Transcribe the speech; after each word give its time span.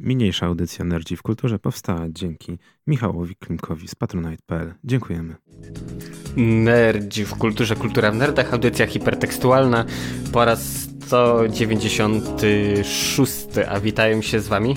Mniejsza 0.00 0.46
audycja 0.46 0.84
Nerdzi 0.84 1.16
w 1.16 1.22
Kulturze 1.22 1.58
powstała 1.58 2.00
dzięki 2.08 2.58
Michałowi 2.86 3.36
Klimkowi 3.36 3.88
z 3.88 3.94
patronite.pl. 3.94 4.74
Dziękujemy. 4.84 5.34
Nerdzi 6.36 7.24
w 7.24 7.34
Kulturze, 7.34 7.76
Kultura 7.76 8.10
w 8.10 8.16
Nerdach, 8.16 8.52
audycja 8.52 8.86
hipertekstualna 8.86 9.84
po 10.32 10.44
raz 10.44 10.88
196, 11.06 13.46
a 13.68 13.80
witają 13.80 14.22
się 14.22 14.40
z 14.40 14.48
wami 14.48 14.74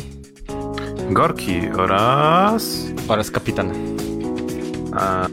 Gorki 1.12 1.62
oraz... 1.78 2.86
oraz 3.08 3.32
Kapitan. 3.32 3.72
A... 4.94 5.28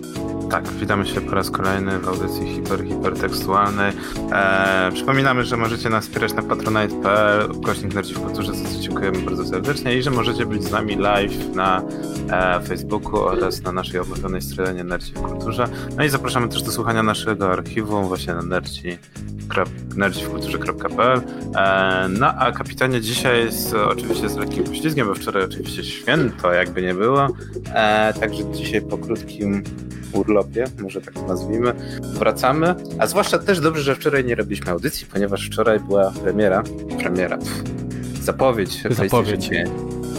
Tak, 0.50 0.68
witamy 0.68 1.06
się 1.06 1.20
po 1.20 1.34
raz 1.34 1.50
kolejny 1.50 1.98
w 1.98 2.08
audycji 2.08 2.54
hiper, 2.54 2.84
hipertekstualnej. 2.88 3.92
E, 4.32 4.90
przypominamy, 4.94 5.44
że 5.44 5.56
możecie 5.56 5.88
nas 5.88 6.04
wspierać 6.04 6.34
na 6.34 6.42
patronite.pl, 6.42 7.50
ukośnik 7.52 7.94
Nerdzi 7.94 8.14
w 8.14 8.20
Kulturze, 8.20 8.54
za 8.54 8.68
co 8.68 8.80
dziękujemy 8.80 9.18
bardzo 9.18 9.46
serdecznie 9.46 9.96
i 9.96 10.02
że 10.02 10.10
możecie 10.10 10.46
być 10.46 10.64
z 10.64 10.70
nami 10.70 10.96
live 10.96 11.54
na 11.54 11.82
e, 12.30 12.60
Facebooku 12.60 13.20
oraz 13.20 13.62
na 13.62 13.73
naszej 13.73 14.00
omówionej 14.00 14.42
stronie 14.42 14.84
Nerdzi 14.84 15.12
w 15.12 15.23
Kulturze. 15.23 15.68
No 15.96 16.04
i 16.04 16.09
zapraszamy 16.09 16.48
też 16.48 16.62
do 16.62 16.73
słuchania 16.73 17.02
naszego 17.02 17.52
archiwum 17.52 18.09
właśnie 18.09 18.34
na 18.34 18.42
nerdzi 18.42 18.98
nerdziwkulturze.pl 19.96 21.20
e, 21.56 22.09
No 22.09 22.26
a 22.26 22.52
kapitanie 22.52 23.01
dzisiaj 23.01 23.45
jest 23.45 23.74
oczywiście 23.74 24.28
z 24.28 24.37
lekkim 24.37 24.65
poślizgiem, 24.65 25.06
bo 25.06 25.15
wczoraj 25.15 25.45
oczywiście 25.45 25.84
święto, 25.84 26.52
jakby 26.52 26.82
nie 26.82 26.95
było. 26.95 27.28
E, 27.74 28.15
także 28.20 28.52
dzisiaj 28.52 28.82
po 28.82 28.98
krótkim 28.98 29.62
urlopie, 30.12 30.64
może 30.82 31.00
tak 31.00 31.14
nazwijmy, 31.28 31.72
wracamy. 32.02 32.74
A 32.98 33.06
zwłaszcza 33.06 33.38
też 33.38 33.60
dobrze, 33.60 33.82
że 33.82 33.94
wczoraj 33.94 34.24
nie 34.24 34.34
robiliśmy 34.34 34.70
audycji, 34.70 35.06
ponieważ 35.12 35.46
wczoraj 35.46 35.80
była 35.80 36.12
premiera, 36.22 36.62
premiera, 36.98 37.38
pff, 37.38 37.62
zapowiedź, 38.22 38.82
zapowiedź. 38.90 39.50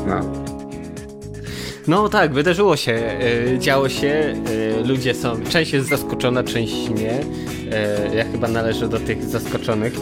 No. 0.08 0.50
No 1.88 2.10
tak, 2.10 2.34
wydarzyło 2.34 2.76
się, 2.76 2.92
e, 2.92 3.60
działo 3.60 3.90
się, 3.90 4.08
e, 4.08 4.88
ludzie 4.88 5.14
są, 5.14 5.44
część 5.50 5.74
jest 5.74 5.90
zaskoczona, 5.90 6.44
część 6.44 6.90
nie. 6.90 7.20
E, 7.72 8.16
ja 8.16 8.26
chyba 8.32 8.48
należę 8.48 8.88
do 8.88 9.00
tych 9.00 9.24
zaskoczonych. 9.24 9.94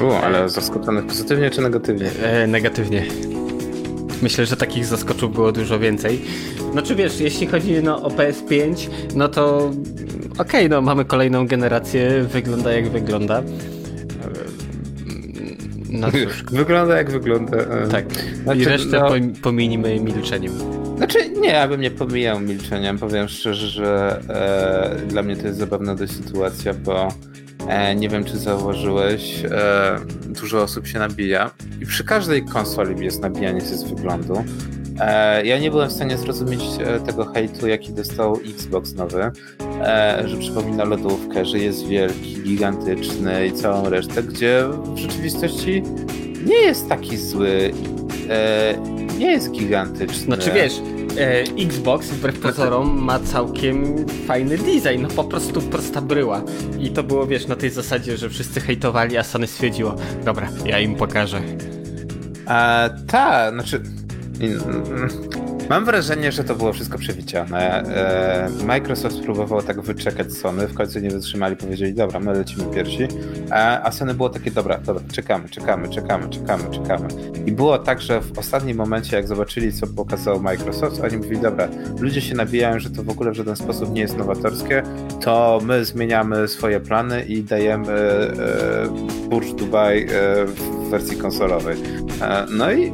U, 0.00 0.12
ale 0.12 0.48
zaskoczonych 0.48 1.06
pozytywnie 1.06 1.50
czy 1.50 1.60
negatywnie? 1.60 2.10
Negatywnie. 2.48 3.04
Myślę, 4.22 4.46
że 4.46 4.56
takich 4.56 4.86
zaskoczów 4.86 5.34
było 5.34 5.52
dużo 5.52 5.78
więcej. 5.78 6.20
Znaczy 6.72 6.94
wiesz, 6.94 7.20
jeśli 7.20 7.46
chodzi 7.46 7.82
no, 7.82 8.02
o 8.02 8.08
PS5, 8.08 8.88
no 9.14 9.28
to 9.28 9.56
okej, 10.32 10.36
okay, 10.38 10.68
no 10.68 10.80
mamy 10.80 11.04
kolejną 11.04 11.46
generację, 11.46 12.26
wygląda 12.32 12.72
jak 12.72 12.88
wygląda. 12.88 13.42
No 15.90 16.12
cóż. 16.12 16.44
Wygląda 16.52 16.96
jak 16.96 17.10
wygląda. 17.10 17.56
Tak. 17.90 18.04
Znaczy, 18.42 18.60
I 18.60 18.64
resztę 18.64 19.00
no... 19.20 19.34
pominimy 19.42 20.00
milczeniem. 20.00 20.52
Znaczy 20.96 21.30
nie, 21.30 21.48
ja 21.48 21.68
bym 21.68 21.80
nie 21.80 21.90
pomijał 21.90 22.40
milczeniem. 22.40 22.98
Powiem 22.98 23.28
szczerze, 23.28 23.68
że 23.68 24.20
e, 24.28 25.06
dla 25.06 25.22
mnie 25.22 25.36
to 25.36 25.46
jest 25.46 25.58
zabawna 25.58 25.94
dość 25.94 26.12
sytuacja, 26.12 26.74
bo 26.74 27.02
e, 27.04 27.08
nie 27.96 28.08
wiem, 28.08 28.24
czy 28.24 28.38
zauważyłeś, 28.38 29.44
e, 29.44 29.98
dużo 30.26 30.62
osób 30.62 30.86
się 30.86 30.98
nabija 30.98 31.50
i 31.80 31.86
przy 31.86 32.04
każdej 32.04 32.44
konsoli 32.44 33.04
jest 33.04 33.22
nabijanie 33.22 33.60
się 33.60 33.66
z 33.66 33.82
wyglądu. 33.82 34.44
E, 35.00 35.46
ja 35.46 35.58
nie 35.58 35.70
byłem 35.70 35.88
w 35.88 35.92
stanie 35.92 36.18
zrozumieć 36.18 36.62
e, 36.80 37.00
tego 37.00 37.24
hejtu, 37.24 37.66
jaki 37.66 37.92
dostał 37.92 38.40
Xbox 38.50 38.94
nowy, 38.94 39.30
e, 39.80 40.22
że 40.26 40.36
przypomina 40.36 40.84
lodówkę, 40.84 41.44
że 41.44 41.58
jest 41.58 41.86
wielki, 41.86 42.42
gigantyczny 42.42 43.46
i 43.46 43.52
całą 43.52 43.88
resztę, 43.88 44.22
gdzie 44.22 44.64
w 44.94 44.98
rzeczywistości 44.98 45.82
nie 46.46 46.56
jest 46.56 46.88
taki 46.88 47.16
zły, 47.16 47.72
nie 49.18 49.32
jest 49.32 49.50
gigantyczny. 49.50 50.24
Znaczy 50.24 50.50
wiesz, 50.50 50.72
Xbox 51.58 52.10
wbrew 52.10 52.40
pozorom 52.40 53.02
ma 53.02 53.20
całkiem 53.20 54.06
fajny 54.26 54.58
design, 54.58 55.02
no 55.02 55.08
po 55.08 55.24
prostu 55.24 55.60
prosta 55.60 56.00
bryła. 56.00 56.42
I 56.80 56.90
to 56.90 57.02
było, 57.02 57.26
wiesz, 57.26 57.46
na 57.46 57.56
tej 57.56 57.70
zasadzie, 57.70 58.16
że 58.16 58.30
wszyscy 58.30 58.60
hejtowali, 58.60 59.16
a 59.16 59.24
Sony 59.24 59.46
stwierdziło, 59.46 59.94
dobra, 60.24 60.48
ja 60.66 60.80
im 60.80 60.94
pokażę. 60.94 61.40
A, 62.46 62.90
ta, 63.06 63.50
znaczy 63.50 63.82
Mam 65.70 65.84
wrażenie, 65.84 66.32
że 66.32 66.44
to 66.44 66.54
było 66.54 66.72
wszystko 66.72 66.98
przewidziane. 66.98 67.82
E, 67.82 68.64
Microsoft 68.64 69.16
spróbował 69.16 69.62
tak 69.62 69.80
wyczekać 69.80 70.32
Sony, 70.32 70.66
w 70.66 70.74
końcu 70.74 70.98
nie 70.98 71.10
wytrzymali, 71.10 71.56
powiedzieli, 71.56 71.94
dobra, 71.94 72.20
my 72.20 72.32
lecimy 72.32 72.64
pierwsi, 72.74 73.08
a 73.82 73.92
Sony 73.92 74.14
było 74.14 74.30
takie, 74.30 74.50
dobra, 74.50 74.78
dobra, 74.78 75.02
czekamy, 75.12 75.48
czekamy, 75.48 75.88
czekamy, 75.88 76.28
czekamy, 76.28 76.64
czekamy. 76.70 77.08
I 77.46 77.52
było 77.52 77.78
tak, 77.78 78.00
że 78.00 78.20
w 78.20 78.38
ostatnim 78.38 78.76
momencie, 78.76 79.16
jak 79.16 79.28
zobaczyli, 79.28 79.72
co 79.72 79.86
pokazał 79.86 80.40
Microsoft, 80.40 81.00
oni 81.04 81.16
mówili, 81.16 81.40
dobra, 81.40 81.68
ludzie 82.00 82.20
się 82.20 82.34
nabijają, 82.34 82.78
że 82.78 82.90
to 82.90 83.02
w 83.02 83.08
ogóle 83.08 83.30
w 83.30 83.34
żaden 83.34 83.56
sposób 83.56 83.92
nie 83.92 84.00
jest 84.00 84.18
nowatorskie, 84.18 84.82
to 85.20 85.60
my 85.64 85.84
zmieniamy 85.84 86.48
swoje 86.48 86.80
plany 86.80 87.24
i 87.24 87.42
dajemy 87.42 87.92
e, 87.92 88.28
Burj 89.28 89.54
Dubai 89.54 90.02
e, 90.02 90.06
w 90.46 90.90
wersji 90.90 91.16
konsolowej. 91.16 91.76
No 92.50 92.72
i 92.72 92.92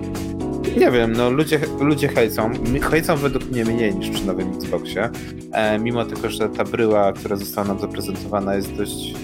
nie 0.76 0.90
wiem, 0.90 1.12
no 1.12 1.30
ludzie, 1.30 1.60
ludzie 1.80 2.08
hejcą. 2.08 2.50
Hejcą 2.90 3.16
według 3.16 3.44
mnie 3.50 3.64
mniej 3.64 3.94
niż 3.94 4.10
przy 4.10 4.26
nowym 4.26 4.52
Xboxie. 4.52 5.10
E, 5.52 5.78
mimo 5.78 6.04
tego, 6.04 6.30
że 6.30 6.48
ta 6.48 6.64
bryła, 6.64 7.12
która 7.12 7.36
została 7.36 7.66
nam 7.66 7.78
zaprezentowana 7.80 8.54
jest 8.54 8.76
dość 8.76 9.14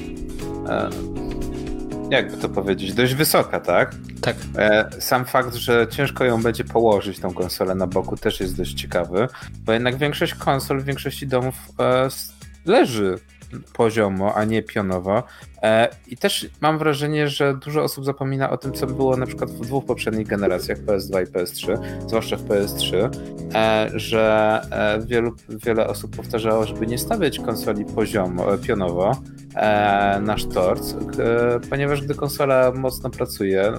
e, 0.68 0.90
jakby 2.10 2.36
to 2.36 2.48
powiedzieć, 2.48 2.94
dość 2.94 3.14
wysoka, 3.14 3.60
tak? 3.60 3.94
Tak. 4.20 4.36
E, 4.58 4.88
sam 4.98 5.24
fakt, 5.24 5.54
że 5.54 5.86
ciężko 5.90 6.24
ją 6.24 6.42
będzie 6.42 6.64
położyć 6.64 7.18
tą 7.18 7.34
konsolę 7.34 7.74
na 7.74 7.86
boku 7.86 8.16
też 8.16 8.40
jest 8.40 8.56
dość 8.56 8.74
ciekawy, 8.74 9.28
bo 9.64 9.72
jednak 9.72 9.96
większość 9.96 10.34
konsol 10.34 10.80
w 10.80 10.84
większości 10.84 11.26
domów 11.26 11.54
e, 11.80 12.08
leży 12.66 13.18
poziomo, 13.72 14.34
a 14.34 14.44
nie 14.44 14.62
pionowo. 14.62 15.22
E, 15.64 15.88
I 16.08 16.16
też 16.16 16.46
mam 16.60 16.78
wrażenie, 16.78 17.28
że 17.28 17.54
dużo 17.54 17.82
osób 17.82 18.04
zapomina 18.04 18.50
o 18.50 18.56
tym, 18.56 18.72
co 18.72 18.86
było 18.86 19.16
na 19.16 19.26
przykład 19.26 19.50
w 19.50 19.60
dwóch 19.60 19.84
poprzednich 19.84 20.26
generacjach 20.26 20.78
PS2 20.78 21.22
i 21.22 21.26
PS3, 21.26 21.78
zwłaszcza 22.06 22.36
w 22.36 22.44
PS3, 22.44 23.10
e, 23.54 23.90
że 23.94 24.60
e, 24.70 25.06
wielu, 25.06 25.34
wiele 25.48 25.86
osób 25.86 26.16
powtarzało, 26.16 26.66
żeby 26.66 26.86
nie 26.86 26.98
stawiać 26.98 27.38
konsoli 27.38 27.84
poziomo, 27.84 28.58
pionowo 28.58 29.16
na 30.20 30.38
sztorc, 30.38 30.94
ponieważ 31.70 32.02
gdy 32.02 32.14
konsola 32.14 32.72
mocno 32.72 33.10
pracuje, 33.10 33.72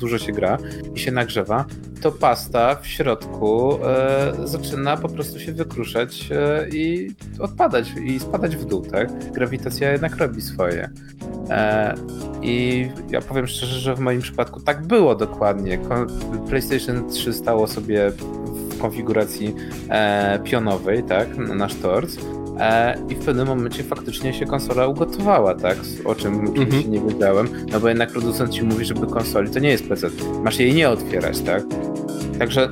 dużo 0.00 0.18
się 0.18 0.32
gra 0.32 0.58
i 0.94 0.98
się 0.98 1.12
nagrzewa, 1.12 1.64
to 2.02 2.12
pasta 2.12 2.74
w 2.74 2.86
środku 2.86 3.78
zaczyna 4.44 4.96
po 4.96 5.08
prostu 5.08 5.40
się 5.40 5.52
wykruszać 5.52 6.28
i 6.72 7.10
odpadać 7.38 7.92
i 8.04 8.20
spadać 8.20 8.56
w 8.56 8.64
dół, 8.64 8.82
tak? 8.82 9.32
Grawitacja 9.32 9.92
jednak 9.92 10.16
robi 10.16 10.42
swoje. 10.42 10.90
E, 11.50 11.94
I 12.42 12.88
ja 13.10 13.20
powiem 13.20 13.46
szczerze, 13.46 13.80
że 13.80 13.94
w 13.94 14.00
moim 14.00 14.20
przypadku 14.20 14.60
tak 14.60 14.86
było 14.86 15.14
dokładnie. 15.14 15.78
PlayStation 16.48 17.10
3 17.10 17.32
stało 17.32 17.66
sobie 17.66 18.10
w 18.10 18.78
konfiguracji 18.78 19.54
e, 19.88 20.38
pionowej, 20.44 21.02
tak, 21.02 21.36
na 21.36 21.54
nasz 21.54 21.74
torc. 21.74 22.16
E, 22.60 22.96
I 23.08 23.14
w 23.14 23.24
pewnym 23.24 23.46
momencie 23.46 23.82
faktycznie 23.82 24.34
się 24.34 24.46
konsola 24.46 24.86
ugotowała, 24.86 25.54
tak? 25.54 25.76
O 26.04 26.14
czym 26.14 26.48
oczywiście 26.48 26.88
-hmm. 26.88 26.88
nie 26.88 27.00
wiedziałem, 27.00 27.48
no 27.72 27.80
bo 27.80 27.88
jednak 27.88 28.10
producent 28.10 28.50
ci 28.50 28.62
mówi, 28.62 28.84
żeby 28.84 29.06
konsoli 29.06 29.50
to 29.50 29.58
nie 29.58 29.70
jest 29.70 29.88
PC. 29.88 30.08
Masz 30.44 30.58
jej 30.58 30.74
nie 30.74 30.90
otwierać, 30.90 31.40
tak? 31.40 31.62
Także 32.38 32.68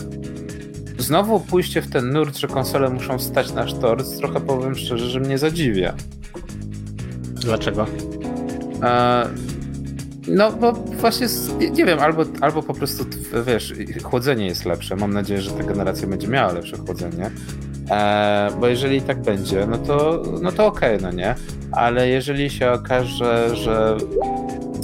znowu 0.99 1.41
pójście 1.41 1.83
w 1.83 1.91
ten 1.91 2.13
nurt, 2.13 2.37
że 2.37 2.49
konsole 2.49 2.91
muszą 2.91 3.19
stać 3.19 3.53
na 3.53 3.69
sztorc, 3.69 4.19
trochę 4.19 4.41
powiem 4.41 4.75
szczerze, 4.75 5.07
że 5.07 5.21
mnie 5.21 5.39
zadziwia. 5.39 5.95
Dlaczego? 7.35 7.87
No, 10.29 10.53
bo 10.53 10.73
właśnie, 10.73 11.27
nie 11.73 11.85
wiem, 11.85 11.99
albo, 11.99 12.25
albo 12.41 12.63
po 12.63 12.75
prostu, 12.75 13.05
wiesz, 13.47 13.75
chłodzenie 14.03 14.47
jest 14.47 14.65
lepsze. 14.65 14.97
Mam 14.97 15.13
nadzieję, 15.13 15.41
że 15.41 15.51
ta 15.51 15.63
generacja 15.63 16.09
będzie 16.09 16.29
miała 16.29 16.53
lepsze 16.53 16.77
chłodzenie. 16.77 17.31
E, 17.91 18.49
bo 18.61 18.67
jeżeli 18.67 19.03
tak 19.03 19.23
będzie, 19.23 19.67
no 19.67 19.79
to, 19.79 20.23
no 20.43 20.53
to 20.53 20.67
okej, 20.67 20.97
okay, 20.97 21.11
no 21.11 21.17
nie? 21.17 21.35
Ale 21.73 22.09
jeżeli 22.09 22.51
się 22.51 22.73
okaże, 22.73 23.57
że 23.57 23.97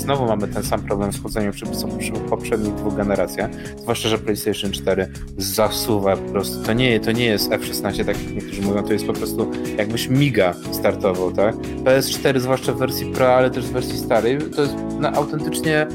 znowu 0.06 0.26
mamy 0.26 0.48
ten 0.48 0.62
sam 0.62 0.80
problem 0.80 1.12
z 1.12 1.20
chłodzeniem 1.20 1.52
przy, 1.52 1.66
przy 1.98 2.12
poprzednich 2.12 2.74
dwóch 2.74 2.96
generacjach, 2.96 3.50
zwłaszcza, 3.76 4.08
że 4.08 4.18
PlayStation 4.18 4.72
4 4.72 5.08
zasuwa 5.36 6.16
po 6.16 6.32
prostu. 6.32 6.62
To 6.62 6.72
nie, 6.72 7.00
to 7.00 7.12
nie 7.12 7.24
jest 7.24 7.50
F16, 7.50 7.82
tak 7.82 8.06
jak 8.06 8.34
niektórzy 8.34 8.62
mówią, 8.62 8.82
to 8.82 8.92
jest 8.92 9.06
po 9.06 9.12
prostu 9.12 9.50
jakbyś 9.78 10.08
miga 10.08 10.54
startował, 10.72 11.32
tak? 11.32 11.56
PS4, 11.56 12.40
zwłaszcza 12.40 12.72
w 12.72 12.78
wersji 12.78 13.12
Pro, 13.12 13.34
ale 13.34 13.50
też 13.50 13.64
w 13.64 13.72
wersji 13.72 13.98
starej, 13.98 14.38
to 14.56 14.62
jest 14.62 14.74
no, 15.00 15.08
autentycznie 15.08 15.86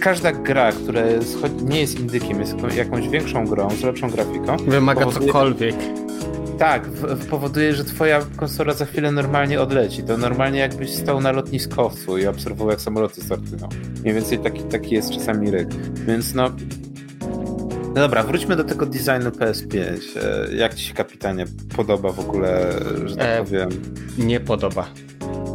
każda 0.00 0.32
gra, 0.32 0.72
która 0.72 1.00
jest, 1.00 1.38
nie 1.62 1.80
jest 1.80 2.00
indykiem, 2.00 2.40
jest 2.40 2.54
jakąś 2.76 3.08
większą 3.08 3.46
grą, 3.46 3.70
z 3.70 3.82
lepszą 3.82 4.10
grafiką. 4.10 4.56
Wymaga 4.56 5.04
powoduje, 5.04 5.26
cokolwiek 5.26 5.76
tak, 6.62 6.88
powoduje, 7.30 7.74
że 7.74 7.84
twoja 7.84 8.22
konsola 8.36 8.74
za 8.74 8.86
chwilę 8.86 9.12
normalnie 9.12 9.60
odleci. 9.60 10.02
To 10.02 10.16
normalnie 10.16 10.58
jakbyś 10.58 10.94
stał 10.94 11.20
na 11.20 11.32
lotniskowcu 11.32 12.18
i 12.18 12.26
obserwował 12.26 12.70
jak 12.70 12.80
samoloty 12.80 13.22
startują. 13.22 13.68
Mniej 14.02 14.14
więcej 14.14 14.38
taki, 14.38 14.62
taki 14.62 14.94
jest 14.94 15.10
czasami 15.10 15.50
ryk. 15.50 15.74
Więc 15.94 16.34
no, 16.34 16.50
No 17.94 17.94
dobra, 17.94 18.22
wróćmy 18.22 18.56
do 18.56 18.64
tego 18.64 18.86
designu 18.86 19.30
PS5. 19.30 19.76
E, 20.22 20.54
jak 20.54 20.74
ci 20.74 20.84
się 20.84 20.94
kapitanie 20.94 21.44
podoba 21.76 22.12
w 22.12 22.20
ogóle, 22.20 22.72
że 23.04 23.16
tak 23.16 23.26
e, 23.26 23.44
powiem? 23.44 23.68
Nie 24.18 24.40
podoba. 24.40 24.86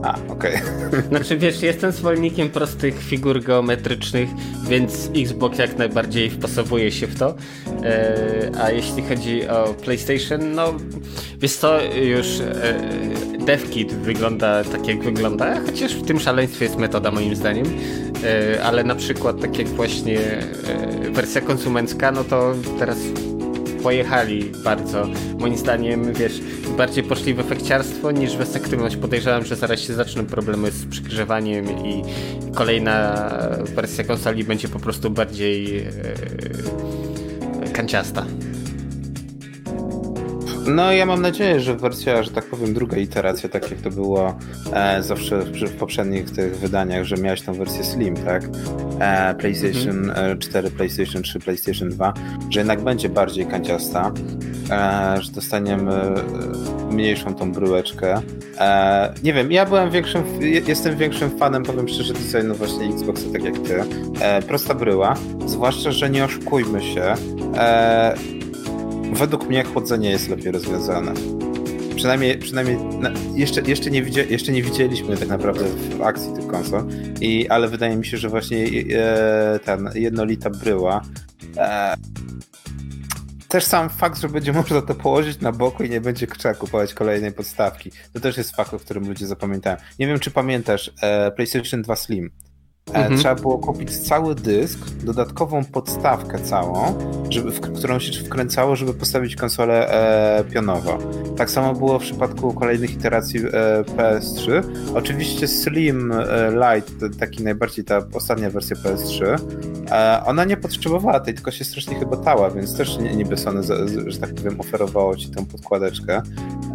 A, 0.03 0.15
okej. 0.27 0.55
Okay. 0.55 1.01
Znaczy 1.09 1.37
wiesz, 1.37 1.61
jestem 1.61 1.91
zwolennikiem 1.91 2.49
prostych 2.49 2.99
figur 2.99 3.43
geometrycznych, 3.43 4.29
więc 4.69 5.09
Xbox 5.15 5.57
jak 5.57 5.77
najbardziej 5.77 6.29
wpasowuje 6.29 6.91
się 6.91 7.07
w 7.07 7.19
to. 7.19 7.35
E, 7.83 8.51
a 8.61 8.71
jeśli 8.71 9.03
chodzi 9.03 9.47
o 9.47 9.73
PlayStation, 9.73 10.51
no 10.55 10.73
wiesz 11.39 11.53
co, 11.53 11.81
już 11.83 12.27
e, 12.39 12.79
DevKit 13.45 13.93
wygląda 13.93 14.63
tak 14.63 14.87
jak 14.87 15.03
wygląda, 15.03 15.61
chociaż 15.61 15.93
w 15.95 16.05
tym 16.05 16.19
szaleństwie 16.19 16.65
jest 16.65 16.77
metoda 16.77 17.11
moim 17.11 17.35
zdaniem. 17.35 17.65
E, 18.23 18.63
ale 18.63 18.83
na 18.83 18.95
przykład 18.95 19.41
tak 19.41 19.57
jak 19.57 19.67
właśnie 19.67 20.19
wersja 21.11 21.41
konsumencka, 21.41 22.11
no 22.11 22.23
to 22.23 22.53
teraz 22.79 22.97
pojechali 23.83 24.51
bardzo. 24.63 25.07
Moim 25.39 25.57
zdaniem, 25.57 26.13
wiesz, 26.13 26.41
bardziej 26.77 27.03
poszli 27.03 27.33
w 27.33 27.39
efekciarstwo 27.39 28.11
niż 28.11 28.37
w 28.37 28.41
efektywność. 28.41 28.95
Podejrzewam, 28.95 29.45
że 29.45 29.55
zaraz 29.55 29.79
się 29.79 29.93
zaczną 29.93 30.25
problemy 30.25 30.71
z 30.71 30.85
przygrzewaniem 30.85 31.85
i 31.85 32.01
kolejna 32.55 33.29
wersja 33.75 34.03
konsoli 34.03 34.43
będzie 34.43 34.67
po 34.67 34.79
prostu 34.79 35.09
bardziej 35.09 35.79
e, 35.79 35.87
kanciasta. 37.73 38.25
No 40.67 40.91
ja 40.91 41.05
mam 41.05 41.21
nadzieję, 41.21 41.59
że 41.59 41.75
wersja, 41.75 42.23
że 42.23 42.31
tak 42.31 42.45
powiem, 42.45 42.73
druga 42.73 42.97
iteracja, 42.97 43.49
tak 43.49 43.71
jak 43.71 43.81
to 43.81 43.89
było 43.89 44.37
e, 44.73 45.03
zawsze 45.03 45.41
w, 45.41 45.51
w, 45.51 45.77
poprzednich 45.77 46.31
tych 46.31 46.59
wydaniach, 46.59 47.03
że 47.03 47.17
miałeś 47.17 47.41
tą 47.41 47.53
wersję 47.53 47.83
Slim, 47.83 48.15
tak? 48.15 48.43
E, 48.99 49.35
PlayStation 49.35 50.09
mhm. 50.09 50.39
4, 50.39 50.67
e, 50.67 50.71
PlayStation 50.71 51.23
3, 51.23 51.39
PlayStation 51.39 51.89
2, 51.89 52.13
że 52.49 52.59
jednak 52.59 52.81
będzie 52.81 53.09
bardziej 53.09 53.45
kanciasta, 53.45 54.11
e, 54.71 55.21
że 55.21 55.31
dostaniemy 55.31 55.93
e, 55.93 56.13
mniejszą 56.91 57.35
tą 57.35 57.51
bryłeczkę. 57.51 58.21
E, 58.59 59.13
nie 59.23 59.33
wiem, 59.33 59.51
ja 59.51 59.65
byłem 59.65 59.91
większym, 59.91 60.23
jestem 60.67 60.97
większym 60.97 61.37
fanem, 61.37 61.63
powiem 61.63 61.87
szczerze, 61.87 62.13
designu 62.13 62.55
właśnie 62.55 62.85
Xboxa, 62.85 63.25
tak 63.33 63.43
jak 63.43 63.59
ty. 63.59 63.83
prosta 64.47 64.73
bryła, 64.75 65.15
zwłaszcza, 65.45 65.91
że 65.91 66.09
nie 66.09 66.25
oszukujmy 66.25 66.81
się, 66.81 67.13
według 69.13 69.47
mnie 69.49 69.63
chłodzenie 69.63 70.09
jest 70.09 70.29
lepiej 70.29 70.51
rozwiązane. 70.51 71.13
Przynajmniej, 71.95 72.37
przynajmniej 72.37 72.77
jeszcze, 73.35 73.61
jeszcze, 73.61 73.91
nie 73.91 74.03
widzia, 74.03 74.23
jeszcze 74.23 74.51
nie 74.51 74.63
widzieliśmy 74.63 75.17
tak 75.17 75.27
naprawdę 75.27 75.65
w 75.65 76.01
akcji 76.01 76.33
tych 76.33 76.47
konsol, 76.47 76.87
I, 77.21 77.49
ale 77.49 77.67
wydaje 77.67 77.95
mi 77.95 78.05
się, 78.05 78.17
że 78.17 78.29
właśnie 78.29 78.65
e, 78.95 79.59
ten 79.59 79.89
jednolita 79.95 80.49
bryła 80.49 81.01
e, 81.57 81.95
też 83.47 83.63
sam 83.63 83.89
fakt, 83.89 84.21
że 84.21 84.29
będzie 84.29 84.53
można 84.53 84.81
to 84.81 84.95
położyć 84.95 85.41
na 85.41 85.51
boku 85.51 85.83
i 85.83 85.89
nie 85.89 86.01
będzie 86.01 86.27
trzeba 86.27 86.53
kupować 86.53 86.93
kolejnej 86.93 87.31
podstawki. 87.31 87.91
To 88.13 88.19
też 88.19 88.37
jest 88.37 88.55
fakt, 88.55 88.73
o 88.73 88.79
którym 88.79 89.07
ludzie 89.07 89.27
zapamiętają. 89.27 89.77
Nie 89.99 90.07
wiem, 90.07 90.19
czy 90.19 90.31
pamiętasz 90.31 90.91
e, 91.01 91.31
PlayStation 91.31 91.81
2 91.81 91.95
Slim. 91.95 92.31
E, 92.93 92.95
mhm. 92.95 93.17
Trzeba 93.17 93.35
było 93.35 93.57
kupić 93.57 93.97
cały 93.97 94.35
dysk, 94.35 94.79
dodatkową 95.03 95.65
podstawkę 95.65 96.39
całą, 96.39 96.97
żeby, 97.29 97.51
w 97.51 97.61
którą 97.61 97.99
się 97.99 98.23
wkręcało, 98.23 98.75
żeby 98.75 98.93
postawić 98.93 99.35
konsolę 99.35 99.89
e, 99.89 100.43
pionowo. 100.43 100.97
Tak 101.37 101.49
samo 101.49 101.73
było 101.73 101.99
w 101.99 102.01
przypadku 102.01 102.53
kolejnych 102.53 102.93
iteracji 102.93 103.39
e, 103.39 103.83
PS3. 103.83 104.63
Oczywiście 104.95 105.47
Slim 105.47 106.11
e, 106.11 106.51
Lite, 106.51 107.19
taki 107.19 107.43
najbardziej 107.43 107.85
ta 107.85 108.01
ostatnia 108.13 108.49
wersja 108.49 108.75
PS3, 108.75 109.37
e, 109.91 110.21
ona 110.25 110.45
nie 110.45 110.57
potrzebowała 110.57 111.19
tej, 111.19 111.33
tylko 111.33 111.51
się 111.51 111.63
strasznie 111.63 111.99
chyba 111.99 112.17
tała, 112.17 112.51
więc 112.51 112.77
też 112.77 112.97
niby 112.97 113.37
Sony, 113.37 113.61
że 114.07 114.19
tak 114.19 114.33
powiem, 114.33 114.59
oferowało 114.59 115.15
ci 115.15 115.29
tą 115.29 115.45
podkładeczkę 115.45 116.21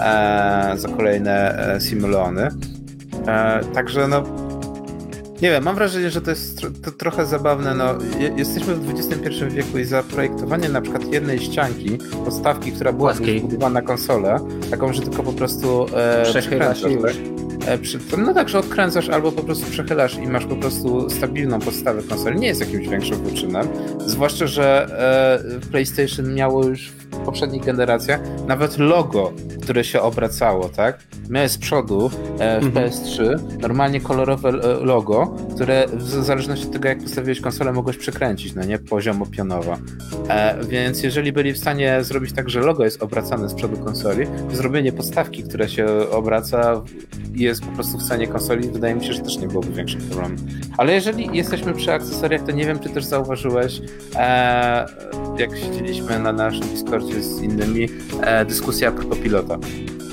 e, 0.00 0.72
za 0.76 0.88
kolejne 0.88 1.58
simulony. 1.80 2.48
Także 3.74 4.08
no 4.08 4.22
nie 5.42 5.50
wiem, 5.50 5.64
mam 5.64 5.74
wrażenie, 5.74 6.10
że 6.10 6.20
to 6.20 6.30
jest 6.30 6.60
to 6.82 6.90
trochę 6.90 7.26
zabawne. 7.26 7.74
No, 7.74 7.94
jesteśmy 8.36 8.74
w 8.74 8.90
XXI 8.90 9.44
wieku 9.50 9.78
i 9.78 9.84
zaprojektowanie 9.84 10.68
na 10.68 10.80
przykład 10.80 11.12
jednej 11.12 11.38
ścianki, 11.38 11.98
podstawki, 12.24 12.72
która 12.72 12.92
była 12.92 13.14
zbudowana 13.14 13.80
na 13.80 13.82
konsolę, 13.82 14.38
taką, 14.70 14.92
że 14.92 15.02
tylko 15.02 15.22
po 15.22 15.32
prostu 15.32 15.86
e, 15.94 16.24
przechylasz 16.24 16.82
tak? 16.82 17.12
e, 17.66 17.78
przy, 17.78 17.98
no 18.18 18.34
tak, 18.34 18.48
że 18.48 18.58
odkręcasz 18.58 19.08
albo 19.08 19.32
po 19.32 19.42
prostu 19.42 19.70
przechylasz 19.70 20.18
i 20.18 20.26
masz 20.26 20.46
po 20.46 20.56
prostu 20.56 21.10
stabilną 21.10 21.58
podstawę 21.58 22.02
konsoli, 22.02 22.40
nie 22.40 22.46
jest 22.46 22.60
jakimś 22.60 22.88
większym 22.88 23.24
wyczynem. 23.24 23.68
Zwłaszcza, 24.06 24.46
że 24.46 24.86
e, 25.62 25.70
PlayStation 25.70 26.34
miało 26.34 26.64
już 26.64 26.92
w 27.12 27.24
poprzednich 27.24 27.64
generacjach 27.64 28.20
nawet 28.46 28.78
logo, 28.78 29.32
które 29.62 29.84
się 29.84 30.00
obracało, 30.00 30.68
tak? 30.68 30.98
Miałeś 31.30 31.50
z 31.50 31.58
przodu 31.58 32.10
e, 32.38 32.60
w 32.60 32.64
mhm. 32.64 32.90
PS3 32.90 33.38
normalnie 33.60 34.00
kolorowe 34.00 34.48
e, 34.48 34.84
logo, 34.84 35.34
które 35.54 35.86
w 35.92 36.02
zależności 36.02 36.66
od 36.66 36.72
tego, 36.72 36.88
jak 36.88 36.98
postawiłeś 36.98 37.40
konsolę, 37.40 37.72
mogłeś 37.72 37.96
przekręcić, 37.96 38.54
no 38.54 38.64
nie? 38.64 38.78
Poziomo 38.78 39.26
pionowo. 39.26 39.76
E, 40.28 40.64
więc 40.64 41.02
jeżeli 41.02 41.32
byli 41.32 41.52
w 41.52 41.58
stanie 41.58 42.04
zrobić 42.04 42.32
tak, 42.32 42.50
że 42.50 42.60
logo 42.60 42.84
jest 42.84 43.02
obracane 43.02 43.48
z 43.48 43.54
przodu 43.54 43.76
konsoli, 43.76 44.26
to 44.50 44.56
zrobienie 44.56 44.92
podstawki, 44.92 45.42
która 45.42 45.68
się 45.68 45.86
obraca 46.10 46.82
jest 47.34 47.64
po 47.64 47.72
prostu 47.72 47.98
w 47.98 48.02
stanie 48.02 48.26
konsoli, 48.26 48.68
wydaje 48.68 48.94
mi 48.94 49.04
się, 49.04 49.12
że 49.12 49.20
też 49.20 49.38
nie 49.38 49.48
byłoby 49.48 49.72
większych 49.72 50.02
problemów. 50.02 50.40
Ale 50.76 50.94
jeżeli 50.94 51.36
jesteśmy 51.36 51.72
przy 51.74 51.92
akcesoriach, 51.92 52.42
to 52.42 52.52
nie 52.52 52.66
wiem, 52.66 52.78
czy 52.78 52.88
też 52.88 53.04
zauważyłeś, 53.04 53.80
jak 55.38 55.56
siedzieliśmy 55.56 56.18
na 56.18 56.32
naszym 56.32 56.60
Discordzie 56.60 57.01
z 57.20 57.42
innymi, 57.42 57.88
e, 58.20 58.44
dyskusja 58.44 58.88
a 58.88 58.92
propos 58.92 59.18
pilota. 59.18 59.58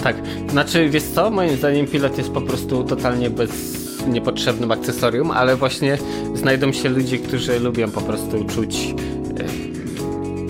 Tak, 0.03 0.15
znaczy 0.49 0.89
wiesz 0.89 1.03
co, 1.03 1.31
moim 1.31 1.57
zdaniem 1.57 1.87
pilot 1.87 2.17
jest 2.17 2.29
po 2.29 2.41
prostu 2.41 2.83
totalnie 2.83 3.29
bez 3.29 3.79
niepotrzebnym 4.07 4.71
akcesorium, 4.71 5.31
ale 5.31 5.55
właśnie 5.55 5.97
znajdą 6.33 6.71
się 6.71 6.89
ludzie, 6.89 7.17
którzy 7.17 7.59
lubią 7.59 7.91
po 7.91 8.01
prostu 8.01 8.45
czuć. 8.45 8.95
E, 9.39 9.45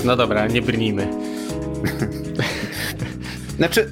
no 0.06 0.16
dobra, 0.16 0.48
nie 0.48 0.62
brnijmy. 0.62 1.08
znaczy, 3.58 3.92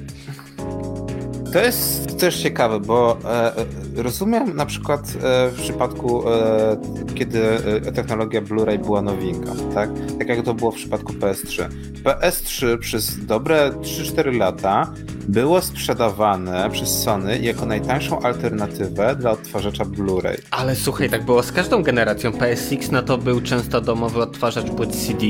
to 1.52 1.58
jest 1.58 2.18
też 2.18 2.42
ciekawe, 2.42 2.80
bo 2.80 3.18
e, 3.24 3.56
e, 3.56 3.64
rozumiem 4.02 4.56
na 4.56 4.66
przykład 4.66 5.00
e, 5.00 5.50
w 5.50 5.60
przypadku, 5.60 6.28
e, 6.28 6.76
kiedy 7.14 7.42
e, 7.86 7.92
technologia 7.92 8.42
Blu-ray 8.42 8.78
była 8.78 9.02
nowinką, 9.02 9.52
tak? 9.74 9.90
Tak 10.18 10.28
jak 10.28 10.42
to 10.42 10.54
było 10.54 10.70
w 10.70 10.74
przypadku 10.74 11.12
PS3. 11.12 11.68
PS3 12.04 12.78
przez 12.78 13.26
dobre 13.26 13.70
3-4 13.70 14.38
lata 14.38 14.92
było 15.28 15.60
sprzedawane 15.60 16.70
przez 16.70 17.02
Sony 17.02 17.38
jako 17.38 17.66
najtańszą 17.66 18.20
alternatywę 18.20 19.16
dla 19.16 19.30
odtwarzacza 19.30 19.84
Blu-ray. 19.84 20.38
Ale 20.50 20.76
słuchaj, 20.76 21.10
tak 21.10 21.24
było 21.24 21.42
z 21.42 21.52
każdą 21.52 21.82
generacją. 21.82 22.32
PSX 22.32 22.90
no 22.90 23.02
to 23.02 23.18
był 23.18 23.40
często 23.40 23.80
domowy 23.80 24.22
odtwarzacz 24.22 24.70
płyt 24.70 24.96
CD, 24.96 25.26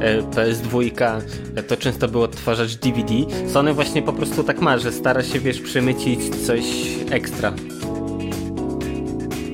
e, 0.00 0.22
PS2 0.22 0.90
to 1.68 1.76
często 1.76 2.08
był 2.08 2.22
odtwarzacz 2.22 2.76
DVD. 2.76 3.14
Sony 3.48 3.74
właśnie 3.74 4.02
po 4.02 4.12
prostu 4.12 4.44
tak 4.44 4.60
ma, 4.60 4.78
że 4.78 4.92
stara 4.92 5.22
się, 5.22 5.40
wiesz, 5.40 5.60
przymycić 5.60 6.46
coś 6.46 6.64
ekstra. 7.10 7.52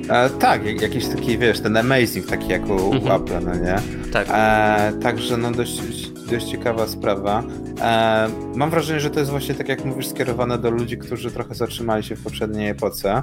E, 0.08 0.30
tak, 0.30 0.80
jakiś 0.82 1.06
taki, 1.06 1.38
wiesz, 1.38 1.60
ten 1.60 1.76
amazing 1.76 2.26
taki 2.26 2.48
jak 2.48 2.68
u, 2.68 2.94
mhm. 2.94 3.22
Apple, 3.22 3.44
no 3.44 3.54
nie? 3.54 3.76
Tak. 4.12 4.26
E, 4.30 4.92
także 5.02 5.36
no 5.36 5.50
dość, 5.50 6.10
dość 6.10 6.46
ciekawa 6.46 6.86
sprawa. 6.86 7.42
E, 7.80 8.28
mam 8.54 8.70
wrażenie, 8.70 9.00
że 9.00 9.10
to 9.10 9.18
jest 9.18 9.30
właśnie 9.30 9.54
tak 9.54 9.68
jak 9.68 9.84
mówisz, 9.84 10.06
skierowane 10.06 10.58
do 10.58 10.70
ludzi, 10.70 10.98
którzy 10.98 11.30
trochę 11.30 11.54
zatrzymali 11.54 12.02
się 12.02 12.16
w 12.16 12.22
poprzedniej 12.22 12.68
epoce, 12.68 13.22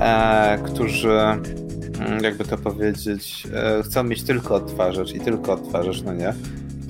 e, 0.00 0.58
którzy 0.64 1.10
mm, 1.10 2.22
jakby 2.22 2.44
to 2.44 2.58
powiedzieć, 2.58 3.46
e, 3.54 3.82
chcą 3.82 4.04
mieć 4.04 4.22
tylko 4.22 4.54
odtwarzacz 4.54 5.12
i 5.12 5.20
tylko 5.20 5.52
odtwarzacz, 5.52 6.02
no 6.02 6.14
nie? 6.14 6.34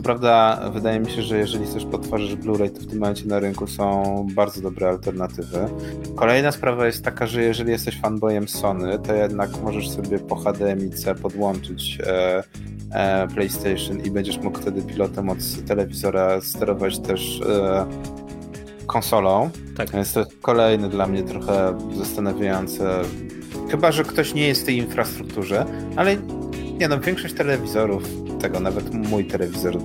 Prawda, 0.05 0.61
wydaje 0.73 1.01
mi 1.01 1.11
się, 1.11 1.23
że 1.23 1.39
jeżeli 1.39 1.67
chcesz 1.67 1.85
podtworzyć 1.85 2.35
Blu-ray, 2.35 2.71
to 2.71 2.81
w 2.81 2.87
tym 2.87 2.99
momencie 2.99 3.27
na 3.27 3.39
rynku 3.39 3.67
są 3.67 4.27
bardzo 4.35 4.61
dobre 4.61 4.89
alternatywy. 4.89 5.69
Kolejna 6.17 6.53
sprawa 6.53 6.87
jest 6.87 7.05
taka, 7.05 7.27
że 7.27 7.43
jeżeli 7.43 7.71
jesteś 7.71 8.01
fanboyem 8.01 8.49
Sony, 8.49 8.99
to 8.99 9.15
jednak 9.15 9.51
możesz 9.63 9.91
sobie 9.91 10.19
po 10.19 10.37
HDMI-C 10.37 11.15
podłączyć 11.15 11.99
e, 12.07 12.43
e, 12.93 13.29
PlayStation 13.29 14.01
i 14.05 14.11
będziesz 14.11 14.39
mógł 14.39 14.59
wtedy 14.59 14.83
pilotem 14.83 15.29
od 15.29 15.39
telewizora 15.67 16.41
sterować 16.41 16.99
też 16.99 17.41
e, 17.41 17.87
konsolą. 18.87 19.51
Tak. 19.77 19.91
Więc 19.91 20.13
to 20.13 20.25
kolejny 20.43 20.89
dla 20.89 21.07
mnie 21.07 21.23
trochę 21.23 21.79
zastanawiające. 21.97 23.03
Chyba, 23.71 23.93
że 23.93 24.05
ktoś 24.05 24.35
nie 24.35 24.49
jest 24.49 24.63
w 24.63 24.65
tej 24.65 24.77
infrastrukturze, 24.77 25.67
ale 25.97 26.17
nie 26.79 26.89
no, 26.89 27.01
większość 27.01 27.35
telewizorów 27.35 28.24
tego, 28.39 28.61
nawet 28.61 28.95
mój 28.95 29.25
telewizor 29.25 29.79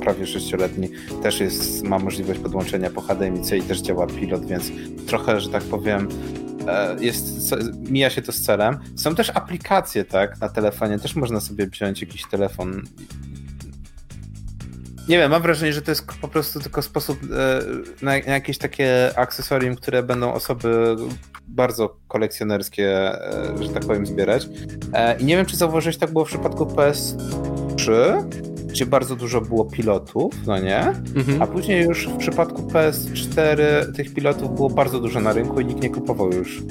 prawie 0.00 0.24
6-letni 0.24 0.88
też 1.22 1.40
jest, 1.40 1.82
ma 1.82 1.98
możliwość 1.98 2.40
podłączenia 2.40 2.90
po 2.90 3.00
HDMI-C 3.00 3.58
i 3.58 3.62
też 3.62 3.80
działa 3.80 4.06
pilot, 4.06 4.46
więc 4.46 4.64
trochę, 5.06 5.40
że 5.40 5.48
tak 5.48 5.62
powiem, 5.62 6.08
e, 6.68 6.96
jest, 7.00 7.54
mija 7.90 8.10
się 8.10 8.22
to 8.22 8.32
z 8.32 8.40
celem. 8.40 8.78
Są 8.96 9.14
też 9.14 9.30
aplikacje, 9.30 10.04
tak, 10.04 10.40
na 10.40 10.48
telefonie, 10.48 10.98
też 10.98 11.16
można 11.16 11.40
sobie 11.40 11.66
wziąć 11.66 12.00
jakiś 12.00 12.26
telefon 12.26 12.82
Nie 15.10 15.18
wiem, 15.18 15.30
mam 15.30 15.42
wrażenie, 15.42 15.72
że 15.72 15.82
to 15.82 15.90
jest 15.90 16.06
po 16.20 16.28
prostu 16.28 16.60
tylko 16.60 16.82
sposób 16.82 17.18
e, 17.22 17.60
na, 18.04 18.16
jakieś 18.16 18.58
takie 18.58 19.10
akcesorium, 19.16 19.76
które 19.76 20.02
będą 20.02 20.32
osoby 20.32 20.96
bardzo 21.48 21.96
kolekcjonerskie, 22.08 22.88
e, 22.88 23.54
że 23.62 23.68
tak 23.68 23.84
powiem, 23.86 24.06
zbierać. 24.06 24.48
E, 24.92 25.18
I 25.18 25.24
nie 25.24 25.36
wiem, 25.36 25.46
czy 25.46 25.56
zauważyłeś, 25.56 25.96
tak 25.96 26.12
było 26.12 26.24
w 26.24 26.28
przypadku 26.28 26.64
PS3, 26.64 27.92
gdzie 28.66 28.86
bardzo 28.86 29.16
dużo 29.16 29.40
było 29.40 29.64
pilotów, 29.64 30.34
no 30.46 30.58
nie? 30.58 30.80
Mhm. 31.16 31.42
A 31.42 31.46
później 31.46 31.84
już 31.84 32.08
w 32.08 32.16
przypadku 32.16 32.62
PS4 32.62 33.62
tych 33.96 34.14
pilotów 34.14 34.54
było 34.54 34.70
bardzo 34.70 35.00
dużo 35.00 35.20
na 35.20 35.32
rynku 35.32 35.60
i 35.60 35.64
nikt 35.64 35.82
nie 35.82 35.90
kupował 35.90 36.32
już. 36.32 36.62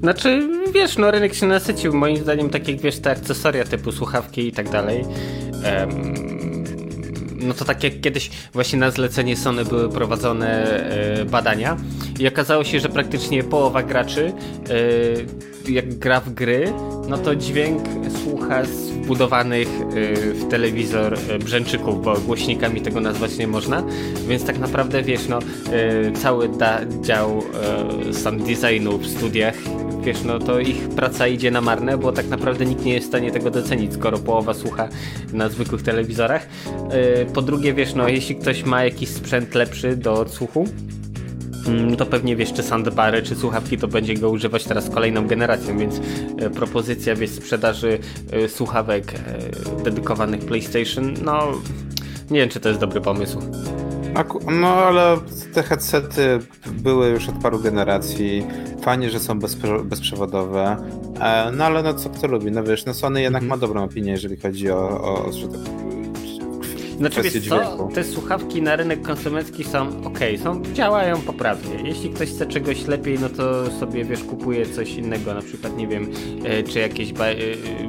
Znaczy, 0.00 0.48
wiesz, 0.74 0.98
no 0.98 1.10
rynek 1.10 1.34
się 1.34 1.46
nasycił. 1.46 1.94
Moim 1.94 2.16
zdaniem, 2.16 2.50
tak 2.50 2.68
jak 2.68 2.80
wiesz, 2.80 2.98
te 2.98 3.10
akcesoria 3.10 3.64
typu 3.64 3.92
słuchawki 3.92 4.48
i 4.48 4.52
tak 4.52 4.70
dalej. 4.70 5.04
em, 5.64 6.53
no 7.44 7.54
to 7.54 7.64
tak 7.64 7.84
jak 7.84 8.00
kiedyś 8.00 8.30
właśnie 8.52 8.78
na 8.78 8.90
zlecenie 8.90 9.36
Sony 9.36 9.64
były 9.64 9.88
prowadzone 9.88 10.64
e, 10.64 11.24
badania 11.24 11.76
i 12.18 12.28
okazało 12.28 12.64
się, 12.64 12.80
że 12.80 12.88
praktycznie 12.88 13.42
połowa 13.42 13.82
graczy 13.82 14.32
e, 14.68 15.53
jak 15.68 15.94
gra 15.94 16.20
w 16.20 16.34
gry, 16.34 16.72
no 17.08 17.18
to 17.18 17.36
dźwięk 17.36 17.82
słucha 18.24 18.64
z 18.64 18.94
wbudowanych 19.04 19.68
e, 19.68 20.14
w 20.32 20.48
telewizor 20.48 21.14
e, 21.14 21.38
brzęczyków, 21.38 22.04
bo 22.04 22.20
głośnikami 22.20 22.80
tego 22.80 23.00
nazwać 23.00 23.38
nie 23.38 23.46
można, 23.46 23.84
więc 24.28 24.44
tak 24.44 24.58
naprawdę 24.58 25.02
wiesz, 25.02 25.28
no 25.28 25.38
e, 25.38 26.12
cały 26.12 26.48
dział 27.02 27.42
sound 28.12 28.42
designu 28.42 28.98
w 28.98 29.06
studiach 29.06 29.54
wiesz, 30.04 30.24
no 30.24 30.38
to 30.38 30.60
ich 30.60 30.88
praca 30.88 31.26
idzie 31.26 31.50
na 31.50 31.60
marne, 31.60 31.98
bo 31.98 32.12
tak 32.12 32.28
naprawdę 32.28 32.66
nikt 32.66 32.84
nie 32.84 32.94
jest 32.94 33.06
w 33.06 33.08
stanie 33.08 33.30
tego 33.30 33.50
docenić, 33.50 33.94
skoro 33.94 34.18
połowa 34.18 34.54
słucha 34.54 34.88
na 35.32 35.48
zwykłych 35.48 35.82
telewizorach. 35.82 36.46
Po 37.34 37.42
drugie, 37.42 37.74
wiesz, 37.74 37.94
no 37.94 38.08
jeśli 38.08 38.36
ktoś 38.36 38.64
ma 38.64 38.84
jakiś 38.84 39.08
sprzęt 39.08 39.54
lepszy 39.54 39.96
do 39.96 40.12
odsłuchu, 40.12 40.68
to 41.98 42.06
pewnie 42.06 42.36
wiesz, 42.36 42.52
czy 42.52 42.62
soundbary, 42.62 43.22
czy 43.22 43.36
słuchawki, 43.36 43.78
to 43.78 43.88
będzie 43.88 44.14
go 44.14 44.30
używać 44.30 44.64
teraz 44.64 44.90
kolejną 44.90 45.26
generacją, 45.26 45.78
więc 45.78 46.00
e, 46.38 46.50
propozycja, 46.50 47.14
wiesz, 47.16 47.30
sprzedaży 47.30 47.98
e, 48.32 48.48
słuchawek 48.48 49.14
e, 49.14 49.82
dedykowanych 49.84 50.40
PlayStation, 50.40 51.14
no 51.24 51.52
nie 52.30 52.40
wiem, 52.40 52.48
czy 52.48 52.60
to 52.60 52.68
jest 52.68 52.80
dobry 52.80 53.00
pomysł. 53.00 53.38
No 54.60 54.68
ale 54.68 55.16
te 55.54 55.62
headsety 55.62 56.38
były 56.72 57.08
już 57.08 57.28
od 57.28 57.34
paru 57.42 57.60
generacji. 57.60 58.46
Fajnie, 58.82 59.10
że 59.10 59.20
są 59.20 59.38
bezprzewodowe. 59.84 60.76
No 61.52 61.64
ale 61.64 61.82
no 61.82 61.94
co 61.94 62.10
kto 62.10 62.26
lubi? 62.26 62.50
No 62.52 62.64
wiesz, 62.64 62.84
no 62.84 62.94
Sony 62.94 63.22
jednak 63.22 63.42
Mhm. 63.42 63.60
ma 63.60 63.66
dobrą 63.66 63.84
opinię, 63.84 64.12
jeżeli 64.12 64.36
chodzi 64.36 64.70
o, 64.70 65.00
o 65.00 65.30
tak, 65.52 65.83
Znaczy 66.98 67.22
wiesz 67.22 67.48
co, 67.48 67.88
te 67.94 68.04
słuchawki 68.04 68.62
na 68.62 68.76
rynek 68.76 69.02
konsumencki 69.02 69.64
są 69.64 70.04
ok, 70.04 70.18
są, 70.42 70.62
działają 70.62 71.20
poprawnie. 71.20 71.88
Jeśli 71.88 72.10
ktoś 72.10 72.28
chce 72.28 72.46
czegoś 72.46 72.86
lepiej, 72.86 73.18
no 73.18 73.28
to 73.28 73.70
sobie 73.70 74.04
wiesz, 74.04 74.24
kupuje 74.24 74.66
coś 74.66 74.94
innego, 74.94 75.34
na 75.34 75.42
przykład 75.42 75.76
nie 75.76 75.88
wiem, 75.88 76.10
e, 76.44 76.62
czy 76.62 76.78
jakieś, 76.78 77.10
e, 77.10 77.14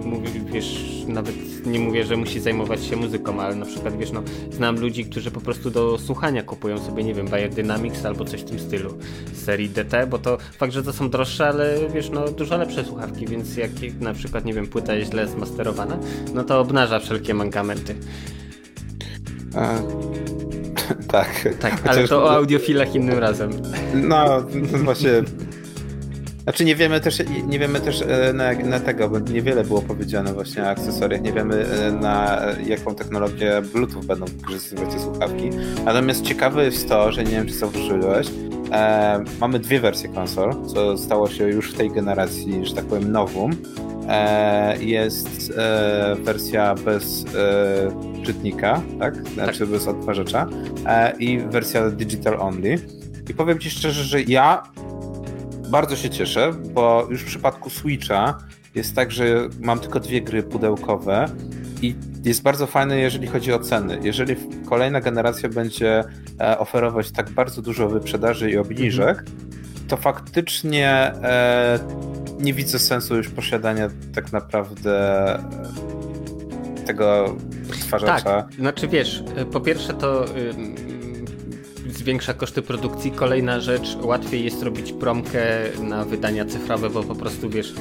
mówi, 0.06 0.28
wiesz, 0.46 0.86
nawet 1.08 1.36
nie 1.66 1.80
mówię, 1.80 2.06
że 2.06 2.18
musi 2.18 2.40
zajmować 2.40 2.84
się 2.84 2.96
muzyką, 2.96 3.42
ale 3.42 3.56
na 3.56 3.66
przykład 3.66 3.98
wiesz, 3.98 4.12
no, 4.12 4.24
znam 4.52 4.80
ludzi, 4.80 5.06
którzy 5.06 5.32
po 5.32 5.42
prostu 5.42 5.72
do 5.72 5.98
słuchania 5.98 6.44
kupują 6.44 6.78
sobie, 6.78 7.04
nie 7.04 7.14
wiem, 7.14 7.28
Bayer 7.28 7.50
Dynamics 7.50 8.06
albo 8.06 8.26
coś 8.26 8.42
w 8.42 8.46
tym 8.46 8.60
stylu 8.60 8.98
z 9.34 9.46
serii 9.46 9.70
DT, 9.70 10.08
bo 10.10 10.18
to 10.18 10.38
fakt, 10.58 10.74
że 10.74 10.84
to 10.84 10.94
są 10.94 11.10
droższe, 11.10 11.48
ale 11.48 11.78
wiesz, 11.94 12.10
no 12.10 12.28
dużo 12.28 12.58
lepsze 12.58 12.86
słuchawki, 12.86 13.28
więc 13.28 13.58
jak 13.58 13.72
na 14.00 14.14
przykład, 14.14 14.46
nie 14.46 14.54
wiem, 14.54 14.68
płyta 14.68 14.96
jest 14.96 15.12
źle 15.12 15.28
zmasterowana, 15.28 15.98
no 16.34 16.44
to 16.44 16.60
obnaża 16.60 17.00
wszelkie 17.00 17.34
mankamenty. 17.34 17.96
E, 19.56 19.82
tak. 21.12 21.48
Tak, 21.60 21.72
Chociaż- 21.82 21.98
ale 21.98 22.08
to 22.08 22.24
o 22.24 22.32
audiofilach 22.36 22.96
innym 22.96 23.20
razem. 23.20 23.52
No, 23.94 24.42
to 24.72 24.78
właśnie. 24.78 25.10
Znaczy 26.44 26.66
nie 26.66 26.76
wiemy 26.76 27.02
też, 27.02 27.18
nie 27.48 27.60
wiemy 27.60 27.80
też 27.80 28.02
e, 28.02 28.34
na, 28.34 28.54
na 28.54 28.80
tego, 28.80 29.10
bo 29.10 29.20
niewiele 29.20 29.64
było 29.64 29.82
powiedziane 29.82 30.34
właśnie 30.34 30.64
o 30.64 30.68
akcesoriach, 30.68 31.22
nie 31.22 31.34
wiemy 31.34 31.66
e, 31.66 31.92
na 31.92 32.42
jaką 32.68 32.96
technologię 32.96 33.62
Bluetooth 33.74 34.02
będą 34.04 34.26
wykorzystywać 34.26 34.94
te 34.94 35.00
słuchawki. 35.00 35.50
Natomiast 35.86 36.22
ciekawe 36.22 36.66
jest 36.66 36.90
to, 36.90 37.12
że 37.12 37.24
nie 37.24 37.32
wiem 37.32 37.48
czy 37.48 37.54
zauważyłeś, 37.54 38.28
e, 38.72 39.24
mamy 39.40 39.60
dwie 39.60 39.80
wersje 39.80 40.10
konsol, 40.10 40.56
co 40.66 40.98
stało 40.98 41.30
się 41.30 41.48
już 41.48 41.72
w 41.72 41.78
tej 41.78 41.92
generacji, 41.92 42.66
że 42.66 42.76
tak 42.76 42.86
powiem, 42.86 43.12
nowum. 43.12 43.52
E, 44.10 44.78
jest 44.84 45.54
e, 45.58 46.16
wersja 46.20 46.76
bez 46.76 47.26
e, 47.36 48.15
czytnika, 48.26 48.82
tak? 49.00 49.28
Znaczy 49.28 49.68
bez 49.68 49.88
odtwarzacza 49.88 50.48
e, 50.86 51.14
i 51.20 51.40
wersja 51.40 51.90
digital 51.90 52.40
only. 52.40 52.78
I 53.30 53.34
powiem 53.34 53.60
Ci 53.60 53.70
szczerze, 53.70 54.04
że 54.04 54.22
ja 54.22 54.64
bardzo 55.70 55.96
się 55.96 56.10
cieszę, 56.10 56.52
bo 56.74 57.08
już 57.10 57.22
w 57.22 57.26
przypadku 57.26 57.70
Switcha 57.70 58.38
jest 58.76 58.96
tak, 58.96 59.12
że 59.12 59.26
mam 59.62 59.80
tylko 59.80 60.00
dwie 60.00 60.22
gry 60.22 60.44
pudełkowe 60.44 61.26
i 61.82 61.96
jest 62.26 62.42
bardzo 62.42 62.68
fajne, 62.68 62.98
jeżeli 62.98 63.28
chodzi 63.28 63.54
o 63.54 63.60
ceny. 63.60 64.00
Jeżeli 64.04 64.36
kolejna 64.70 65.02
generacja 65.02 65.50
będzie 65.50 66.04
e, 66.40 66.60
oferować 66.60 67.12
tak 67.12 67.30
bardzo 67.30 67.62
dużo 67.62 67.90
wyprzedaży 67.90 68.52
i 68.52 68.58
obniżek, 68.58 69.24
to 69.88 69.98
faktycznie 69.98 70.90
e, 70.90 71.80
nie 72.40 72.54
widzę 72.54 72.80
sensu 72.80 73.16
już 73.16 73.30
posiadania 73.30 73.90
tak 74.16 74.34
naprawdę 74.34 75.26
tego 76.86 77.36
odtwarzacza. 77.72 78.24
Tak, 78.24 78.54
znaczy 78.54 78.88
wiesz, 78.88 79.24
y, 79.42 79.46
po 79.46 79.60
pierwsze 79.62 79.94
to 79.94 80.26
zwiększa 81.90 82.34
koszty 82.34 82.62
produkcji, 82.62 83.12
kolejna 83.12 83.60
rzecz, 83.60 83.98
łatwiej 84.02 84.46
jest 84.46 84.64
robić 84.64 84.92
promkę 84.92 85.44
na 85.84 86.06
wydania 86.06 86.46
cyfrowe, 86.46 86.90
bo 86.90 87.04
po 87.04 87.16
prostu 87.16 87.50
wiesz, 87.50 87.74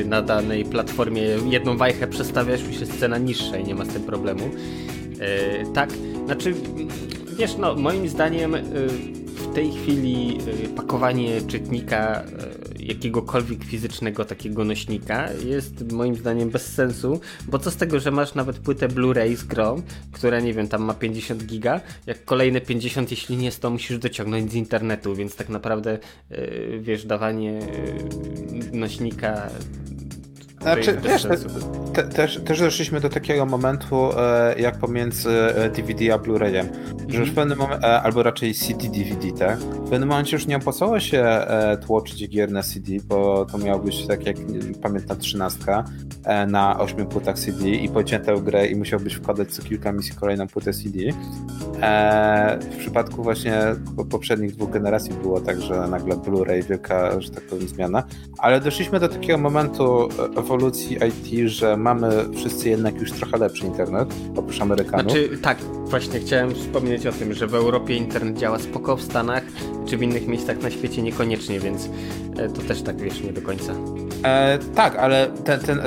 y, 0.00 0.04
na 0.04 0.22
danej 0.22 0.64
platformie 0.64 1.22
jedną 1.48 1.76
wajchę 1.76 2.06
przestawiasz, 2.06 2.62
już 2.62 2.80
jest 2.80 3.00
cena 3.00 3.18
niższa 3.18 3.56
i 3.56 3.64
nie 3.64 3.74
ma 3.74 3.84
z 3.84 3.88
tym 3.88 4.02
problemu. 4.02 4.44
Y, 4.44 5.72
Tak, 5.74 5.90
znaczy 6.26 6.54
wiesz, 7.38 7.56
no 7.56 7.74
moim 7.74 8.08
zdaniem 8.08 8.56
w 9.26 9.54
tej 9.54 9.72
chwili 9.72 10.38
pakowanie 10.76 11.42
czytnika 11.42 12.22
jakiegokolwiek 12.88 13.64
fizycznego 13.64 14.24
takiego 14.24 14.64
nośnika 14.64 15.32
jest 15.32 15.92
moim 15.92 16.14
zdaniem 16.14 16.50
bez 16.50 16.74
sensu, 16.74 17.20
bo 17.48 17.58
co 17.58 17.70
z 17.70 17.76
tego, 17.76 18.00
że 18.00 18.10
masz 18.10 18.34
nawet 18.34 18.58
płytę 18.58 18.88
Blu-ray 18.88 19.36
z 19.36 19.44
grą, 19.44 19.82
która 20.12 20.40
nie 20.40 20.54
wiem, 20.54 20.68
tam 20.68 20.82
ma 20.82 20.94
50 20.94 21.44
giga, 21.44 21.80
jak 22.06 22.24
kolejne 22.24 22.60
50, 22.60 23.10
jeśli 23.10 23.36
nie 23.36 23.52
100 23.52 23.70
musisz 23.70 23.98
dociągnąć 23.98 24.52
z 24.52 24.54
internetu, 24.54 25.14
więc 25.14 25.36
tak 25.36 25.48
naprawdę 25.48 25.98
y, 26.32 26.78
wiesz, 26.82 27.06
dawanie 27.06 27.60
y, 28.72 28.76
nośnika 28.76 29.50
Znaczy, 30.60 30.98
wiesz, 31.04 31.22
sensu. 31.22 31.48
te, 31.92 32.02
też, 32.02 32.40
też 32.44 32.60
doszliśmy 32.60 33.00
do 33.00 33.08
takiego 33.08 33.46
momentu, 33.46 34.10
e, 34.18 34.54
jak 34.60 34.78
pomiędzy 34.78 35.30
e, 35.30 35.70
DVD 35.70 36.14
a 36.14 36.18
Blu-rayem, 36.18 36.66
że 37.08 37.20
już 37.20 37.30
w 37.30 37.34
pewnym 37.34 37.58
momencie, 37.58 38.02
albo 38.02 38.22
raczej 38.22 38.54
CD-DVD, 38.54 39.38
tak? 39.38 39.58
W 39.58 39.90
pewnym 39.90 40.08
momencie 40.08 40.36
już 40.36 40.46
nie 40.46 40.56
opłacało 40.56 41.00
się 41.00 41.22
e, 41.22 41.76
tłoczyć 41.76 42.28
gier 42.28 42.50
na 42.52 42.62
CD, 42.62 42.92
bo 43.04 43.46
to 43.52 43.58
miało 43.58 43.78
być 43.78 44.06
tak 44.06 44.26
jak 44.26 44.36
pamiętna 44.82 45.16
trzynastka 45.16 45.84
e, 46.24 46.46
na 46.46 46.80
ośmiu 46.80 47.06
płytach 47.06 47.38
CD 47.38 47.68
i 47.68 47.88
pociętą 47.88 48.36
grę 48.40 48.66
i 48.66 48.76
musiał 48.76 49.00
być 49.00 49.14
wkładać 49.14 49.52
co 49.52 49.62
kilka 49.62 49.92
misji 49.92 50.14
kolejną 50.14 50.48
płytę 50.48 50.72
CD. 50.72 50.98
E, 51.82 52.58
w 52.60 52.76
przypadku 52.76 53.22
właśnie 53.22 53.62
po- 53.96 54.04
poprzednich 54.04 54.52
dwóch 54.52 54.70
generacji 54.70 55.12
było 55.22 55.40
tak, 55.40 55.60
że 55.60 55.88
nagle 55.88 56.16
Blu-ray 56.16 56.64
wielka, 56.64 57.20
że 57.20 57.30
tak 57.30 57.44
powiem, 57.44 57.68
zmiana, 57.68 58.02
ale 58.38 58.60
doszliśmy 58.60 59.00
do 59.00 59.08
takiego 59.08 59.38
momentu 59.38 60.08
e, 60.38 60.42
ewolucji 60.48 60.96
IT, 61.08 61.50
że 61.50 61.76
mamy 61.76 62.10
wszyscy 62.34 62.68
jednak 62.68 63.00
już 63.00 63.12
trochę 63.12 63.38
lepszy 63.38 63.66
internet, 63.66 64.14
oprócz 64.36 64.60
Amerykanów. 64.60 65.12
Znaczy, 65.12 65.38
tak, 65.42 65.58
właśnie 65.84 66.20
chciałem 66.20 66.54
wspomnieć 66.54 67.06
o 67.06 67.12
tym, 67.12 67.34
że 67.34 67.46
w 67.46 67.54
Europie 67.54 67.94
internet 67.94 68.38
działa 68.38 68.58
spoko, 68.58 68.96
w 68.96 69.02
Stanach 69.02 69.42
czy 69.86 69.96
w 69.96 70.02
innych 70.02 70.26
miejscach 70.26 70.62
na 70.62 70.70
świecie 70.70 71.02
niekoniecznie, 71.02 71.60
więc 71.60 71.88
e, 72.36 72.48
to 72.48 72.62
też 72.62 72.82
tak 72.82 73.00
wiesz, 73.00 73.22
nie 73.22 73.32
do 73.32 73.42
końca. 73.42 73.72
E, 74.24 74.58
tak, 74.74 74.96
ale 74.96 75.30
ten, 75.44 75.60
ten, 75.60 75.80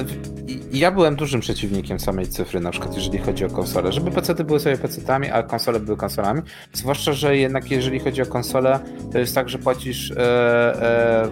ja 0.72 0.92
byłem 0.92 1.16
dużym 1.16 1.42
przeciwnikiem 1.42 2.00
samej 2.00 2.28
cyfry, 2.28 2.60
na 2.60 2.72
przykład 2.72 2.96
jeżeli 2.96 3.20
chodzi 3.20 3.46
o 3.46 3.50
konsole, 3.50 3.92
żeby 3.92 4.12
PC 4.12 4.44
były 4.44 4.60
sobie 4.60 4.78
PC-tami, 4.78 5.30
a 5.32 5.44
konsole 5.44 5.80
były 5.80 5.98
konsolami. 5.98 6.42
Zwłaszcza, 6.74 7.14
że 7.14 7.38
jednak 7.38 7.72
jeżeli 7.72 8.00
chodzi 8.00 8.22
o 8.22 8.26
konsolę, 8.26 8.80
to 9.12 9.20
jest 9.20 9.36
tak, 9.36 9.50
że 9.50 9.58
płacisz 9.58 10.12
e, 10.12 10.18
e, 10.18 11.32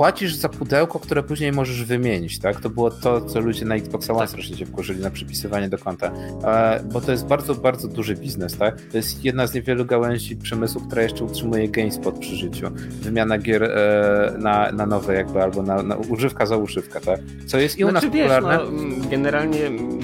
płacisz 0.00 0.34
za 0.34 0.48
pudełko, 0.48 1.00
które 1.00 1.22
później 1.22 1.52
możesz 1.52 1.84
wymienić, 1.84 2.38
tak? 2.38 2.60
To 2.60 2.70
było 2.70 2.90
to, 2.90 3.20
co 3.20 3.40
ludzie 3.40 3.64
na 3.64 3.74
Xbox 3.74 4.10
One 4.10 4.18
Tak. 4.18 4.28
strasznie 4.28 4.56
się 4.56 4.66
wkurzyli 4.66 5.00
na 5.00 5.10
przypisywanie 5.10 5.68
do 5.68 5.78
konta. 5.78 6.12
E, 6.44 6.84
bo 6.92 7.00
to 7.00 7.12
jest 7.12 7.26
bardzo, 7.26 7.54
bardzo 7.54 7.88
duży 7.88 8.14
biznes, 8.14 8.56
tak? 8.56 8.80
To 8.80 8.96
jest 8.96 9.24
jedna 9.24 9.46
z 9.46 9.54
niewielu 9.54 9.84
gałęzi 9.84 10.36
przemysłu, 10.36 10.80
która 10.80 11.02
jeszcze 11.02 11.24
utrzymuje 11.24 11.68
GameSpot 11.68 12.18
przy 12.18 12.36
życiu. 12.36 12.66
Wymiana 13.02 13.38
gier 13.38 13.62
e, 13.62 14.34
na, 14.38 14.72
na 14.72 14.86
nowe 14.86 15.14
jakby, 15.14 15.42
albo 15.42 15.62
na, 15.62 15.82
na 15.82 15.96
używka 15.96 16.46
za 16.46 16.56
używka, 16.56 17.00
tak? 17.00 17.20
Co 17.46 17.58
jest 17.58 17.78
i 17.78 17.84
u 17.84 17.92
nas 17.92 18.02
Znaczy, 18.02 18.16
wiesz, 18.16 18.30
popularne. 18.30 18.72
no, 18.72 18.82
mm, 18.82 19.08
generalnie 19.08 19.66
mm, 19.66 20.00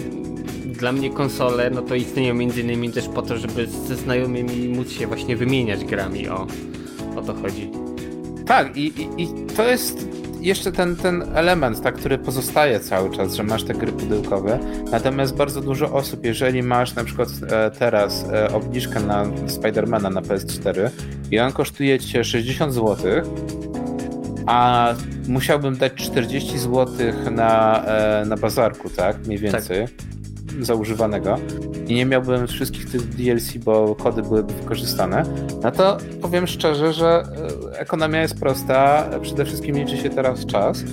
dla 0.72 0.92
mnie 0.92 1.10
konsole, 1.10 1.70
no 1.70 1.82
to 1.82 1.94
istnieją 1.94 2.34
między 2.34 2.60
innymi 2.60 2.90
też 2.90 3.08
po 3.08 3.22
to, 3.22 3.36
żeby 3.36 3.66
ze 3.66 3.96
znajomymi 3.96 4.68
móc 4.68 4.90
się 4.90 5.06
właśnie 5.06 5.36
wymieniać 5.36 5.84
grami, 5.84 6.28
o, 6.28 6.46
o 7.16 7.22
to 7.22 7.34
chodzi. 7.34 7.85
Tak, 8.46 8.76
i, 8.76 9.02
i, 9.02 9.22
i 9.22 9.46
to 9.56 9.64
jest 9.64 10.08
jeszcze 10.40 10.72
ten, 10.72 10.96
ten 10.96 11.24
element, 11.34 11.82
tak, 11.82 11.94
który 11.94 12.18
pozostaje 12.18 12.80
cały 12.80 13.16
czas, 13.16 13.34
że 13.34 13.42
masz 13.42 13.64
te 13.64 13.74
gry 13.74 13.92
pudełkowe. 13.92 14.58
Natomiast 14.90 15.36
bardzo 15.36 15.60
dużo 15.60 15.92
osób, 15.92 16.24
jeżeli 16.24 16.62
masz 16.62 16.94
na 16.94 17.04
przykład 17.04 17.28
e, 17.50 17.70
teraz 17.70 18.24
e, 18.32 18.54
obniżkę 18.54 19.00
na 19.00 19.24
Spidermana 19.46 20.10
na 20.10 20.20
PS4 20.20 20.90
i 21.30 21.38
on 21.38 21.52
kosztuje 21.52 21.98
cię 21.98 22.24
60 22.24 22.74
zł, 22.74 22.96
a 24.46 24.94
musiałbym 25.28 25.76
dać 25.76 25.92
40 25.94 26.58
zł 26.58 26.86
na, 27.30 27.84
e, 27.84 28.24
na 28.24 28.36
bazarku, 28.36 28.90
tak? 28.90 29.26
Mniej 29.26 29.38
więcej. 29.38 29.86
Tak 29.86 30.15
zaużywanego 30.60 31.38
i 31.88 31.94
nie 31.94 32.06
miałbym 32.06 32.46
wszystkich 32.46 32.90
tych 32.90 33.08
DLC, 33.08 33.56
bo 33.56 33.94
kody 33.94 34.22
byłyby 34.22 34.54
wykorzystane, 34.54 35.22
no 35.62 35.70
to 35.70 35.96
powiem 36.22 36.46
szczerze, 36.46 36.92
że 36.92 37.22
e, 37.72 37.78
ekonomia 37.78 38.22
jest 38.22 38.40
prosta, 38.40 39.10
przede 39.22 39.44
wszystkim 39.44 39.76
liczy 39.76 39.96
się 39.96 40.10
teraz 40.10 40.46
czas 40.46 40.84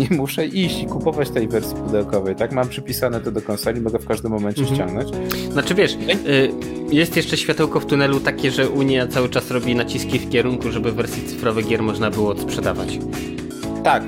nie 0.00 0.16
muszę 0.16 0.46
iść 0.46 0.82
i 0.82 0.86
kupować 0.86 1.30
tej 1.30 1.48
wersji 1.48 1.76
pudełkowej, 1.76 2.36
tak? 2.36 2.52
Mam 2.52 2.68
przypisane 2.68 3.20
to 3.20 3.32
do 3.32 3.42
konsoli, 3.42 3.80
mogę 3.80 3.98
w 3.98 4.06
każdym 4.06 4.32
momencie 4.32 4.62
mhm. 4.62 4.76
ściągnąć. 4.76 5.32
Znaczy 5.52 5.74
wiesz, 5.74 5.92
y, 5.94 6.50
jest 6.90 7.16
jeszcze 7.16 7.36
światełko 7.36 7.80
w 7.80 7.86
tunelu 7.86 8.20
takie, 8.20 8.50
że 8.50 8.68
Unia 8.68 9.06
cały 9.06 9.28
czas 9.28 9.50
robi 9.50 9.74
naciski 9.74 10.18
w 10.18 10.30
kierunku, 10.30 10.72
żeby 10.72 10.92
wersji 10.92 11.22
cyfrowych 11.22 11.68
gier 11.68 11.82
można 11.82 12.10
było 12.10 12.38
sprzedawać. 12.38 12.98
Tak, 13.84 14.02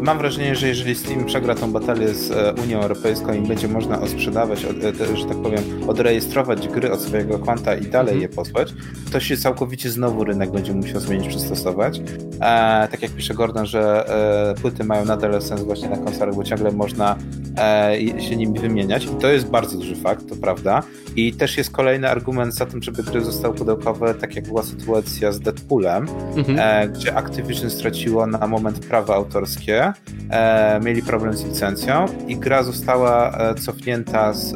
mam 0.00 0.18
wrażenie, 0.18 0.56
że 0.56 0.68
jeżeli 0.68 0.94
Steam 0.94 1.24
przegra 1.24 1.54
tą 1.54 1.72
batalię 1.72 2.08
z 2.08 2.30
e, 2.30 2.62
Unią 2.62 2.80
Europejską 2.80 3.32
i 3.32 3.40
będzie 3.40 3.68
można 3.68 4.00
osprzedawać, 4.00 4.64
e, 4.64 5.16
że 5.16 5.26
tak 5.26 5.36
powiem, 5.36 5.62
odrejestrować 5.88 6.68
gry 6.68 6.92
od 6.92 7.00
swojego 7.00 7.38
konta 7.38 7.74
i 7.74 7.86
dalej 7.86 8.14
mhm. 8.14 8.20
je 8.20 8.28
posłać, 8.28 8.74
to 9.14 9.20
się 9.20 9.36
całkowicie 9.36 9.90
znowu 9.90 10.24
rynek 10.24 10.50
będzie 10.50 10.72
musiał 10.72 11.00
zmienić, 11.00 11.28
przystosować. 11.28 11.98
E, 12.40 12.88
tak 12.90 13.02
jak 13.02 13.10
pisze 13.10 13.34
Gordon, 13.34 13.66
że 13.66 14.08
e, 14.50 14.60
płyty 14.60 14.84
mają 14.84 15.04
nadal 15.04 15.42
sens 15.42 15.62
właśnie 15.62 15.88
na 15.88 15.96
konsolach, 15.96 16.34
bo 16.34 16.44
ciągle 16.44 16.70
można 16.70 17.16
e, 17.58 18.20
się 18.20 18.36
nimi 18.36 18.58
wymieniać 18.58 19.04
i 19.04 19.08
to 19.08 19.28
jest 19.28 19.46
bardzo 19.46 19.78
duży 19.78 19.96
fakt, 19.96 20.28
to 20.28 20.36
prawda. 20.36 20.82
I 21.16 21.32
też 21.32 21.58
jest 21.58 21.70
kolejny 21.70 22.10
argument 22.10 22.54
za 22.54 22.66
tym, 22.66 22.82
żeby 22.82 23.02
gry 23.02 23.24
zostały 23.24 23.54
pudełkowe, 23.54 24.14
tak 24.14 24.36
jak 24.36 24.44
była 24.44 24.62
sytuacja 24.62 25.32
z 25.32 25.40
Deadpoolem, 25.40 26.06
mhm. 26.36 26.92
gdzie 26.92 27.16
Activision 27.16 27.70
straciło 27.70 28.26
na 28.26 28.46
moment 28.46 28.78
prawa 28.78 29.13
autorskie, 29.14 29.92
e, 30.30 30.80
mieli 30.84 31.02
problem 31.02 31.36
z 31.36 31.44
licencją 31.44 32.06
i 32.28 32.36
gra 32.36 32.62
została 32.62 33.30
e, 33.30 33.54
cofnięta 33.54 34.32
z 34.32 34.54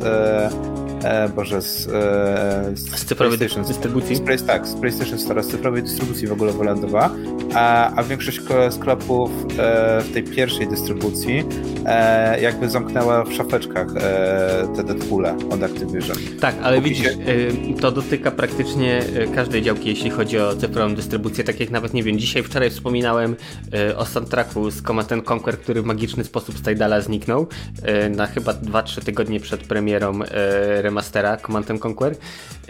e, 1.04 1.24
e, 1.24 1.28
Boże, 1.28 1.62
z, 1.62 1.88
e, 1.88 2.70
z, 2.74 3.00
z 3.00 3.04
cyfrowej 3.04 3.38
dystrybucji? 3.38 4.16
Z, 4.16 4.46
tak, 4.46 4.66
z 4.66 4.74
PlayStation 4.74 5.18
Store, 5.18 5.42
z 5.42 5.48
cyfrowej 5.48 5.82
dystrybucji 5.82 6.26
w 6.26 6.32
ogóle 6.32 6.52
wylądowała, 6.52 7.10
a, 7.54 7.94
a 7.94 8.02
większość 8.02 8.40
sklepów 8.70 9.30
e, 9.58 10.00
w 10.00 10.12
tej 10.12 10.22
pierwszej 10.22 10.68
dystrybucji 10.68 11.44
e, 11.86 12.40
jakby 12.40 12.68
zamknęła 12.68 13.24
w 13.24 13.32
szafeczkach 13.32 13.86
e, 13.96 14.68
te 14.76 14.84
Deadpoole 14.84 15.36
od 15.50 15.62
Activision. 15.62 16.16
Tak, 16.40 16.54
ale 16.62 16.76
Póki 16.76 16.88
widzisz, 16.88 17.12
się... 17.12 17.18
E, 17.70 17.80
to 17.80 17.92
dotyka 17.92 18.30
praktycznie 18.30 19.02
e, 19.16 19.26
każdej 19.26 19.62
działki, 19.62 19.88
jeśli 19.88 20.10
chodzi 20.10 20.38
o 20.38 20.56
cyfrową 20.56 20.94
dystrybucję, 20.94 21.44
tak 21.44 21.60
jak 21.60 21.70
nawet, 21.70 21.94
nie 21.94 22.02
wiem, 22.02 22.18
dzisiaj, 22.18 22.42
wczoraj 22.42 22.70
wspominałem 22.70 23.36
e, 23.72 23.96
o 23.96 24.06
soundtracku 24.06 24.70
z 24.70 24.82
Command 24.82 25.12
Conquer, 25.30 25.58
który 25.58 25.82
w 25.82 25.84
magiczny 25.84 26.24
sposób 26.24 26.58
z 26.58 26.62
Tidala 26.62 27.00
zniknął 27.00 27.46
na 28.16 28.26
chyba 28.26 28.52
2-3 28.52 29.04
tygodnie 29.04 29.40
przed 29.40 29.60
premierą 29.60 30.20
remastera 30.88 31.36
Command 31.36 31.84
Conquer. 31.84 32.16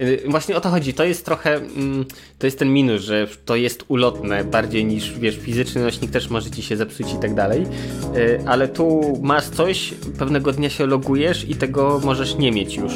Y, 0.00 0.22
właśnie 0.28 0.56
o 0.56 0.60
to 0.60 0.68
chodzi. 0.68 0.94
To 0.94 1.04
jest 1.04 1.24
trochę, 1.24 1.54
mm, 1.54 2.04
to 2.38 2.46
jest 2.46 2.58
ten 2.58 2.72
minus, 2.72 3.02
że 3.02 3.26
to 3.44 3.56
jest 3.56 3.84
ulotne 3.88 4.44
bardziej 4.44 4.84
niż, 4.84 5.18
wiesz, 5.18 5.38
fizyczny 5.38 5.82
nośnik 5.82 6.10
też 6.10 6.30
może 6.30 6.50
ci 6.50 6.62
się 6.62 6.76
zepsuć 6.76 7.12
i 7.12 7.16
tak 7.16 7.34
dalej. 7.34 7.66
Y, 8.16 8.40
ale 8.46 8.68
tu 8.68 9.18
masz 9.22 9.44
coś, 9.44 9.94
pewnego 10.18 10.52
dnia 10.52 10.70
się 10.70 10.86
logujesz 10.86 11.48
i 11.48 11.54
tego 11.54 12.00
możesz 12.04 12.34
nie 12.34 12.52
mieć 12.52 12.76
już. 12.76 12.92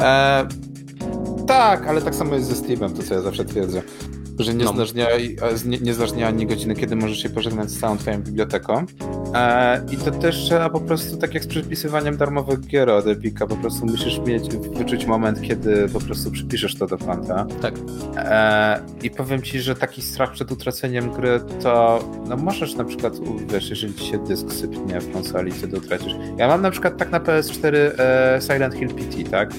E, 0.00 0.48
tak, 1.46 1.86
ale 1.86 2.02
tak 2.02 2.14
samo 2.14 2.34
jest 2.34 2.48
ze 2.48 2.56
Steamem, 2.56 2.94
to 2.94 3.02
co 3.02 3.14
ja 3.14 3.20
zawsze 3.20 3.44
twierdzę 3.44 3.82
że 4.44 4.54
nie, 4.54 4.64
no. 4.64 4.72
znasz 4.72 4.92
dnia, 4.92 5.06
nie, 5.66 5.78
nie 5.78 5.94
znasz 5.94 6.12
dnia 6.12 6.28
ani 6.28 6.46
godziny, 6.46 6.74
kiedy 6.74 6.96
możesz 6.96 7.18
się 7.18 7.28
pożegnać 7.28 7.70
z 7.70 7.80
całą 7.80 7.98
twoją 7.98 8.22
biblioteką. 8.22 8.86
E, 9.34 9.80
I 9.92 9.96
to 9.96 10.10
też 10.10 10.36
trzeba 10.36 10.70
po 10.70 10.80
prostu, 10.80 11.16
tak 11.16 11.34
jak 11.34 11.44
z 11.44 11.46
przypisywaniem 11.46 12.16
darmowych 12.16 12.60
gier 12.60 12.90
od 12.90 13.06
Epica, 13.06 13.46
po 13.46 13.56
prostu 13.56 13.86
musisz 13.86 14.18
mieć, 14.18 14.48
wyczuć 14.56 15.06
moment, 15.06 15.42
kiedy 15.42 15.88
po 15.88 16.00
prostu 16.00 16.30
przypiszesz 16.30 16.74
to 16.74 16.86
do 16.86 16.98
konta. 16.98 17.46
Tak. 17.62 17.74
E, 18.16 18.80
I 19.02 19.10
powiem 19.10 19.42
ci, 19.42 19.60
że 19.60 19.74
taki 19.74 20.02
strach 20.02 20.32
przed 20.32 20.52
utraceniem 20.52 21.12
gry, 21.12 21.40
to 21.62 22.04
no 22.28 22.36
możesz 22.36 22.74
na 22.74 22.84
przykład, 22.84 23.12
wiesz, 23.52 23.70
jeżeli 23.70 23.94
ci 23.94 24.06
się 24.06 24.24
dysk 24.24 24.52
sypnie 24.52 25.00
w 25.00 25.12
konsoli, 25.12 25.52
wtedy 25.52 25.76
utracisz. 25.76 26.14
Ja 26.38 26.48
mam 26.48 26.62
na 26.62 26.70
przykład 26.70 26.96
tak 26.96 27.10
na 27.10 27.20
PS4 27.20 27.76
e, 27.98 28.38
Silent 28.42 28.74
Hill 28.74 28.88
PT, 28.88 29.30
tak? 29.30 29.50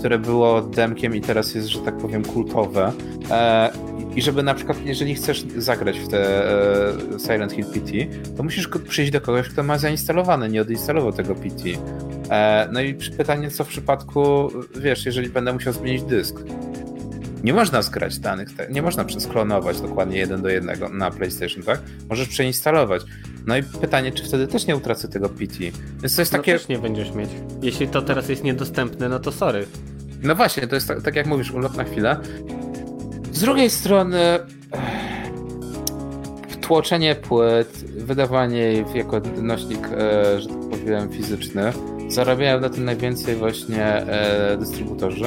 które 0.00 0.18
było 0.18 0.60
demkiem 0.60 1.14
i 1.14 1.20
teraz 1.20 1.54
jest, 1.54 1.68
że 1.68 1.78
tak 1.78 1.96
powiem, 1.96 2.24
kultowe. 2.24 2.92
E, 3.30 3.70
I 4.16 4.22
żeby 4.22 4.42
na 4.42 4.54
przykład, 4.54 4.78
jeżeli 4.84 5.14
chcesz 5.14 5.44
zagrać 5.56 5.98
w 5.98 6.08
te 6.08 6.50
e, 7.14 7.18
Silent 7.18 7.52
Hill 7.52 7.64
PT, 7.64 7.92
to 8.36 8.42
musisz 8.42 8.68
przyjść 8.88 9.12
do 9.12 9.20
kogoś, 9.20 9.48
kto 9.48 9.62
ma 9.62 9.78
zainstalowane, 9.78 10.48
nie 10.48 10.62
odinstalował 10.62 11.12
tego 11.12 11.34
PT. 11.34 11.64
E, 12.30 12.68
no 12.72 12.80
i 12.80 12.94
pytanie, 12.94 13.50
co 13.50 13.64
w 13.64 13.68
przypadku, 13.68 14.50
wiesz, 14.76 15.06
jeżeli 15.06 15.28
będę 15.28 15.52
musiał 15.52 15.72
zmienić 15.72 16.02
dysk. 16.02 16.40
Nie 17.44 17.54
można 17.54 17.82
zgrać 17.82 18.18
danych, 18.18 18.48
nie 18.70 18.82
można 18.82 19.04
przesklonować 19.04 19.80
dokładnie 19.80 20.18
jeden 20.18 20.42
do 20.42 20.48
jednego 20.48 20.88
na 20.88 21.10
PlayStation, 21.10 21.62
tak? 21.62 21.80
Możesz 22.08 22.28
przeinstalować. 22.28 23.02
No 23.46 23.56
i 23.56 23.62
pytanie, 23.62 24.12
czy 24.12 24.24
wtedy 24.24 24.46
też 24.46 24.66
nie 24.66 24.76
utracę 24.76 25.08
tego 25.08 25.28
PT. 25.28 25.54
Więc 26.02 26.16
to 26.16 26.22
jest 26.22 26.32
no 26.32 26.38
takie. 26.38 26.52
też 26.52 26.68
nie 26.68 26.78
będziesz 26.78 27.14
mieć. 27.14 27.30
Jeśli 27.62 27.88
to 27.88 28.02
teraz 28.02 28.28
jest 28.28 28.44
niedostępne, 28.44 29.08
no 29.08 29.18
to 29.18 29.32
sorry. 29.32 29.66
No 30.22 30.34
właśnie, 30.34 30.66
to 30.66 30.74
jest 30.74 30.88
tak, 30.88 31.02
tak 31.02 31.16
jak 31.16 31.26
mówisz, 31.26 31.50
ulot 31.50 31.76
na 31.76 31.84
chwilę. 31.84 32.16
Z 33.40 33.42
drugiej 33.42 33.70
strony 33.70 34.38
tłoczenie 36.60 37.14
płyt, 37.14 37.84
wydawanie 37.96 38.58
jej 38.58 38.84
jako 38.94 39.20
nośnik, 39.42 39.86
e, 39.86 40.40
że 40.40 40.48
tak 40.48 40.58
powiem, 40.70 41.10
fizyczny, 41.10 41.72
zarabiają 42.08 42.60
na 42.60 42.68
tym 42.68 42.84
najwięcej 42.84 43.36
właśnie 43.36 43.84
e, 43.84 44.56
dystrybutorzy, 44.56 45.24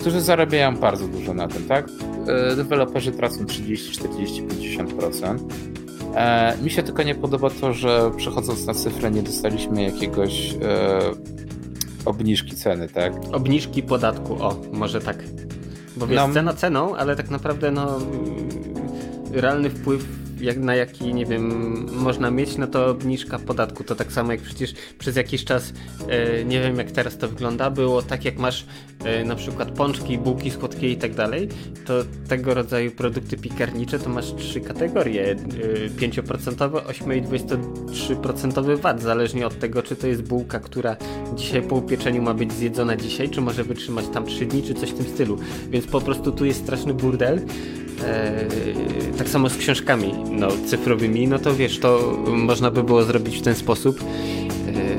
którzy 0.00 0.20
zarabiają 0.20 0.76
bardzo 0.76 1.08
dużo 1.08 1.34
na 1.34 1.48
tym, 1.48 1.64
tak? 1.68 1.88
E, 2.28 2.56
deweloperzy 2.56 3.12
tracą 3.12 3.46
30, 3.46 3.92
40, 3.92 4.42
50%. 4.42 5.38
mi 6.62 6.70
się 6.70 6.82
tylko 6.82 7.02
nie 7.02 7.14
podoba 7.14 7.50
to, 7.50 7.72
że 7.72 8.10
przechodząc 8.16 8.66
na 8.66 8.74
cyfrę 8.74 9.10
nie 9.10 9.22
dostaliśmy 9.22 9.82
jakiegoś 9.82 10.54
obniżki 12.04 12.56
ceny, 12.56 12.88
tak? 12.88 13.12
Obniżki 13.32 13.82
podatku, 13.82 14.34
o, 14.34 14.56
może 14.72 15.00
tak. 15.00 15.16
Bo 15.96 16.06
wiesz, 16.06 16.16
no. 16.16 16.34
cena 16.34 16.52
ceną, 16.52 16.96
ale 16.96 17.16
tak 17.16 17.30
naprawdę 17.30 17.70
no 17.70 17.98
realny 19.32 19.70
wpływ 19.70 20.04
jak, 20.40 20.58
na 20.58 20.74
jaki, 20.74 21.14
nie 21.14 21.26
wiem, 21.26 21.86
można 21.92 22.30
mieć, 22.30 22.56
no 22.56 22.66
to 22.66 22.86
obniżka 22.86 23.38
podatku. 23.38 23.84
To 23.84 23.94
tak 23.94 24.12
samo 24.12 24.32
jak 24.32 24.40
przecież 24.40 24.74
przez 24.98 25.16
jakiś 25.16 25.44
czas, 25.44 25.72
e, 26.08 26.44
nie 26.44 26.60
wiem 26.60 26.76
jak 26.76 26.90
teraz 26.90 27.18
to 27.18 27.28
wygląda, 27.28 27.70
było 27.70 28.02
tak 28.02 28.24
jak 28.24 28.38
masz 28.38 28.66
e, 29.04 29.24
na 29.24 29.36
przykład 29.36 29.70
pączki, 29.70 30.18
bułki 30.18 30.50
słodkie 30.50 30.90
i 30.90 30.96
tak 30.96 31.14
dalej, 31.14 31.48
to 31.86 31.94
tego 32.28 32.54
rodzaju 32.54 32.90
produkty 32.90 33.36
piekarnicze 33.36 33.98
to 33.98 34.10
masz 34.10 34.34
trzy 34.34 34.60
kategorie. 34.60 35.30
E, 35.30 35.36
5%, 35.88 36.80
8 36.86 37.12
i 37.12 37.22
23% 37.22 38.76
VAT, 38.76 39.02
zależnie 39.02 39.46
od 39.46 39.58
tego, 39.58 39.82
czy 39.82 39.96
to 39.96 40.06
jest 40.06 40.22
bułka, 40.22 40.60
która 40.60 40.96
dzisiaj 41.36 41.62
po 41.62 41.76
upieczeniu 41.76 42.22
ma 42.22 42.34
być 42.34 42.52
zjedzona 42.52 42.96
dzisiaj, 42.96 43.30
czy 43.30 43.40
może 43.40 43.64
wytrzymać 43.64 44.04
tam 44.08 44.26
3 44.26 44.46
dni, 44.46 44.62
czy 44.62 44.74
coś 44.74 44.90
w 44.90 44.94
tym 44.94 45.06
stylu. 45.06 45.38
Więc 45.70 45.86
po 45.86 46.00
prostu 46.00 46.32
tu 46.32 46.44
jest 46.44 46.62
straszny 46.62 46.94
burdel. 46.94 47.40
E, 48.04 48.44
tak 49.18 49.28
samo 49.28 49.48
z 49.48 49.56
książkami 49.56 50.14
no, 50.30 50.48
cyfrowymi, 50.66 51.28
no 51.28 51.38
to 51.38 51.54
wiesz, 51.54 51.78
to 51.78 52.16
można 52.26 52.70
by 52.70 52.82
było 52.82 53.02
zrobić 53.02 53.38
w 53.38 53.42
ten 53.42 53.54
sposób, 53.54 54.00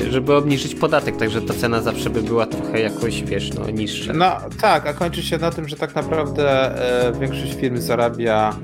e, 0.02 0.12
żeby 0.12 0.36
obniżyć 0.36 0.76
podatek, 0.76 1.18
także 1.18 1.42
ta 1.42 1.54
cena 1.54 1.82
zawsze 1.82 2.10
by 2.10 2.22
była 2.22 2.46
trochę 2.46 2.80
jakoś, 2.82 3.24
wiesz, 3.24 3.54
no, 3.54 3.70
niższa. 3.70 4.14
No 4.14 4.38
tak, 4.62 4.88
a 4.88 4.94
kończy 4.94 5.24
się 5.24 5.38
na 5.38 5.52
tym, 5.52 5.68
że 5.68 5.76
tak 5.76 5.96
naprawdę 5.96 6.76
e, 7.08 7.20
większość 7.20 7.54
firm 7.54 7.78
zarabia 7.78 8.56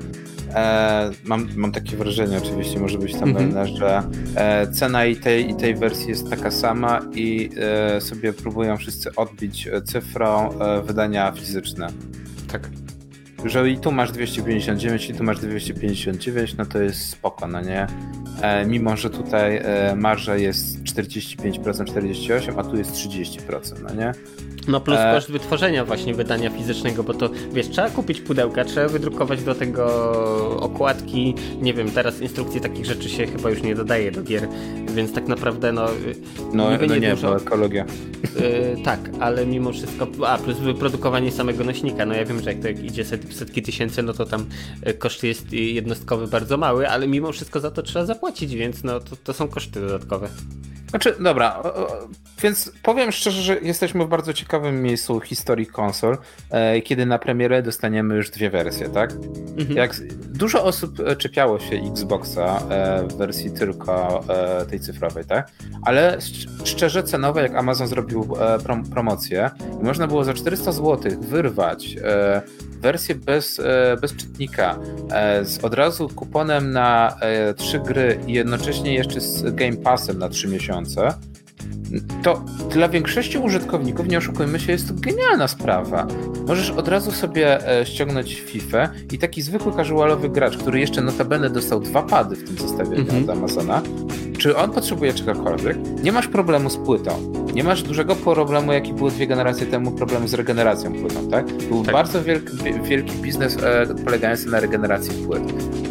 E, 0.54 1.10
mam, 1.24 1.48
mam 1.56 1.72
takie 1.72 1.96
wrażenie, 1.96 2.38
oczywiście 2.38 2.80
może 2.80 2.98
być 2.98 3.12
tam 3.14 3.36
mm 3.36 3.66
że 3.66 4.02
e, 4.36 4.66
cena 4.72 5.06
i 5.06 5.16
tej, 5.16 5.50
i 5.50 5.54
tej 5.54 5.74
wersji 5.74 6.08
jest 6.08 6.30
taka 6.30 6.50
sama 6.50 7.00
i 7.14 7.50
e, 7.56 8.00
sobie 8.00 8.32
próbują 8.32 8.76
wszyscy 8.76 9.14
odbić 9.14 9.68
cyfrą 9.84 10.48
wydania 10.86 11.32
fizyczne. 11.32 11.88
Tak 12.52 12.68
że 13.44 13.70
i 13.70 13.78
tu 13.78 13.92
masz 13.92 14.12
259 14.12 15.10
i 15.10 15.14
tu 15.14 15.24
masz 15.24 15.40
259, 15.40 16.56
no 16.56 16.66
to 16.66 16.82
jest 16.82 17.08
spoko, 17.10 17.46
no 17.46 17.60
nie? 17.60 17.86
E, 18.42 18.66
mimo, 18.66 18.96
że 18.96 19.10
tutaj 19.10 19.56
e, 19.56 19.96
marża 19.96 20.36
jest 20.36 20.82
45%, 20.82 21.58
48%, 21.84 22.60
a 22.60 22.64
tu 22.64 22.76
jest 22.76 22.92
30%, 22.92 23.82
no 23.82 23.94
nie? 23.94 24.12
No 24.68 24.80
plus 24.80 24.98
e... 24.98 25.14
koszt 25.14 25.30
wytworzenia 25.30 25.84
właśnie 25.84 26.14
wydania 26.14 26.50
fizycznego, 26.50 27.02
bo 27.02 27.14
to 27.14 27.30
wiesz, 27.52 27.68
trzeba 27.68 27.90
kupić 27.90 28.20
pudełka, 28.20 28.64
trzeba 28.64 28.88
wydrukować 28.88 29.42
do 29.42 29.54
tego 29.54 29.84
okładki, 30.60 31.34
nie 31.60 31.74
wiem, 31.74 31.90
teraz 31.90 32.20
instrukcji 32.20 32.60
takich 32.60 32.86
rzeczy 32.86 33.08
się 33.08 33.26
chyba 33.26 33.50
już 33.50 33.62
nie 33.62 33.74
dodaje 33.74 34.12
do 34.12 34.22
gier, 34.22 34.48
więc 34.94 35.12
tak 35.12 35.28
naprawdę 35.28 35.72
no... 35.72 35.86
No, 36.52 36.70
no 36.70 36.86
nie, 36.86 37.00
nie 37.00 37.10
dużo, 37.10 37.36
ekologia. 37.36 37.84
Yy, 38.40 38.82
tak, 38.84 39.00
ale 39.20 39.46
mimo 39.46 39.72
wszystko, 39.72 40.06
a 40.26 40.38
plus 40.38 40.58
wyprodukowanie 40.58 41.32
samego 41.32 41.64
nośnika, 41.64 42.06
no 42.06 42.14
ja 42.14 42.24
wiem, 42.24 42.40
że 42.40 42.52
jak 42.52 42.62
to 42.62 42.68
jak 42.68 42.84
idzie 42.84 43.04
set, 43.04 43.34
setki 43.34 43.62
tysięcy, 43.62 44.02
no 44.02 44.12
to 44.12 44.26
tam 44.26 44.46
e, 44.82 44.94
koszt 44.94 45.22
jest 45.22 45.52
jednostkowy 45.52 46.26
bardzo 46.26 46.56
mały, 46.56 46.88
ale 46.88 47.08
mimo 47.08 47.32
wszystko 47.32 47.60
za 47.60 47.70
to 47.70 47.82
trzeba 47.82 48.06
zapłacić, 48.06 48.54
więc 48.54 48.84
no 48.84 49.00
to, 49.00 49.16
to 49.16 49.32
są 49.32 49.48
koszty 49.48 49.80
dodatkowe. 49.80 50.28
Znaczy, 50.90 51.14
dobra, 51.20 51.62
więc 52.42 52.72
powiem 52.82 53.12
szczerze, 53.12 53.42
że 53.42 53.60
jesteśmy 53.60 54.04
w 54.04 54.08
bardzo 54.08 54.32
ciekawym 54.32 54.53
miejscu 54.58 55.20
historii 55.20 55.66
konsol, 55.66 56.18
e, 56.50 56.80
kiedy 56.80 57.06
na 57.06 57.18
premierę 57.18 57.62
dostaniemy 57.62 58.14
już 58.14 58.30
dwie 58.30 58.50
wersje, 58.50 58.88
tak? 58.88 59.12
Mhm. 59.58 59.76
Jak 59.76 59.94
dużo 60.32 60.64
osób 60.64 61.00
e, 61.00 61.16
czepiało 61.16 61.58
się 61.58 61.76
Xboxa 61.76 62.62
e, 62.70 63.02
w 63.08 63.16
wersji 63.16 63.50
tylko 63.50 64.24
tej 64.70 64.80
cyfrowej, 64.80 65.24
tak? 65.24 65.50
Ale 65.82 66.18
szczerze 66.64 67.02
cenowe, 67.02 67.42
jak 67.42 67.54
Amazon 67.54 67.88
zrobił 67.88 68.28
prom 68.64 68.84
promocję, 68.84 69.50
można 69.82 70.06
było 70.06 70.24
za 70.24 70.34
400 70.34 70.72
zł 70.72 71.12
wyrwać 71.20 71.96
wersję 72.80 73.14
bez, 73.14 73.60
bez 74.00 74.16
czytnika, 74.16 74.78
z 75.42 75.64
od 75.64 75.74
razu 75.74 76.08
kuponem 76.08 76.70
na 76.70 77.16
trzy 77.56 77.78
gry 77.78 78.18
i 78.26 78.32
jednocześnie 78.32 78.94
jeszcze 78.94 79.20
z 79.20 79.54
Game 79.54 79.76
Passem 79.76 80.18
na 80.18 80.28
trzy 80.28 80.48
miesiące, 80.48 81.14
to 82.22 82.44
dla 82.70 82.88
większości 82.88 83.38
użytkowników, 83.38 84.08
nie 84.08 84.18
oszukujmy 84.18 84.60
się, 84.60 84.72
jest 84.72 84.88
to 84.88 84.94
genialna 84.94 85.48
sprawa. 85.48 86.06
Możesz 86.46 86.70
od 86.70 86.88
razu 86.88 87.12
sobie 87.12 87.68
e, 87.80 87.86
ściągnąć 87.86 88.34
FIFA 88.34 88.88
i 89.12 89.18
taki 89.18 89.42
zwykły 89.42 89.72
casualowy 89.72 90.28
gracz, 90.28 90.56
który 90.56 90.80
jeszcze 90.80 91.00
notabene 91.00 91.50
dostał 91.50 91.80
dwa 91.80 92.02
pady 92.02 92.36
w 92.36 92.44
tym 92.44 92.68
zestawieniu 92.68 93.10
mm 93.10 93.24
-hmm. 93.24 93.24
od 93.24 93.30
Amazona, 93.30 93.82
czy 94.38 94.56
on 94.56 94.70
potrzebuje 94.70 95.12
czegokolwiek, 95.12 95.76
nie 96.02 96.12
masz 96.12 96.28
problemu 96.28 96.70
z 96.70 96.76
płytą. 96.76 97.43
Nie 97.54 97.64
masz 97.64 97.82
dużego 97.82 98.16
problemu, 98.16 98.72
jaki 98.72 98.92
był 98.92 99.10
dwie 99.10 99.26
generacje 99.26 99.66
temu, 99.66 99.92
problemu 99.92 100.28
z 100.28 100.34
regeneracją 100.34 100.92
płytą, 100.92 101.28
tak? 101.28 101.46
Był 101.46 101.84
tak. 101.84 101.92
bardzo 101.92 102.22
wielki, 102.22 102.56
wielki 102.82 103.16
biznes 103.16 103.56
e, 103.62 103.86
polegający 104.04 104.48
na 104.48 104.60
regeneracji 104.60 105.26
płyt. 105.26 105.42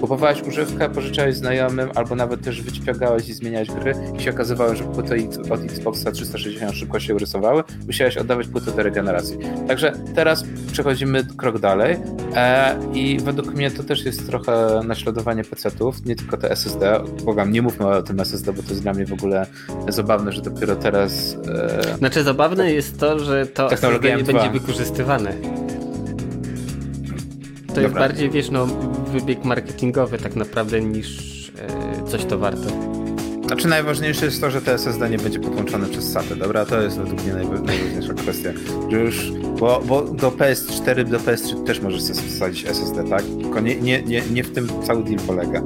Kupowałeś 0.02 0.42
używkę, 0.42 0.90
pożyczałeś 0.90 1.36
znajomym, 1.36 1.90
albo 1.96 2.16
nawet 2.16 2.42
też 2.42 2.62
wyciągałeś 2.62 3.30
i 3.30 3.34
zmieniałeś 3.34 3.72
gry 3.72 3.94
i 4.18 4.22
się 4.22 4.32
okazywało, 4.32 4.76
że 4.76 4.84
płyty 4.84 5.28
od 5.50 5.64
Xboxa 5.64 6.12
360 6.12 6.76
szybko 6.76 7.00
się 7.00 7.16
urysowały, 7.16 7.64
musiałeś 7.88 8.18
oddawać 8.18 8.48
płytę 8.48 8.72
do 8.72 8.84
regeneracji. 8.84 9.38
Także 9.68 9.94
teraz 10.16 10.44
przechodzimy 10.72 11.24
krok 11.38 11.60
dalej 11.60 11.98
e, 12.36 12.76
i 12.94 13.20
według 13.20 13.54
mnie 13.54 13.72
to 13.72 13.84
też 13.84 14.06
jest 14.06 14.28
trochę 14.28 14.82
naśladowanie 14.86 15.44
PC-ów, 15.44 16.06
nie 16.06 16.16
tylko 16.16 16.38
te 16.38 16.52
SSD. 16.52 17.00
Bogam, 17.24 17.52
nie 17.52 17.62
mówmy 17.62 17.88
o 17.88 18.04
tym 18.04 18.20
SSD, 18.20 18.54
bo 18.54 18.64
to 18.64 18.70
jest 18.70 18.82
dla 18.82 18.94
mnie 18.94 19.06
w 19.06 19.14
ogóle 19.14 19.48
zabawne, 19.88 20.32
że 20.32 20.42
dopiero 20.42 20.76
teraz... 20.76 21.38
E, 21.54 21.98
znaczy 21.98 22.24
zabawne 22.24 22.74
jest 22.74 23.00
to, 23.00 23.20
że 23.20 23.46
to 23.46 23.72
SSD 23.72 24.18
nie 24.18 24.24
będzie 24.24 24.50
wykorzystywane. 24.50 25.34
To 27.68 27.82
Dobra. 27.82 27.82
jest 27.82 27.94
bardziej, 27.94 28.30
wiesz, 28.30 28.50
no, 28.50 28.66
wybieg 29.12 29.46
marketingowy 29.46 30.18
tak 30.18 30.36
naprawdę 30.36 30.82
niż 30.82 31.18
e, 31.50 32.08
coś 32.08 32.26
to 32.26 32.38
warto. 32.38 33.03
Znaczy 33.48 33.68
najważniejsze 33.68 34.26
jest 34.26 34.42
to, 34.42 34.52
że 34.52 34.62
te 34.62 34.74
SSD 34.74 35.10
nie 35.10 35.18
będzie 35.18 35.40
podłączone 35.40 35.88
przez 35.88 36.12
SATA, 36.12 36.36
dobra? 36.36 36.66
To 36.66 36.82
jest 36.82 36.98
według 36.98 37.24
mnie 37.24 37.34
najważniejsza 37.34 38.14
kwestia. 38.14 38.50
Że 38.92 39.00
już, 39.00 39.32
bo, 39.60 39.82
bo 39.86 40.02
do 40.02 40.32
PS4, 40.32 41.04
do 41.04 41.20
PS3 41.20 41.64
też 41.64 41.82
możesz 41.82 42.02
sobie 42.02 42.30
wsadzić 42.30 42.66
SSD, 42.66 43.04
tak? 43.04 43.24
Tylko 43.42 43.60
nie, 43.60 43.76
nie, 43.76 44.02
nie, 44.02 44.22
nie 44.32 44.44
w 44.44 44.54
tym 44.54 44.68
cały 44.84 45.04
deal 45.04 45.20
polega. 45.28 45.60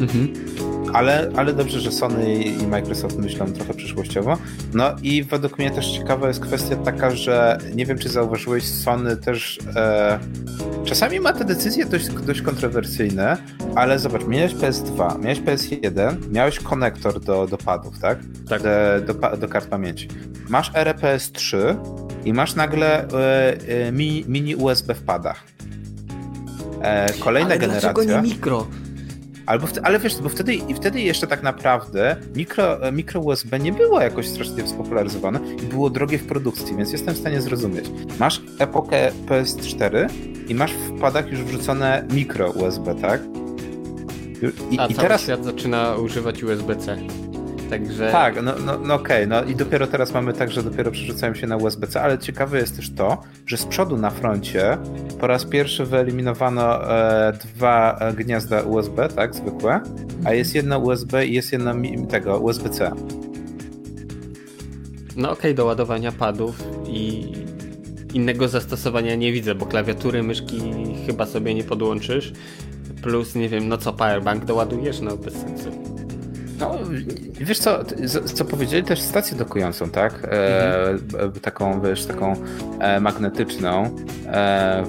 Mhm 0.00 0.54
ale, 0.94 1.30
ale 1.36 1.52
dobrze, 1.52 1.80
że 1.80 1.92
Sony 1.92 2.34
i 2.34 2.66
Microsoft 2.66 3.18
myślą 3.18 3.46
trochę 3.46 3.74
przyszłościowo. 3.74 4.38
No 4.74 4.96
i 5.02 5.22
według 5.22 5.58
mnie 5.58 5.70
też 5.70 5.92
ciekawa 5.92 6.28
jest 6.28 6.40
kwestia 6.40 6.76
taka, 6.76 7.10
że 7.10 7.58
nie 7.74 7.86
wiem, 7.86 7.98
czy 7.98 8.08
zauważyłeś, 8.08 8.64
Sony 8.64 9.16
też 9.16 9.58
e, 9.76 10.18
czasami 10.84 11.20
ma 11.20 11.32
te 11.32 11.44
decyzje 11.44 11.86
dość, 11.86 12.08
dość 12.08 12.42
kontrowersyjne, 12.42 13.36
ale 13.74 13.98
zobacz, 13.98 14.26
miałeś 14.26 14.54
PS2, 14.54 15.20
miałeś 15.20 15.40
PS1, 15.40 16.16
miałeś 16.32 16.58
konektor 16.58 17.20
do, 17.24 17.46
do 17.46 17.56
padów, 17.56 17.98
tak? 17.98 18.18
Tak. 18.48 18.62
Do, 19.06 19.14
do, 19.14 19.36
do 19.36 19.48
kart 19.48 19.68
pamięci. 19.68 20.08
Masz 20.48 20.72
RPS3 20.72 21.76
i 22.24 22.32
masz 22.32 22.54
nagle 22.54 23.08
e, 23.08 23.56
e, 23.86 23.92
mini, 23.92 24.24
mini 24.28 24.56
USB 24.56 24.94
w 24.94 25.02
padach. 25.02 25.44
E, 26.80 27.12
kolejna 27.12 27.50
ale 27.50 27.58
generacja. 27.58 27.92
Dlaczego 27.92 28.16
nie 28.16 28.28
mikro? 28.28 28.66
Albo 29.46 29.66
ale 29.82 29.98
wiesz, 29.98 30.16
bo 30.22 30.28
wtedy, 30.28 30.54
i 30.54 30.74
wtedy 30.74 31.00
jeszcze 31.00 31.26
tak 31.26 31.42
naprawdę 31.42 32.16
mikro, 32.36 32.78
mikro 32.92 33.20
USB 33.20 33.58
nie 33.58 33.72
było 33.72 34.00
jakoś 34.00 34.28
strasznie 34.28 34.66
spopularyzowane 34.66 35.40
i 35.54 35.66
było 35.66 35.90
drogie 35.90 36.18
w 36.18 36.26
produkcji, 36.26 36.76
więc 36.76 36.92
jestem 36.92 37.14
w 37.14 37.18
stanie 37.18 37.40
zrozumieć. 37.40 37.90
Masz 38.18 38.42
epokę 38.58 39.12
PS4 39.26 40.08
i 40.48 40.54
masz 40.54 40.72
w 40.72 41.00
padach 41.00 41.30
już 41.30 41.42
wrzucone 41.42 42.06
mikro 42.10 42.50
USB, 42.50 42.94
tak? 42.94 43.20
I, 44.70 44.78
A 44.78 44.86
i 44.86 44.94
teraz 44.94 45.22
świat 45.22 45.44
zaczyna 45.44 45.96
używać 45.96 46.42
USB-C. 46.44 46.96
Także... 47.70 48.10
Tak, 48.12 48.42
no, 48.42 48.52
no, 48.66 48.78
no 48.78 48.94
okej, 48.94 49.24
okay. 49.24 49.26
no 49.26 49.44
i 49.44 49.56
dopiero 49.56 49.86
teraz 49.86 50.14
mamy 50.14 50.32
tak, 50.32 50.50
że 50.50 50.62
dopiero 50.62 50.90
przerzucają 50.90 51.34
się 51.34 51.46
na 51.46 51.56
USB-C, 51.56 52.02
ale 52.02 52.18
ciekawe 52.18 52.58
jest 52.58 52.76
też 52.76 52.90
to, 52.90 53.22
że 53.46 53.56
z 53.56 53.66
przodu 53.66 53.96
na 53.96 54.10
froncie 54.10 54.78
po 55.20 55.26
raz 55.26 55.44
pierwszy 55.44 55.84
wyeliminowano 55.84 56.90
e, 56.90 57.32
dwa 57.32 57.98
gniazda 58.16 58.62
USB, 58.62 59.08
tak, 59.08 59.34
zwykłe, 59.34 59.80
a 60.24 60.32
jest 60.32 60.54
jedna 60.54 60.78
USB 60.78 61.26
i 61.26 61.34
jest 61.34 61.52
jedna 61.52 61.74
tego 62.08 62.38
USB-C. 62.38 62.90
No 65.16 65.30
okej, 65.30 65.40
okay, 65.40 65.54
do 65.54 65.64
ładowania 65.64 66.12
padów 66.12 66.62
i 66.86 67.32
innego 68.14 68.48
zastosowania 68.48 69.14
nie 69.14 69.32
widzę, 69.32 69.54
bo 69.54 69.66
klawiatury, 69.66 70.22
myszki 70.22 70.60
chyba 71.06 71.26
sobie 71.26 71.54
nie 71.54 71.64
podłączysz. 71.64 72.32
Plus, 73.04 73.34
nie 73.34 73.48
wiem, 73.48 73.68
no 73.68 73.78
co, 73.78 73.92
powerbank 73.92 74.44
doładujesz? 74.44 75.00
No 75.00 75.16
bez 75.16 75.34
sensu. 75.34 75.70
No, 76.58 76.78
wiesz 77.40 77.58
co, 77.58 77.84
co 78.34 78.44
powiedzieli 78.44 78.84
też 78.84 79.00
stację 79.00 79.36
dokującą, 79.36 79.90
tak? 79.90 80.24
E, 80.24 80.88
mhm. 80.90 81.32
taką, 81.32 81.80
wiesz, 81.80 82.04
taką 82.06 82.34
e, 82.78 83.00
magnetyczną. 83.00 83.90
E, 84.26 84.84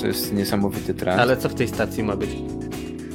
to 0.00 0.06
jest 0.06 0.32
niesamowity 0.32 0.94
trend. 0.94 1.20
Ale 1.20 1.36
co 1.36 1.48
w 1.48 1.54
tej 1.54 1.68
stacji 1.68 2.02
ma 2.02 2.16
być? 2.16 2.30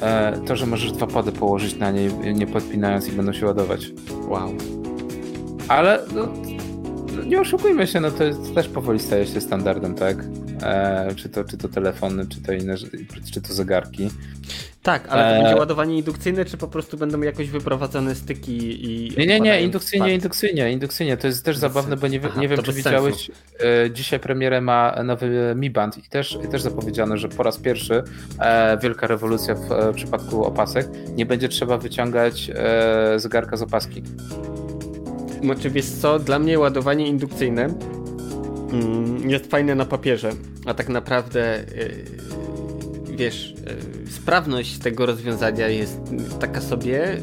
E, 0.02 0.40
to, 0.46 0.56
że 0.56 0.66
możesz 0.66 0.92
dwa 0.92 1.06
pody 1.06 1.32
położyć 1.32 1.76
na 1.76 1.90
niej, 1.90 2.10
nie 2.34 2.46
podpinając 2.46 3.08
i 3.08 3.12
będą 3.12 3.32
się 3.32 3.46
ładować. 3.46 3.92
Wow. 4.28 4.54
Ale 5.68 6.02
no, 6.14 6.28
nie 7.26 7.40
oszukujmy 7.40 7.86
się, 7.86 8.00
no 8.00 8.10
to 8.10 8.24
jest, 8.24 8.54
też 8.54 8.68
powoli 8.68 9.00
staje 9.00 9.26
się 9.26 9.40
standardem, 9.40 9.94
tak? 9.94 10.16
E, 10.62 11.14
czy, 11.16 11.28
to, 11.28 11.44
czy 11.44 11.58
to 11.58 11.68
telefony, 11.68 12.26
czy 12.26 12.42
to 12.42 12.52
inne, 12.52 12.74
czy 13.32 13.40
to 13.40 13.54
zegarki. 13.54 14.10
Tak, 14.84 15.08
ale 15.08 15.22
to 15.22 15.36
e... 15.36 15.42
będzie 15.42 15.56
ładowanie 15.56 15.98
indukcyjne, 15.98 16.44
czy 16.44 16.56
po 16.56 16.68
prostu 16.68 16.96
będą 16.96 17.20
jakoś 17.20 17.50
wyprowadzane 17.50 18.14
styki 18.14 18.84
i. 18.84 19.18
Nie, 19.18 19.26
nie, 19.26 19.40
nie, 19.40 19.62
indukcyjnie, 19.62 20.14
indukcyjnie, 20.14 20.72
indukcyjnie. 20.72 21.16
To 21.16 21.26
jest 21.26 21.44
też 21.44 21.56
zabawne, 21.56 21.96
bo 21.96 22.08
nie, 22.08 22.20
Aha, 22.24 22.40
nie 22.40 22.48
wiem, 22.48 22.62
czy 22.62 22.72
widziałeś. 22.72 23.30
E, 23.60 23.90
dzisiaj 23.90 24.20
premierę 24.20 24.60
ma 24.60 25.02
nowy 25.04 25.54
Mi 25.56 25.70
Band 25.70 25.98
i 25.98 26.02
też, 26.02 26.38
i 26.44 26.48
też 26.48 26.62
zapowiedziano, 26.62 27.16
że 27.16 27.28
po 27.28 27.42
raz 27.42 27.58
pierwszy 27.58 28.02
e, 28.38 28.78
wielka 28.78 29.06
rewolucja 29.06 29.54
w 29.54 29.72
e, 29.72 29.92
przypadku 29.92 30.44
opasek. 30.44 30.88
Nie 31.14 31.26
będzie 31.26 31.48
trzeba 31.48 31.78
wyciągać 31.78 32.50
e, 32.54 33.18
zegarka 33.18 33.56
z 33.56 33.62
opaski. 33.62 34.02
Znaczy, 35.42 35.70
wiesz 35.70 35.86
co, 35.86 36.18
dla 36.18 36.38
mnie 36.38 36.58
ładowanie 36.58 37.08
indukcyjne 37.08 37.64
mm, 38.72 39.30
jest 39.30 39.50
fajne 39.50 39.74
na 39.74 39.84
papierze, 39.84 40.32
a 40.66 40.74
tak 40.74 40.88
naprawdę. 40.88 41.64
Wiesz, 43.16 43.54
e, 44.06 44.10
sprawność 44.10 44.78
tego 44.78 45.06
rozwiązania 45.06 45.68
jest 45.68 46.00
taka 46.40 46.60
sobie. 46.60 47.16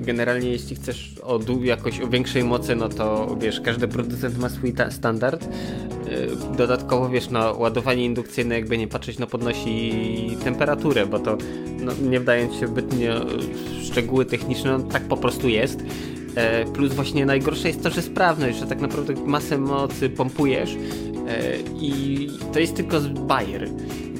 Generalnie 0.00 0.48
jeśli 0.48 0.76
chcesz 0.76 1.14
o 1.22 1.40
jakoś 1.62 2.00
o 2.00 2.08
większej 2.08 2.44
mocy, 2.44 2.76
no 2.76 2.88
to 2.88 3.36
wiesz, 3.40 3.60
każdy 3.60 3.88
producent 3.88 4.38
ma 4.38 4.48
swój 4.48 4.74
standard. 4.90 5.44
E, 5.44 6.56
dodatkowo 6.56 7.08
wiesz, 7.08 7.30
no 7.30 7.54
ładowanie 7.58 8.04
indukcyjne 8.04 8.54
jakby 8.54 8.78
nie 8.78 8.88
patrzeć, 8.88 9.18
no 9.18 9.26
podnosi 9.26 10.36
temperaturę, 10.44 11.06
bo 11.06 11.18
to 11.18 11.38
no, 11.80 11.92
nie 12.02 12.20
wdając 12.20 12.54
się 12.54 12.66
zbytnio 12.66 13.24
w 13.24 13.84
szczegóły 13.84 14.24
techniczne, 14.24 14.78
no, 14.78 14.84
tak 14.84 15.02
po 15.02 15.16
prostu 15.16 15.48
jest. 15.48 15.80
E, 16.34 16.64
plus 16.64 16.92
właśnie 16.92 17.26
najgorsze 17.26 17.68
jest 17.68 17.82
to, 17.82 17.90
że 17.90 18.02
sprawność, 18.02 18.58
że 18.58 18.66
tak 18.66 18.80
naprawdę 18.80 19.14
masę 19.26 19.58
mocy 19.58 20.10
pompujesz 20.10 20.76
i 21.80 22.28
to 22.52 22.58
jest 22.58 22.76
tylko 22.76 23.00
bajer 23.00 23.68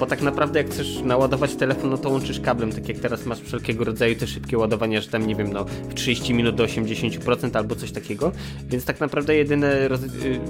bo 0.04 0.08
tak 0.08 0.22
naprawdę 0.22 0.58
jak 0.58 0.70
chcesz 0.70 1.00
naładować 1.00 1.54
telefon, 1.54 1.90
no 1.90 1.98
to 1.98 2.10
łączysz 2.10 2.40
kablem, 2.40 2.72
tak 2.72 2.88
jak 2.88 2.98
teraz 2.98 3.26
masz 3.26 3.40
wszelkiego 3.40 3.84
rodzaju 3.84 4.14
te 4.14 4.26
szybkie 4.26 4.58
ładowania, 4.58 5.00
że 5.00 5.08
tam 5.08 5.26
nie 5.26 5.34
wiem, 5.34 5.52
no 5.52 5.64
w 5.64 5.94
30 5.94 6.34
minut 6.34 6.54
do 6.54 6.64
80% 6.64 7.56
albo 7.56 7.74
coś 7.74 7.92
takiego, 7.92 8.32
więc 8.68 8.84
tak 8.84 9.00
naprawdę 9.00 9.36
jedyne 9.36 9.88
roz... 9.88 10.00
Y, 10.02 10.40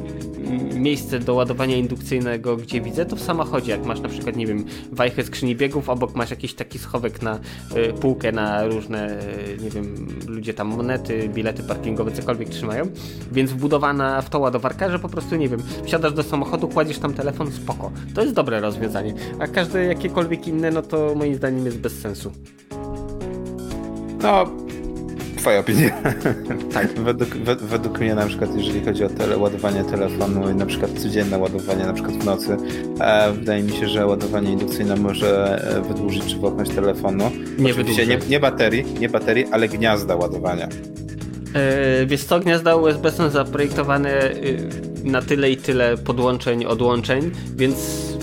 miejsce 0.75 1.19
do 1.19 1.35
ładowania 1.35 1.77
indukcyjnego, 1.77 2.57
gdzie 2.57 2.81
widzę, 2.81 3.07
to 3.07 3.17
w 3.17 3.21
samochodzie, 3.21 3.73
jak 3.73 3.85
masz 3.85 4.01
na 4.01 4.09
przykład, 4.09 4.37
nie 4.37 4.47
wiem, 4.47 4.64
wajchę 4.93 5.25
skrzyni 5.25 5.57
biegów, 5.57 5.88
obok 5.88 6.14
masz 6.14 6.31
jakiś 6.31 6.55
taki 6.55 6.79
schowek 6.79 7.23
na 7.23 7.38
y, 7.77 7.93
półkę 7.93 8.33
na 8.33 8.67
różne, 8.67 9.19
y, 9.21 9.59
nie 9.62 9.71
wiem, 9.71 10.09
ludzie 10.29 10.55
tam 10.55 10.69
monety, 10.69 11.29
bilety 11.29 11.62
parkingowe, 11.62 12.12
cokolwiek 12.12 12.49
trzymają, 12.49 12.85
więc 13.33 13.51
wbudowana 13.51 14.23
w 14.23 14.31
to 14.31 14.38
ładowarka, 14.38 14.90
że 14.90 14.99
po 14.99 15.09
prostu, 15.09 15.37
nie 15.37 15.49
wiem, 15.49 15.62
wsiadasz 15.85 16.12
do 16.12 16.23
samochodu, 16.23 16.69
kładziesz 16.69 16.99
tam 16.99 17.14
telefon, 17.14 17.53
spoko. 17.53 17.90
To 18.14 18.23
jest 18.23 18.35
dobre 18.35 18.61
rozwiązanie, 18.61 19.14
a 19.38 19.43
każde 19.46 19.85
jakiekolwiek 19.85 20.48
inne, 20.48 20.70
no 20.70 20.83
to 20.83 21.14
moim 21.14 21.35
zdaniem 21.35 21.66
jest 21.66 21.78
bez 21.78 22.00
sensu. 22.00 22.33
No, 24.22 24.44
twoja 25.37 25.59
opinia. 25.59 25.90
tak. 26.74 26.88
Według, 26.88 27.30
według 27.61 28.00
mnie 28.00 28.14
na 28.14 28.26
przykład, 28.26 28.57
jeżeli 28.57 28.85
chodzi 28.85 29.04
o 29.04 29.09
tele, 29.09 29.38
ładowanie 29.38 29.85
telefonu 29.85 30.50
i 30.50 30.54
na 30.54 30.66
przykład 30.66 30.90
codzienne 30.90 31.38
ładowanie, 31.38 31.87
na 31.87 31.92
przykład 31.92 32.16
w 32.16 32.24
nocy, 32.24 32.57
e, 33.00 33.33
wydaje 33.33 33.62
mi 33.62 33.72
się, 33.72 33.88
że 33.88 34.07
ładowanie 34.07 34.52
indukcyjne 34.52 34.96
może 34.96 35.62
e, 35.76 35.83
wydłużyć 35.83 36.30
żywotność 36.30 36.70
telefonu. 36.70 37.30
Nie 37.59 37.74
wydłuży. 37.74 38.07
Nie, 38.07 38.18
nie 38.28 38.40
baterii, 38.40 38.85
nie 39.00 39.09
baterii, 39.09 39.46
ale 39.50 39.68
gniazda 39.68 40.16
ładowania. 40.16 40.68
Yy, 41.98 42.07
wiesz 42.07 42.24
co, 42.24 42.40
gniazda 42.40 42.76
USB 42.76 43.11
są 43.11 43.30
zaprojektowane 43.30 44.11
yy, 44.42 45.11
na 45.11 45.22
tyle 45.22 45.50
i 45.50 45.57
tyle 45.57 45.96
podłączeń, 45.96 46.64
odłączeń, 46.64 47.30
więc 47.57 47.76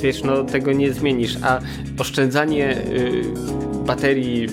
wiesz, 0.03 0.23
no 0.23 0.43
tego 0.43 0.71
nie 0.71 0.93
zmienisz, 0.93 1.37
a 1.41 1.59
oszczędzanie 1.99 2.77
yy, 2.93 3.23
baterii, 3.85 4.47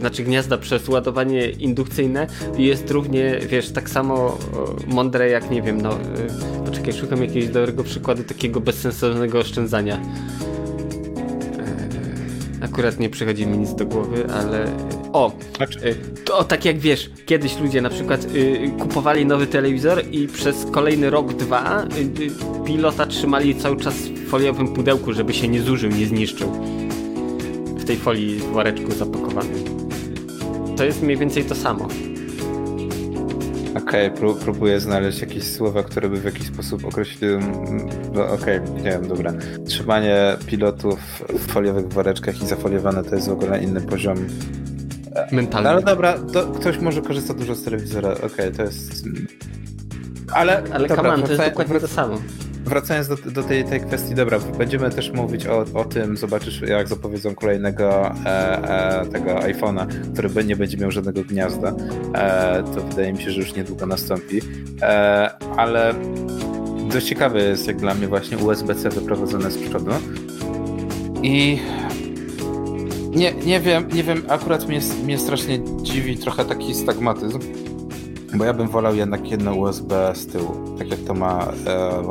znaczy 0.00 0.24
gniazda 0.24 0.58
przez 0.58 0.88
ładowanie 0.88 1.50
indukcyjne 1.50 2.26
jest 2.58 2.90
równie, 2.90 3.38
wiesz, 3.48 3.70
tak 3.70 3.90
samo 3.90 4.38
mądre 4.86 5.28
jak, 5.28 5.50
nie 5.50 5.62
wiem, 5.62 5.80
no, 5.80 5.90
yy, 5.90 6.64
poczekaj, 6.64 6.92
szukam 6.92 7.22
jakiegoś 7.22 7.48
dobrego 7.48 7.84
przykładu 7.84 8.24
takiego 8.24 8.60
bezsensownego 8.60 9.38
oszczędzania. 9.38 10.00
Akurat 12.74 13.00
nie 13.00 13.10
przychodzi 13.10 13.46
mi 13.46 13.58
nic 13.58 13.74
do 13.74 13.86
głowy, 13.86 14.26
ale 14.32 14.66
o, 15.12 15.32
znaczy? 15.56 15.96
to 16.24 16.44
tak 16.44 16.64
jak 16.64 16.78
wiesz, 16.78 17.10
kiedyś 17.26 17.60
ludzie 17.60 17.82
na 17.82 17.90
przykład 17.90 18.24
y, 18.34 18.70
kupowali 18.78 19.26
nowy 19.26 19.46
telewizor 19.46 20.02
i 20.10 20.28
przez 20.28 20.66
kolejny 20.72 21.10
rok, 21.10 21.32
dwa 21.32 21.84
y, 21.84 22.22
y, 22.22 22.30
pilota 22.66 23.06
trzymali 23.06 23.54
cały 23.54 23.76
czas 23.76 23.94
w 23.94 24.28
foliowym 24.28 24.68
pudełku, 24.68 25.12
żeby 25.12 25.34
się 25.34 25.48
nie 25.48 25.62
zużył, 25.62 25.90
nie 25.90 26.06
zniszczył. 26.06 26.52
W 27.76 27.84
tej 27.84 27.96
folii 27.96 28.36
w 28.36 28.44
woreczku 28.44 28.92
zapakowanym. 28.92 29.64
To 30.76 30.84
jest 30.84 31.02
mniej 31.02 31.16
więcej 31.16 31.44
to 31.44 31.54
samo. 31.54 31.88
Okej, 33.88 34.12
okay, 34.12 34.34
próbuję 34.44 34.80
znaleźć 34.80 35.20
jakieś 35.20 35.52
słowa, 35.52 35.82
które 35.82 36.08
by 36.08 36.20
w 36.20 36.24
jakiś 36.24 36.46
sposób 36.46 36.84
określiły. 36.84 37.40
No, 38.14 38.28
Okej, 38.28 38.60
okay, 38.60 38.74
nie 38.74 38.90
wiem, 38.90 39.08
dobra. 39.08 39.32
Trzymanie 39.66 40.36
pilotów 40.46 40.98
w 41.28 41.52
foliowych 41.52 41.88
woreczkach 41.88 42.42
i 42.42 42.46
zafoliowane 42.46 43.04
to 43.04 43.14
jest 43.14 43.28
w 43.28 43.32
ogóle 43.32 43.62
inny 43.62 43.80
poziom 43.80 44.16
mentalny. 45.32 45.68
ale 45.68 45.82
dobra, 45.82 46.18
do, 46.18 46.46
ktoś 46.46 46.78
może 46.78 47.02
korzysta 47.02 47.34
dużo 47.34 47.54
z 47.54 47.64
telewizora, 47.64 48.12
okej, 48.12 48.26
okay, 48.26 48.52
to 48.52 48.62
jest... 48.62 49.04
Ale, 50.32 50.62
ale 50.72 50.88
dobra, 50.88 50.96
come 50.96 51.14
on, 51.14 51.22
to 51.22 51.32
jest 51.32 51.44
dokładnie 51.44 51.80
to 51.80 51.88
samo. 51.88 52.18
Wracając 52.64 53.08
do, 53.08 53.16
do 53.16 53.42
tej, 53.42 53.64
tej 53.64 53.80
kwestii, 53.80 54.14
dobra, 54.14 54.38
będziemy 54.38 54.90
też 54.90 55.12
mówić 55.12 55.46
o, 55.46 55.64
o 55.74 55.84
tym, 55.84 56.16
zobaczysz 56.16 56.60
jak 56.60 56.88
zapowiedzą 56.88 57.34
kolejnego 57.34 58.12
e, 58.26 59.00
e, 59.00 59.06
tego 59.06 59.34
iPhone'a, 59.34 59.86
który 60.12 60.44
nie 60.44 60.56
będzie 60.56 60.76
miał 60.76 60.90
żadnego 60.90 61.22
gniazda. 61.24 61.74
E, 62.14 62.62
to 62.74 62.80
wydaje 62.80 63.12
mi 63.12 63.22
się, 63.22 63.30
że 63.30 63.40
już 63.40 63.54
niedługo 63.54 63.86
nastąpi. 63.86 64.40
E, 64.82 65.30
ale 65.56 65.94
dość 66.92 67.06
ciekawe 67.06 67.42
jest 67.42 67.66
jak 67.66 67.76
dla 67.76 67.94
mnie 67.94 68.08
właśnie 68.08 68.38
USB-C 68.38 68.90
wyprowadzone 68.90 69.50
z 69.50 69.58
przodu. 69.58 69.90
I 71.22 71.58
nie, 73.14 73.34
nie 73.34 73.60
wiem, 73.60 73.88
nie 73.92 74.02
wiem, 74.02 74.22
akurat 74.28 74.68
mnie, 74.68 74.80
mnie 75.04 75.18
strasznie 75.18 75.58
dziwi 75.82 76.18
trochę 76.18 76.44
taki 76.44 76.74
stagmatyzm, 76.74 77.38
bo 78.34 78.44
ja 78.44 78.52
bym 78.54 78.68
wolał 78.68 78.96
jednak 78.96 79.30
jedno 79.30 79.54
USB 79.54 80.12
z 80.14 80.26
tyłu, 80.26 80.78
tak 80.78 80.88
jak 80.90 81.00
to 81.00 81.14
ma 81.14 81.52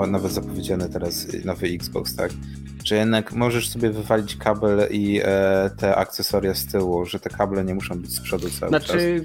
e, 0.04 0.08
nawet 0.08 0.32
zapowiedziany 0.32 0.90
teraz 0.90 1.28
nowy 1.46 1.68
Xbox, 1.68 2.16
tak? 2.16 2.32
Że 2.84 2.96
jednak 2.96 3.34
możesz 3.34 3.70
sobie 3.70 3.90
wywalić 3.90 4.36
kabel 4.36 4.88
i 4.92 5.22
e, 5.24 5.70
te 5.78 5.96
akcesoria 5.96 6.54
z 6.54 6.66
tyłu, 6.66 7.06
że 7.06 7.20
te 7.20 7.30
kable 7.30 7.64
nie 7.64 7.76
muszą 7.76 8.00
być 8.00 8.16
z 8.16 8.20
przodu 8.20 8.50
cały 8.50 8.70
znaczy, 8.70 8.88
czas. 8.88 8.96
Znaczy, 8.96 9.22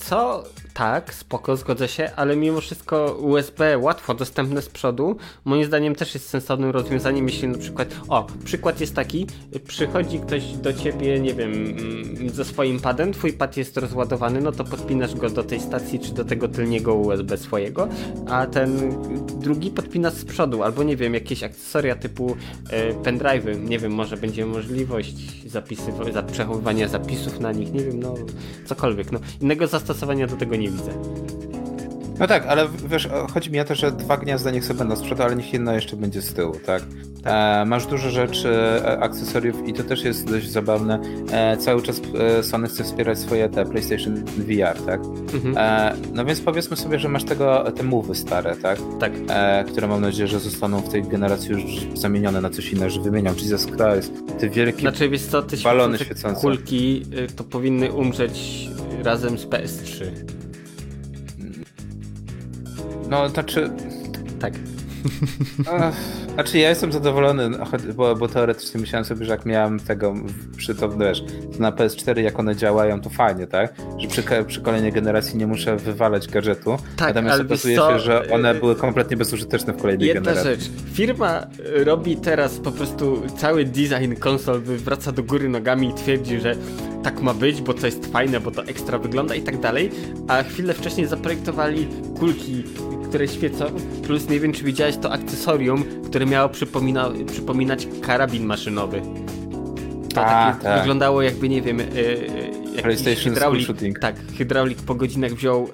co, 0.00 0.44
tak, 0.74 1.14
spoko, 1.14 1.56
zgodzę 1.56 1.88
się, 1.88 2.10
ale 2.16 2.36
mimo 2.36 2.60
wszystko 2.60 3.18
USB 3.20 3.78
łatwo 3.78 4.14
dostępne 4.14 4.62
z 4.62 4.68
przodu, 4.68 5.16
moim 5.44 5.64
zdaniem 5.64 5.94
też 5.94 6.14
jest 6.14 6.28
sensownym 6.28 6.70
rozwiązaniem, 6.70 7.28
jeśli 7.28 7.48
na 7.48 7.58
przykład, 7.58 7.88
o, 8.08 8.26
przykład 8.44 8.80
jest 8.80 8.94
taki, 8.94 9.26
przychodzi 9.66 10.20
ktoś 10.20 10.44
do 10.52 10.72
ciebie, 10.72 11.20
nie 11.20 11.34
wiem, 11.34 11.52
mm, 11.52 12.30
ze 12.30 12.44
swoim 12.44 12.80
padem, 12.80 13.12
twój 13.12 13.32
pad 13.32 13.56
jest 13.56 13.76
rozładowany, 13.76 14.40
no 14.40 14.52
to 14.52 14.64
podpinasz 14.64 15.14
go 15.14 15.30
do 15.30 15.42
tej 15.42 15.60
stacji, 15.60 15.98
czy 15.98 16.14
do 16.14 16.24
tego 16.24 16.48
tylniego 16.48 16.94
USB 16.94 17.36
swojego, 17.36 17.88
a 18.28 18.46
ten 18.46 18.94
drugi 19.40 19.70
podpinasz 19.70 20.14
z 20.14 20.24
przodu, 20.24 20.62
albo 20.62 20.82
nie 20.82 20.96
wiem, 20.96 21.14
jakieś 21.14 21.42
akcesoria 21.42 21.96
typu 21.96 22.36
e, 22.70 22.94
pendrive'y, 22.94 23.68
nie 23.68 23.78
wiem, 23.78 23.92
może 23.92 24.16
będzie 24.16 24.46
możliwość 24.46 25.48
zapisy, 25.50 25.92
przechowywania 26.32 26.88
zapisów 26.88 27.40
na 27.40 27.52
nich, 27.52 27.72
nie 27.72 27.84
wiem, 27.84 28.00
no, 28.00 28.14
cokolwiek, 28.66 29.12
no, 29.12 29.20
innego 29.40 29.66
zastosowania 29.66 29.89
do 30.26 30.36
tego 30.36 30.56
nie 30.56 30.70
widzę. 30.70 30.92
No 32.20 32.26
tak, 32.26 32.46
ale 32.46 32.68
wiesz, 32.88 33.08
chodzi 33.34 33.50
mi 33.50 33.60
o 33.60 33.64
to, 33.64 33.74
że 33.74 33.92
dwa 33.92 34.16
gniazda 34.16 34.50
niech 34.50 34.64
sobie 34.64 34.78
będą 34.78 34.96
z 34.96 35.02
przodu, 35.02 35.22
ale 35.22 35.36
niech 35.36 35.52
jedno 35.52 35.72
jeszcze 35.72 35.96
będzie 35.96 36.22
z 36.22 36.34
tyłu, 36.34 36.54
tak? 36.66 36.82
E, 37.24 37.64
masz 37.66 37.86
dużo 37.86 38.10
rzeczy, 38.10 38.48
e, 38.48 38.98
akcesoriów 38.98 39.68
i 39.68 39.72
to 39.72 39.84
też 39.84 40.04
jest 40.04 40.30
dość 40.30 40.48
zabawne. 40.50 41.00
E, 41.32 41.56
cały 41.56 41.82
czas 41.82 42.00
Sony 42.42 42.68
chce 42.68 42.84
wspierać 42.84 43.18
swoje 43.18 43.48
te 43.48 43.66
PlayStation 43.66 44.24
VR, 44.24 44.82
tak? 44.86 45.00
Mhm. 45.34 45.54
E, 45.58 45.96
no 46.14 46.24
więc 46.24 46.40
powiedzmy 46.40 46.76
sobie, 46.76 46.98
że 46.98 47.08
masz 47.08 47.24
tego, 47.24 47.72
te 47.76 47.82
mowy 47.82 48.14
stare, 48.14 48.56
tak? 48.56 48.78
Tak. 49.00 49.12
Które 49.66 49.86
mam 49.86 50.00
nadzieję, 50.00 50.28
że 50.28 50.40
zostaną 50.40 50.80
w 50.80 50.88
tej 50.88 51.02
generacji 51.02 51.50
już 51.50 51.62
zamienione 51.94 52.40
na 52.40 52.50
coś 52.50 52.72
innego, 52.72 52.90
że 52.90 53.00
wymienią 53.00 53.34
Jesus 53.42 53.66
Christ, 53.66 54.12
te 54.38 54.48
wielkie 54.48 54.80
znaczy, 54.80 55.08
wiesz 55.08 55.22
co, 55.22 55.42
balony 55.64 55.98
świecące. 55.98 56.40
kulki 56.40 57.02
y, 57.30 57.36
to 57.36 57.44
powinny 57.44 57.92
umrzeć 57.92 58.68
razem 59.02 59.38
z 59.38 59.46
PS3. 59.46 60.04
No, 63.10 63.28
znaczy... 63.28 63.70
Tak. 64.40 64.54
Znaczy 66.34 66.58
ja 66.58 66.68
jestem 66.68 66.92
zadowolony, 66.92 67.50
bo, 67.96 68.16
bo 68.16 68.28
teoretycznie 68.28 68.80
myślałem 68.80 69.04
sobie, 69.04 69.24
że 69.24 69.32
jak 69.32 69.46
miałem 69.46 69.80
tego 69.80 70.14
przy 70.56 70.74
to, 70.74 70.88
wiesz, 70.88 71.24
na 71.58 71.72
PS4 71.72 72.18
jak 72.18 72.38
one 72.38 72.56
działają, 72.56 73.00
to 73.00 73.10
fajnie, 73.10 73.46
tak? 73.46 73.74
Że 73.98 74.08
przy, 74.08 74.22
przy 74.46 74.60
kolejnej 74.60 74.92
generacji 74.92 75.38
nie 75.38 75.46
muszę 75.46 75.76
wywalać 75.76 76.28
gadżetu, 76.28 76.76
tak, 76.96 77.08
natomiast 77.08 77.40
okazuje 77.40 77.76
się, 77.76 77.98
że 77.98 78.30
one 78.30 78.54
były 78.54 78.76
kompletnie 78.76 79.16
bezużyteczne 79.16 79.72
w 79.72 79.76
kolejnej 79.76 80.08
Jedna 80.08 80.20
generacji. 80.20 80.50
Jedna 80.50 80.64
rzecz, 80.64 80.94
firma 80.94 81.46
robi 81.84 82.16
teraz 82.16 82.58
po 82.58 82.72
prostu 82.72 83.22
cały 83.36 83.64
design 83.64 84.14
konsol, 84.18 84.60
wraca 84.60 85.12
do 85.12 85.22
góry 85.22 85.48
nogami 85.48 85.88
i 85.88 85.94
twierdzi, 85.94 86.40
że 86.40 86.54
tak 87.02 87.22
ma 87.22 87.34
być, 87.34 87.62
bo 87.62 87.74
to 87.74 87.86
jest 87.86 88.06
fajne, 88.06 88.40
bo 88.40 88.50
to 88.50 88.64
ekstra 88.64 88.98
wygląda 88.98 89.34
i 89.34 89.42
tak 89.42 89.60
dalej, 89.60 89.90
a 90.28 90.42
chwilę 90.42 90.74
wcześniej 90.74 91.06
zaprojektowali 91.06 91.86
kulki 92.18 92.64
które 93.10 93.28
świecą, 93.28 93.64
plus 94.06 94.28
nie 94.28 94.40
wiem 94.40 94.52
czy 94.52 94.64
widziałeś 94.64 94.96
to 94.96 95.12
akcesorium, 95.12 95.84
które 96.04 96.26
miało 96.26 96.48
przypomina 96.48 97.10
przypominać 97.26 97.88
karabin 98.02 98.44
maszynowy. 98.44 99.02
To 100.14 100.26
A, 100.26 100.52
takie 100.52 100.64
tak. 100.64 100.78
wyglądało 100.78 101.22
jakby, 101.22 101.48
nie 101.48 101.62
wiem, 101.62 101.78
yy, 101.78 102.82
PlayStation 102.82 103.34
hydraulik, 103.34 103.66
shooting. 103.66 103.98
Tak, 103.98 104.16
hydraulik 104.38 104.78
po 104.82 104.94
godzinach 104.94 105.32
wziął 105.32 105.68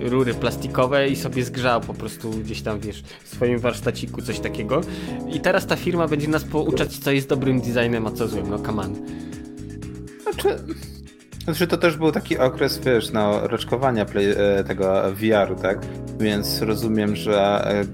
yy, 0.00 0.08
rury 0.10 0.34
plastikowe 0.34 1.08
i 1.08 1.16
sobie 1.16 1.44
zgrzał 1.44 1.80
po 1.80 1.94
prostu 1.94 2.30
gdzieś 2.30 2.62
tam, 2.62 2.80
wiesz, 2.80 3.02
w 3.24 3.28
swoim 3.28 3.58
warsztaciku 3.58 4.22
coś 4.22 4.40
takiego. 4.40 4.80
I 5.32 5.40
teraz 5.40 5.66
ta 5.66 5.76
firma 5.76 6.08
będzie 6.08 6.28
nas 6.28 6.44
pouczać, 6.44 6.98
co 6.98 7.10
jest 7.10 7.28
dobrym 7.28 7.60
designem, 7.60 8.06
a 8.06 8.10
co 8.10 8.28
złym. 8.28 8.50
No, 8.50 8.58
come 8.58 8.82
on. 8.82 8.94
Znaczy... 10.34 10.58
Znaczy 11.44 11.66
to 11.66 11.76
też 11.76 11.96
był 11.96 12.12
taki 12.12 12.38
okres, 12.38 12.78
wiesz, 12.78 13.12
no, 13.12 13.48
roczkowania 13.48 14.04
play, 14.04 14.30
e, 14.30 14.64
tego 14.64 15.02
VR-u, 15.12 15.56
tak? 15.56 15.78
Więc 16.20 16.62
rozumiem, 16.62 17.16
że 17.16 17.68
e, 17.70 17.84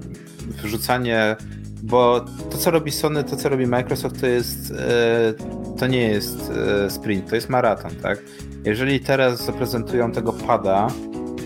wrzucanie, 0.63 1.35
bo 1.83 2.25
to 2.49 2.57
co 2.57 2.71
robi 2.71 2.91
Sony, 2.91 3.23
to 3.23 3.35
co 3.35 3.49
robi 3.49 3.67
Microsoft, 3.67 4.19
to 4.19 4.27
jest, 4.27 4.71
e, 4.71 5.33
to 5.79 5.87
nie 5.87 6.07
jest 6.07 6.51
sprint, 6.89 7.29
to 7.29 7.35
jest 7.35 7.49
maraton, 7.49 7.91
tak? 7.95 8.19
Jeżeli 8.65 8.99
teraz 8.99 9.45
zaprezentują 9.45 10.11
tego 10.11 10.33
pada, 10.33 10.87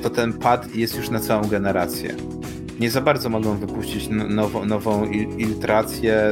to 0.04 0.10
ten 0.10 0.34
pad 0.34 0.76
jest 0.76 0.98
już 0.98 1.10
na 1.10 1.20
całą 1.20 1.48
generację. 1.48 2.16
Nie 2.80 2.92
za 2.92 3.02
bardzo 3.02 3.30
mogą 3.30 3.58
wypuścić 3.58 4.10
nową, 4.10 4.66
nową 4.66 5.08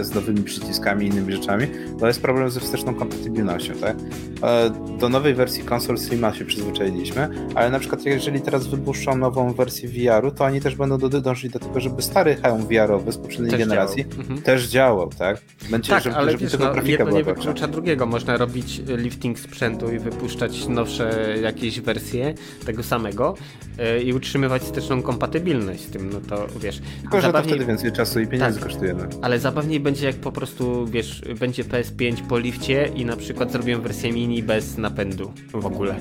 z 0.02 0.16
nowymi 0.16 0.44
przyciskami 0.44 1.06
i 1.06 1.10
innymi 1.10 1.34
rzeczami, 1.34 1.68
bo 2.00 2.08
jest 2.08 2.22
problem 2.22 2.50
ze 2.50 2.60
wsteczną 2.60 2.96
kompatybilnością, 2.96 3.74
tak? 3.74 3.96
E, 4.44 4.70
do 5.00 5.10
nowej 5.10 5.34
wersji 5.34 5.64
konsol 5.64 5.98
Steama 5.98 6.34
się 6.34 6.46
przyzwyczailiśmy, 6.46 7.30
ale 7.56 7.70
na 7.70 7.80
przykład 7.80 8.06
jeżeli 8.06 8.42
teraz 8.42 8.68
wypuszczą 8.68 9.18
nową 9.18 9.54
wersję 9.54 9.90
VR-u, 9.90 10.32
to 10.32 10.44
oni 10.44 10.62
też 10.62 10.76
będą 10.76 10.98
dążyć 10.98 11.52
do 11.52 11.60
tego, 11.60 11.80
żeby 11.80 12.02
stary 12.02 12.36
hełm 12.36 12.68
VR-owy 12.68 13.12
z 13.12 13.18
poprzedniej 13.18 13.52
też 13.52 13.60
generacji 13.60 14.06
działał. 14.06 14.20
Mhm. 14.20 14.42
też 14.42 14.68
działał, 14.68 15.10
tak? 15.10 15.42
Będzie, 15.70 15.90
tak, 15.90 16.04
żeby, 16.04 16.16
ale 16.16 16.32
żeby 16.32 16.44
wiesz, 16.44 16.60
no, 16.60 16.74
jedno 16.86 17.12
nie 17.12 17.24
wyklucza 17.24 17.68
drugiego. 17.68 18.06
Można 18.06 18.38
robić 18.38 18.82
lifting 18.88 19.40
sprzętu 19.40 19.94
i 19.94 20.00
wypuszczać 20.00 20.68
nowsze 20.68 21.36
jakieś 21.42 21.82
wersje 21.82 22.34
tego 22.66 22.84
samego 22.84 23.36
yy, 23.78 24.04
i 24.04 24.14
utrzymywać 24.14 24.62
wsteczną 24.62 25.02
kompatybilność 25.02 25.82
z 25.82 25.90
tym, 25.90 26.10
no 26.10 26.22
to 26.22 26.33
wiesz. 26.60 26.82
Tylko, 27.02 27.22
że 27.22 27.34
to 27.34 27.43
wtedy 27.43 27.65
więcej 27.65 27.91
czasu 27.91 28.19
i 28.19 28.28
pieniędzy 28.28 28.60
tak, 28.60 28.69
kosztuje. 28.69 28.93
No. 28.93 29.04
Ale 29.22 29.39
zabawniej 29.39 29.80
będzie 29.80 30.06
jak 30.08 30.15
po 30.15 30.32
prostu, 30.32 30.86
wiesz, 30.86 31.22
będzie 31.39 31.63
PS5 31.63 32.28
po 32.28 32.38
lifcie 32.38 32.89
i 32.96 33.06
na 33.06 33.15
przykład 33.15 33.52
zrobią 33.52 33.82
wersję 33.82 34.12
mini 34.12 34.43
bez 34.43 34.78
napędu 34.78 35.32
w 35.54 35.65
ogóle. 35.65 35.96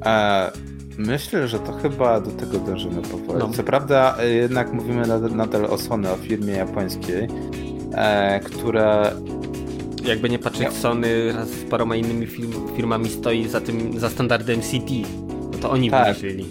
A, 0.00 0.50
myślę, 0.98 1.48
że 1.48 1.58
to 1.58 1.72
chyba 1.72 2.20
do 2.20 2.30
tego 2.30 2.58
dążymy 2.58 3.02
powoli. 3.02 3.38
No. 3.38 3.48
Co 3.48 3.62
prawda 3.62 4.16
jednak 4.24 4.72
mówimy 4.72 5.06
nadal 5.30 5.64
o 5.64 5.78
Sony, 5.78 6.10
o 6.10 6.16
firmie 6.16 6.52
japońskiej, 6.52 7.28
e, 7.94 8.40
która 8.40 9.12
jakby 10.04 10.30
nie 10.30 10.38
patrzeć, 10.38 10.72
Sony 10.72 11.32
raz 11.32 11.48
z 11.48 11.64
paroma 11.64 11.96
innymi 11.96 12.26
firm, 12.26 12.76
firmami 12.76 13.08
stoi 13.08 13.48
za 13.48 13.60
tym, 13.60 14.00
za 14.00 14.10
standardem 14.10 14.60
CT. 14.60 14.90
No 15.52 15.58
to 15.58 15.70
oni 15.70 15.90
tak. 15.90 16.04
wymyślili. 16.04 16.46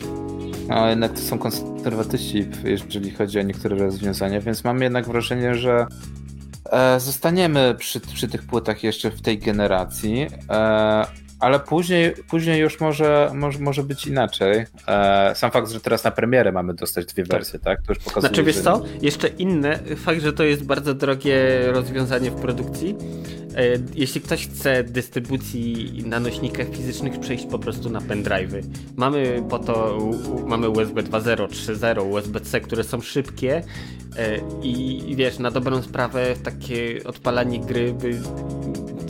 No 0.67 0.89
jednak 0.89 1.11
to 1.11 1.19
są 1.19 1.39
konserwatyści, 1.39 2.47
jeżeli 2.63 3.11
chodzi 3.11 3.39
o 3.39 3.41
niektóre 3.41 3.77
rozwiązania, 3.77 4.41
więc 4.41 4.63
mam 4.63 4.81
jednak 4.81 5.07
wrażenie, 5.07 5.55
że 5.55 5.87
e, 6.71 6.99
zostaniemy 6.99 7.75
przy, 7.77 7.99
przy 7.99 8.27
tych 8.27 8.43
płytach 8.43 8.83
jeszcze 8.83 9.11
w 9.11 9.21
tej 9.21 9.39
generacji. 9.39 10.27
Ale 11.45 11.59
później, 11.59 12.13
później 12.27 12.61
już 12.61 12.79
może, 12.79 13.31
może, 13.33 13.59
może 13.59 13.83
być 13.83 14.07
inaczej. 14.07 14.65
E, 14.87 15.35
sam 15.35 15.51
fakt, 15.51 15.71
że 15.71 15.79
teraz 15.79 16.03
na 16.03 16.11
premierę 16.11 16.51
mamy 16.51 16.73
dostać 16.73 17.05
dwie 17.05 17.23
tak. 17.23 17.31
wersje, 17.31 17.59
tak? 17.59 17.81
To 17.81 17.93
już 17.93 17.99
pokazuje, 17.99 18.21
znaczy 18.21 18.43
wiesz 18.43 18.59
co? 18.59 18.83
Jeszcze 19.01 19.27
inne, 19.27 19.79
fakt, 19.95 20.21
że 20.21 20.33
to 20.33 20.43
jest 20.43 20.63
bardzo 20.63 20.93
drogie 20.93 21.37
rozwiązanie 21.71 22.31
w 22.31 22.35
produkcji. 22.35 22.95
E, 23.55 23.63
jeśli 23.95 24.21
ktoś 24.21 24.47
chce 24.47 24.83
dystrybucji 24.83 26.03
na 26.05 26.19
nośnikach 26.19 26.67
fizycznych 26.69 27.19
przejść 27.19 27.45
po 27.45 27.59
prostu 27.59 27.89
na 27.89 27.99
pendrive'y. 27.99 28.61
Mamy 28.95 29.43
po 29.49 29.59
to, 29.59 29.99
mamy 30.45 30.69
USB 30.69 31.03
2.0, 31.03 31.47
3.0, 31.47 32.11
USB-C, 32.11 32.61
które 32.61 32.83
są 32.83 33.01
szybkie 33.01 33.63
e, 34.17 34.39
i 34.63 35.15
wiesz, 35.15 35.39
na 35.39 35.51
dobrą 35.51 35.81
sprawę 35.81 36.35
takie 36.43 37.03
odpalanie 37.03 37.59
gry 37.59 37.93
by 37.93 38.19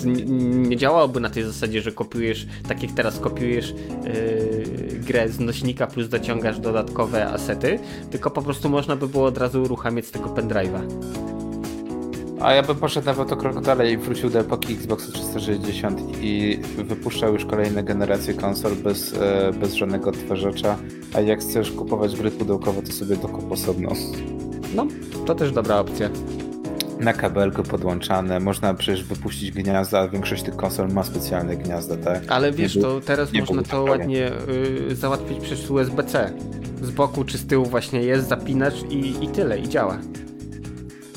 nie 0.05 0.77
działałoby 0.77 1.19
na 1.19 1.29
tej 1.29 1.43
zasadzie, 1.43 1.81
że 1.81 1.91
kopiujesz, 1.91 2.47
tak 2.67 2.83
jak 2.83 2.91
teraz 2.91 3.19
kopiujesz 3.19 3.73
yy, 4.03 4.99
grę 4.99 5.29
z 5.29 5.39
nośnika 5.39 5.87
plus 5.87 6.09
dociągasz 6.09 6.59
dodatkowe 6.59 7.27
asety, 7.27 7.79
tylko 8.11 8.31
po 8.31 8.41
prostu 8.41 8.69
można 8.69 8.95
by 8.95 9.07
było 9.07 9.25
od 9.25 9.37
razu 9.37 9.63
uruchamiać 9.63 10.05
z 10.05 10.11
tego 10.11 10.29
pendrive'a. 10.29 10.81
A 12.41 12.53
ja 12.53 12.63
bym 12.63 12.75
poszedł 12.75 13.05
nawet 13.05 13.31
o 13.31 13.37
krok 13.37 13.61
dalej 13.61 13.93
i 13.93 13.97
wrócił 13.97 14.29
do 14.29 14.39
epoki 14.39 14.73
Xboxa 14.73 15.11
360 15.11 16.01
i 16.21 16.59
wypuszczał 16.77 17.33
już 17.33 17.45
kolejne 17.45 17.83
generacje 17.83 18.33
konsol 18.33 18.75
bez, 18.75 19.13
e, 19.13 19.51
bez 19.59 19.73
żadnego 19.73 20.09
odtwarzacza, 20.09 20.77
a 21.13 21.21
jak 21.21 21.39
chcesz 21.39 21.71
kupować 21.71 22.15
gry 22.15 22.31
pudełkowe, 22.31 22.81
to 22.81 22.91
sobie 22.91 23.15
dokup 23.15 23.51
osobno. 23.51 23.91
No, 24.75 24.87
to 25.25 25.35
też 25.35 25.51
dobra 25.51 25.79
opcja 25.79 26.09
na 26.99 27.13
kabelku 27.13 27.63
podłączane, 27.63 28.39
można 28.39 28.73
przecież 28.73 29.03
wypuścić 29.03 29.51
gniazda, 29.51 29.99
a 29.99 30.07
większość 30.07 30.43
tych 30.43 30.55
konsol 30.55 30.89
ma 30.89 31.03
specjalne 31.03 31.55
gniazda, 31.57 31.97
tak? 31.97 32.23
Ale 32.27 32.51
wiesz, 32.51 32.77
to 32.81 33.01
teraz 33.01 33.33
można 33.33 33.63
to 33.63 33.83
ładnie 33.83 34.31
y, 34.89 34.95
załatwić 34.95 35.39
przez 35.39 35.69
USB-C. 35.69 36.33
Z 36.81 36.91
boku 36.91 37.23
czy 37.23 37.37
z 37.37 37.47
tyłu 37.47 37.65
właśnie 37.65 38.01
jest, 38.01 38.27
zapinacz 38.27 38.83
i, 38.89 39.23
i 39.23 39.27
tyle, 39.27 39.59
i 39.59 39.69
działa. 39.69 39.97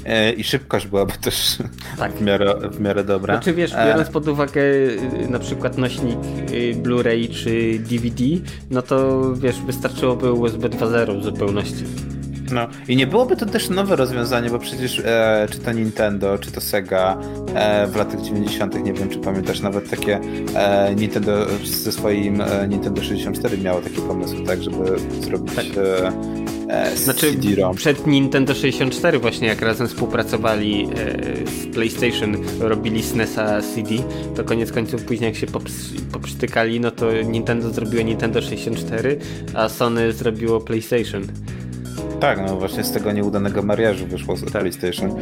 E, 0.09 0.33
I 0.33 0.45
szybkość 0.45 0.87
byłaby 0.87 1.13
też 1.21 1.59
tak. 1.99 2.13
w, 2.13 2.23
miarę, 2.23 2.55
w 2.71 2.81
miarę 2.81 3.05
dobra. 3.05 3.35
Znaczy 3.35 3.55
wiesz, 3.55 3.73
e, 3.75 3.87
biorąc 3.87 4.09
pod 4.09 4.29
uwagę 4.29 4.63
y, 4.63 5.29
na 5.29 5.39
przykład 5.39 5.79
nośnik 5.79 6.19
y, 6.51 6.75
Blu-ray 6.83 7.35
czy 7.35 7.79
DVD, 7.79 8.25
no 8.71 8.83
to 8.83 9.23
wiesz, 9.35 9.61
wystarczyłoby 9.61 10.33
USB 10.33 10.69
2.0 10.69 11.21
w 11.21 11.25
zupełności. 11.25 11.85
No 12.53 12.69
i 12.89 12.97
nie 12.97 13.07
byłoby 13.07 13.37
to 13.37 13.47
też 13.47 13.69
nowe 13.69 13.97
rozwiązanie, 13.97 14.51
bo 14.51 14.59
przecież 14.59 15.03
e, 15.05 15.47
czy 15.51 15.59
to 15.59 15.73
Nintendo, 15.73 16.39
czy 16.39 16.51
to 16.51 16.61
Sega 16.61 17.19
e, 17.55 17.87
w 17.87 17.97
latach 17.97 18.21
90., 18.21 18.85
nie 18.85 18.93
wiem 18.93 19.09
czy 19.09 19.19
pamiętasz, 19.19 19.61
nawet 19.61 19.91
takie 19.91 20.21
e, 20.55 20.95
Nintendo 20.95 21.47
ze 21.65 21.93
swoim 21.93 22.41
e, 22.41 22.69
Nintendo 22.69 23.03
64 23.03 23.59
miało 23.59 23.81
takie 23.81 24.01
pomysły, 24.01 24.45
tak, 24.47 24.63
żeby 24.63 24.99
zrobić 25.21 25.55
tak. 25.55 25.65
E, 25.77 26.13
e, 26.69 26.97
znaczy. 26.97 27.35
Przed 27.77 28.07
Nintendo 28.07 28.55
64 28.55 29.19
właśnie 29.19 29.49
jak 29.49 29.63
razem 29.63 29.89
współpracowali 29.89 30.89
z 31.45 31.75
PlayStation, 31.75 32.37
robili 32.61 33.03
SNESa 33.03 33.63
CD, 33.63 33.95
to 34.37 34.45
koniec 34.45 34.73
końców 34.73 35.05
później 35.05 35.29
jak 35.29 35.37
się 35.37 35.47
poprztykali, 36.13 36.81
no 36.81 36.91
to 36.91 37.23
Nintendo 37.23 37.71
zrobiło 37.71 38.03
Nintendo 38.03 38.43
64, 38.43 39.19
a 39.55 39.69
Sony 39.69 40.13
zrobiło 40.13 40.61
PlayStation. 40.61 41.23
Tak, 42.21 42.39
no 42.47 42.57
właśnie 42.57 42.85
z 42.85 42.93
tego 42.93 43.13
nieudanego 43.13 43.63
mariażu 43.63 44.07
wyszło 44.07 44.37
z. 44.37 44.45
PlayStation, 44.45 45.15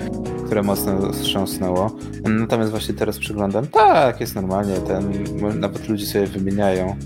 które 0.46 0.62
mocno 0.62 1.12
wstrząsnęło. 1.12 1.96
Natomiast 2.24 2.70
właśnie 2.70 2.94
teraz 2.94 3.18
przyglądam, 3.18 3.66
tak, 3.66 4.20
jest 4.20 4.34
normalnie, 4.34 4.74
ten, 4.74 5.12
nawet 5.60 5.88
ludzie 5.88 6.06
sobie 6.06 6.26
wymieniają 6.26 6.96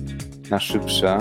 na 0.50 0.59
szybsze. 0.59 1.18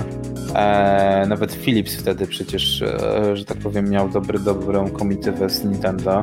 E, 0.55 1.25
nawet 1.27 1.53
Philips 1.53 1.95
wtedy 1.95 2.27
przecież, 2.27 2.82
e, 2.82 3.38
że 3.38 3.45
tak 3.45 3.58
powiem, 3.58 3.89
miał 3.89 4.10
dobry, 4.10 4.39
dobrą 4.39 4.89
komitywę 4.89 5.49
z 5.49 5.63
Nintendo. 5.65 6.21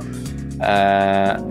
E, 0.61 1.43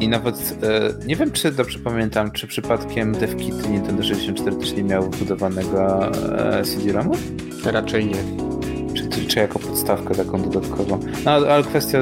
I 0.00 0.08
nawet 0.08 0.58
e, 0.62 1.06
nie 1.06 1.16
wiem, 1.16 1.30
czy 1.30 1.52
dobrze 1.52 1.78
pamiętam, 1.78 2.30
czy 2.30 2.46
przypadkiem 2.46 3.12
DevKit 3.12 3.70
Nintendo 3.70 4.02
64 4.02 4.56
też 4.56 4.72
nie 4.72 4.84
miał 4.84 5.02
wbudowanego 5.02 6.10
e, 6.58 6.64
CD-ROMu? 6.64 7.12
Raczej 7.64 8.06
nie 8.06 8.43
czy 9.26 9.38
jako 9.38 9.58
podstawkę 9.58 10.14
taką 10.14 10.42
dodatkową. 10.42 11.00
No 11.24 11.30
ale 11.30 11.62
kwestia 11.62 11.98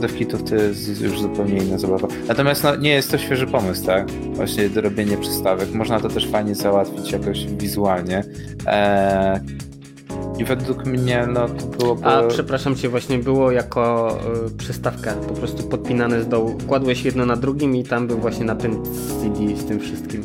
devkitów 0.00 0.42
to 0.50 0.54
jest 0.54 1.00
już 1.00 1.20
zupełnie 1.20 1.56
inna 1.56 1.78
zabawa. 1.78 2.08
Natomiast 2.28 2.64
no, 2.64 2.76
nie 2.76 2.90
jest 2.90 3.10
to 3.10 3.18
świeży 3.18 3.46
pomysł, 3.46 3.86
tak? 3.86 4.10
Właśnie 4.10 4.68
robienie 4.74 5.16
przystawek. 5.16 5.72
Można 5.72 6.00
to 6.00 6.08
też 6.08 6.28
fajnie 6.28 6.54
załatwić 6.54 7.12
jakoś 7.12 7.46
wizualnie. 7.46 8.24
Eee, 8.66 9.40
i 10.40 10.44
według 10.44 10.86
mnie, 10.86 11.28
no 11.32 11.48
to 11.48 11.66
byłoby... 11.66 12.06
A, 12.06 12.22
przepraszam 12.28 12.76
cię, 12.76 12.88
właśnie 12.88 13.18
było 13.18 13.50
jako 13.50 14.16
y, 14.46 14.56
przystawka, 14.56 15.12
po 15.12 15.34
prostu 15.34 15.62
podpinane 15.62 16.22
z 16.22 16.28
dołu. 16.28 16.58
Kładłeś 16.68 17.04
jedno 17.04 17.26
na 17.26 17.36
drugim 17.36 17.76
i 17.76 17.84
tam 17.84 18.06
był 18.06 18.18
właśnie 18.18 18.44
napęd 18.44 18.88
CD 19.22 19.56
z 19.56 19.64
tym 19.64 19.80
wszystkim. 19.80 20.24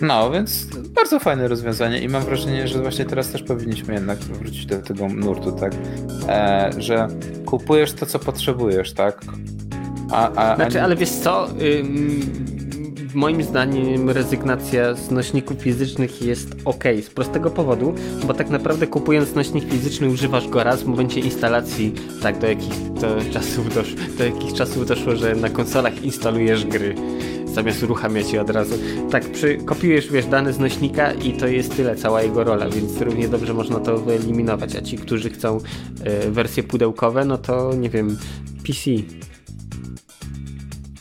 No, 0.00 0.30
więc 0.30 0.66
bardzo 0.94 1.20
fajne 1.20 1.48
rozwiązanie 1.48 1.98
i 1.98 2.08
mam 2.08 2.22
wrażenie, 2.22 2.68
że 2.68 2.82
właśnie 2.82 3.04
teraz 3.04 3.30
też 3.30 3.42
powinniśmy 3.42 3.94
jednak 3.94 4.18
wrócić 4.18 4.66
do 4.66 4.82
tego 4.82 5.08
nurtu, 5.08 5.52
tak? 5.52 5.72
E, 6.28 6.70
że 6.78 7.08
kupujesz 7.46 7.92
to, 7.92 8.06
co 8.06 8.18
potrzebujesz, 8.18 8.92
tak? 8.92 9.20
A, 10.10 10.32
a, 10.32 10.56
znaczy, 10.56 10.80
a... 10.80 10.84
ale 10.84 10.96
wiesz 10.96 11.10
co? 11.10 11.48
Ym, 11.50 12.61
moim 13.14 13.42
zdaniem 13.42 14.10
rezygnacja 14.10 14.94
z 14.94 15.10
nośników 15.10 15.58
fizycznych 15.58 16.22
jest 16.22 16.56
ok, 16.64 16.84
z 17.02 17.10
prostego 17.10 17.50
powodu, 17.50 17.94
bo 18.26 18.34
tak 18.34 18.50
naprawdę 18.50 18.86
kupując 18.86 19.34
nośnik 19.34 19.64
fizyczny 19.70 20.08
używasz 20.08 20.48
go 20.48 20.64
raz 20.64 20.82
w 20.82 20.86
momencie 20.86 21.20
instalacji, 21.20 21.94
tak 22.22 22.38
do 22.38 22.46
jakich 22.46 22.74
to 23.00 23.32
czasów 23.32 23.74
doszło, 23.74 24.00
do 24.18 24.24
jakich 24.24 24.52
czasów 24.52 24.86
doszło, 24.86 25.16
że 25.16 25.34
na 25.34 25.50
konsolach 25.50 26.02
instalujesz 26.02 26.66
gry 26.66 26.94
zamiast 27.52 27.82
uruchamiać 27.82 28.32
je 28.32 28.40
od 28.40 28.50
razu. 28.50 28.74
Tak, 29.10 29.24
przy, 29.32 29.56
kopiujesz, 29.56 30.12
wiesz, 30.12 30.26
dane 30.26 30.52
z 30.52 30.58
nośnika 30.58 31.12
i 31.12 31.32
to 31.32 31.46
jest 31.46 31.76
tyle, 31.76 31.96
cała 31.96 32.22
jego 32.22 32.44
rola, 32.44 32.68
więc 32.68 33.00
równie 33.00 33.28
dobrze 33.28 33.54
można 33.54 33.80
to 33.80 33.98
wyeliminować, 33.98 34.76
a 34.76 34.82
ci, 34.82 34.98
którzy 34.98 35.30
chcą 35.30 35.58
y, 36.26 36.30
wersje 36.30 36.62
pudełkowe, 36.62 37.24
no 37.24 37.38
to 37.38 37.74
nie 37.74 37.90
wiem, 37.90 38.16
PC. 38.66 38.90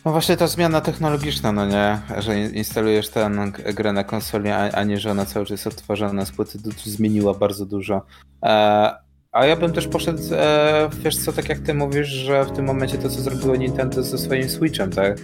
No 0.05 0.11
właśnie 0.11 0.37
ta 0.37 0.47
zmiana 0.47 0.81
technologiczna, 0.81 1.51
no 1.51 1.65
nie, 1.65 1.99
że 2.17 2.39
instalujesz 2.39 3.09
tę 3.09 3.31
grę 3.73 3.93
na 3.93 4.03
konsoli, 4.03 4.49
a, 4.49 4.71
a 4.71 4.83
nie, 4.83 4.99
że 4.99 5.11
ona 5.11 5.25
cały 5.25 5.45
czas 5.45 5.51
jest 5.51 5.67
odtwarzana 5.67 6.25
z 6.25 6.31
płyty, 6.31 6.59
zmieniła 6.83 7.33
bardzo 7.33 7.65
dużo. 7.65 8.01
E, 8.43 8.95
a 9.31 9.45
ja 9.45 9.55
bym 9.55 9.73
też 9.73 9.87
poszedł, 9.87 10.21
e, 10.31 10.89
wiesz 11.03 11.17
co, 11.17 11.33
tak 11.33 11.49
jak 11.49 11.59
ty 11.59 11.73
mówisz, 11.73 12.07
że 12.07 12.45
w 12.45 12.51
tym 12.51 12.65
momencie 12.65 12.97
to, 12.97 13.09
co 13.09 13.21
zrobiło 13.21 13.55
Nintendo 13.55 14.03
ze 14.03 14.17
swoim 14.17 14.49
Switchem, 14.49 14.91
tak? 14.91 15.17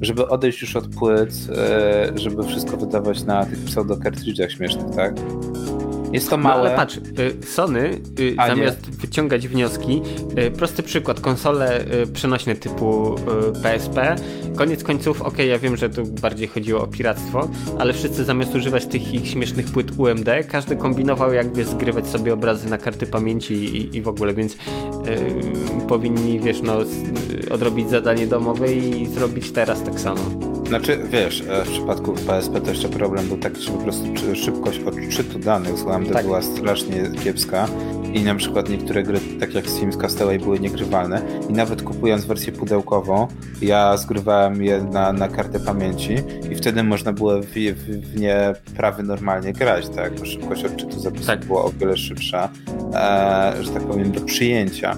żeby 0.00 0.28
odejść 0.28 0.62
już 0.62 0.76
od 0.76 0.88
płyt, 0.88 1.30
e, 1.56 2.18
żeby 2.18 2.46
wszystko 2.46 2.76
wydawać 2.76 3.22
na 3.22 3.46
tych 3.46 3.58
pseudo-kartridżach 3.64 4.52
śmiesznych, 4.52 4.94
tak? 4.96 5.14
Jest 6.12 6.30
to 6.30 6.36
małe. 6.36 6.62
No, 6.62 6.68
ale 6.68 6.76
patrz, 6.76 6.96
y, 6.96 7.46
Sony 7.46 8.00
y, 8.20 8.34
A, 8.36 8.48
zamiast 8.48 8.90
wyciągać 8.90 9.48
wnioski, 9.48 10.02
y, 10.38 10.50
prosty 10.50 10.82
przykład, 10.82 11.20
konsole 11.20 11.84
przenośne 12.12 12.54
typu 12.54 13.14
PSP, 13.62 14.16
koniec 14.56 14.82
końców, 14.82 15.22
ok, 15.22 15.38
ja 15.38 15.58
wiem, 15.58 15.76
że 15.76 15.90
tu 15.90 16.04
bardziej 16.04 16.48
chodziło 16.48 16.82
o 16.82 16.86
piractwo, 16.86 17.48
ale 17.78 17.92
wszyscy 17.92 18.24
zamiast 18.24 18.54
używać 18.54 18.86
tych 18.86 19.14
ich 19.14 19.28
śmiesznych 19.28 19.66
płyt 19.66 19.98
UMD, 19.98 20.28
każdy 20.48 20.76
kombinował 20.76 21.32
jakby 21.32 21.64
zgrywać 21.64 22.06
sobie 22.06 22.34
obrazy 22.34 22.70
na 22.70 22.78
karty 22.78 23.06
pamięci 23.06 23.54
i, 23.54 23.96
i 23.96 24.02
w 24.02 24.08
ogóle, 24.08 24.34
więc 24.34 24.56
powinni, 25.88 26.40
wiesz, 26.40 26.62
no, 26.62 26.72
odrobić 27.50 27.90
zadanie 27.90 28.26
domowe 28.26 28.72
i 28.72 29.06
zrobić 29.06 29.52
teraz 29.52 29.82
tak 29.82 30.00
samo. 30.00 30.55
Znaczy, 30.68 30.98
wiesz, 31.10 31.42
e, 31.48 31.64
w 31.64 31.70
przypadku 31.70 32.12
PSP 32.12 32.60
to 32.60 32.70
jeszcze 32.70 32.88
problem 32.88 33.28
był 33.28 33.36
taki, 33.36 33.62
że 33.62 33.70
po 33.70 33.78
prostu 33.78 34.04
szybkość 34.34 34.80
odczytu 34.80 35.38
danych 35.38 35.78
z 35.78 35.86
AMD 35.86 36.12
tak. 36.12 36.24
była 36.24 36.42
strasznie 36.42 37.10
kiepska 37.24 37.68
i 38.12 38.22
na 38.22 38.34
przykład 38.34 38.68
niektóre 38.68 39.02
gry, 39.02 39.20
tak 39.40 39.54
jak 39.54 39.66
Sims 39.66 39.96
Castaway, 39.96 40.38
były 40.38 40.60
niegrywalne 40.60 41.22
i 41.48 41.52
nawet 41.52 41.82
kupując 41.82 42.24
wersję 42.24 42.52
pudełkową, 42.52 43.28
ja 43.62 43.96
zgrywałem 43.96 44.62
je 44.62 44.82
na, 44.82 45.12
na 45.12 45.28
kartę 45.28 45.60
pamięci 45.60 46.14
i 46.50 46.54
wtedy 46.54 46.82
można 46.82 47.12
było 47.12 47.40
w, 47.40 47.46
w, 47.46 48.12
w 48.12 48.20
nie 48.20 48.52
prawie 48.76 49.02
normalnie 49.02 49.52
grać, 49.52 49.88
tak, 49.88 50.14
bo 50.14 50.24
szybkość 50.24 50.64
odczytu 50.64 51.00
zapisu 51.00 51.26
tak. 51.26 51.44
była 51.44 51.64
o 51.64 51.70
wiele 51.70 51.96
szybsza, 51.96 52.48
e, 52.94 53.52
że 53.60 53.70
tak 53.70 53.82
powiem, 53.82 54.12
do 54.12 54.20
przyjęcia, 54.20 54.96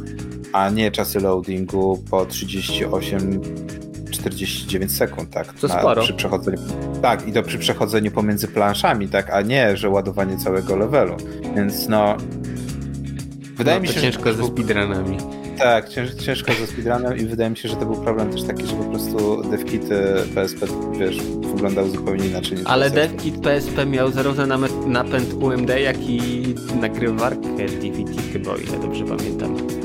a 0.53 0.71
nie 0.71 0.91
czasy 0.91 1.21
loadingu 1.21 2.03
po 2.11 2.27
38 2.27 3.41
49 4.19 4.93
sekund, 4.93 5.31
tak? 5.31 5.53
To 5.53 5.69
na, 5.69 5.79
sporo. 5.79 6.03
Przy 6.03 6.15
przechodzeniu, 6.15 6.59
tak, 7.03 7.29
i 7.29 7.33
to 7.33 7.43
przy 7.43 7.59
przechodzeniu 7.59 8.11
pomiędzy 8.11 8.49
planszami, 8.49 9.09
tak, 9.09 9.31
a 9.31 9.41
nie, 9.41 9.77
że 9.77 9.89
ładowanie 9.89 10.37
całego 10.37 10.77
levelu. 10.77 11.17
Więc 11.57 11.89
no. 11.89 12.17
Wydaje 13.57 13.77
no, 13.77 13.83
mi 13.83 13.89
się, 13.89 14.01
ciężko 14.01 14.33
że. 14.33 14.35
ze 14.35 14.45
speedrunami. 14.45 15.17
Tak, 15.59 15.89
cięż, 15.89 16.15
ciężko 16.15 16.53
ze 16.53 16.67
speedrunem 16.67 17.17
i 17.17 17.25
wydaje 17.25 17.51
mi 17.51 17.57
się, 17.57 17.69
że 17.69 17.77
to 17.77 17.87
był 17.87 17.97
problem 17.97 18.33
też 18.33 18.43
taki, 18.43 18.67
że 18.67 18.77
po 18.77 18.85
prostu 18.85 19.43
devkity 19.51 20.15
PSP, 20.35 20.67
wiesz, 20.99 21.17
wyglądały 21.55 21.91
zupełnie 21.91 22.27
inaczej 22.27 22.59
niż 22.59 22.67
Ale 22.67 22.91
devkit 22.91 23.41
PSP 23.41 23.87
miał 23.87 24.11
zarówno 24.11 24.47
napęd 24.87 25.33
UMD, 25.33 25.71
jak 25.81 25.97
i 26.01 26.43
nagrywarkę 26.81 27.57
DVD 27.57 28.23
chyba, 28.33 28.51
o 28.51 28.57
ile 28.57 28.79
dobrze 28.79 29.05
pamiętam. 29.05 29.78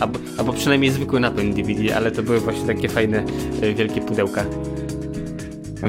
Albo, 0.00 0.18
albo 0.38 0.52
przynajmniej 0.52 0.90
zwykły 0.90 1.20
napęd 1.20 1.56
DVD, 1.56 1.96
ale 1.96 2.10
to 2.10 2.22
były 2.22 2.40
właśnie 2.40 2.66
takie 2.66 2.88
fajne, 2.88 3.24
e, 3.62 3.74
wielkie 3.74 4.00
pudełka. 4.00 4.44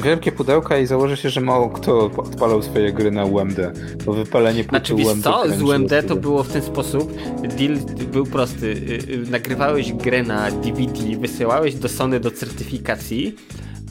Wielkie 0.03 0.31
pudełka 0.31 0.77
i 0.77 0.85
założę 0.85 1.17
się, 1.17 1.29
że 1.29 1.41
mało 1.41 1.69
kto 1.69 2.11
odpalał 2.17 2.61
swoje 2.61 2.93
gry 2.93 3.11
na 3.11 3.25
UMD, 3.25 3.57
bo 4.05 4.13
wypalenie 4.13 4.63
płyty 4.63 4.87
znaczy, 4.87 5.07
UMD... 5.07 5.23
co, 5.23 5.43
z 5.57 5.61
UMD 5.61 5.91
to 6.07 6.15
było 6.15 6.43
w 6.43 6.47
ten 6.47 6.61
sposób, 6.61 7.13
deal 7.57 7.77
był 8.11 8.25
prosty, 8.25 8.65
y, 8.65 9.13
y, 9.13 9.31
nagrywałeś 9.31 9.93
grę 9.93 10.23
na 10.23 10.51
DVD, 10.51 11.17
wysyłałeś 11.19 11.75
do 11.75 11.89
Sony 11.89 12.19
do 12.19 12.31
certyfikacji 12.31 13.35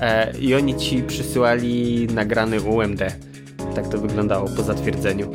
e, 0.01 0.39
i 0.39 0.55
oni 0.55 0.77
ci 0.77 1.03
przysyłali 1.03 2.07
nagrany 2.15 2.61
UMD. 2.61 3.01
Tak 3.75 3.89
to 3.89 3.99
wyglądało 3.99 4.49
po 4.57 4.63
zatwierdzeniu 4.63 5.31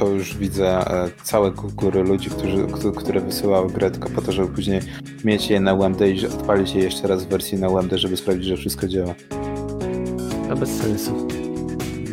to 0.00 0.08
już 0.08 0.36
widzę 0.36 0.66
e, 0.66 1.10
całe 1.22 1.50
góry 1.50 2.02
ludzi, 2.02 2.30
którzy, 2.30 2.66
które 2.96 3.20
wysyłały 3.20 3.70
grę 3.70 3.90
tylko 3.90 4.10
po 4.10 4.22
to, 4.22 4.32
żeby 4.32 4.48
później 4.48 4.80
mieć 5.24 5.50
je 5.50 5.60
na 5.60 5.74
UMD 5.74 6.00
i 6.00 6.26
odpalić 6.26 6.74
je 6.74 6.82
jeszcze 6.82 7.08
raz 7.08 7.24
w 7.24 7.28
wersji 7.28 7.58
na 7.58 7.68
UMD, 7.68 7.92
żeby 7.92 8.16
sprawdzić, 8.16 8.44
że 8.44 8.56
wszystko 8.56 8.88
działa. 8.88 9.14
To 10.48 10.56
bez 10.56 10.76
sensu. 10.76 11.28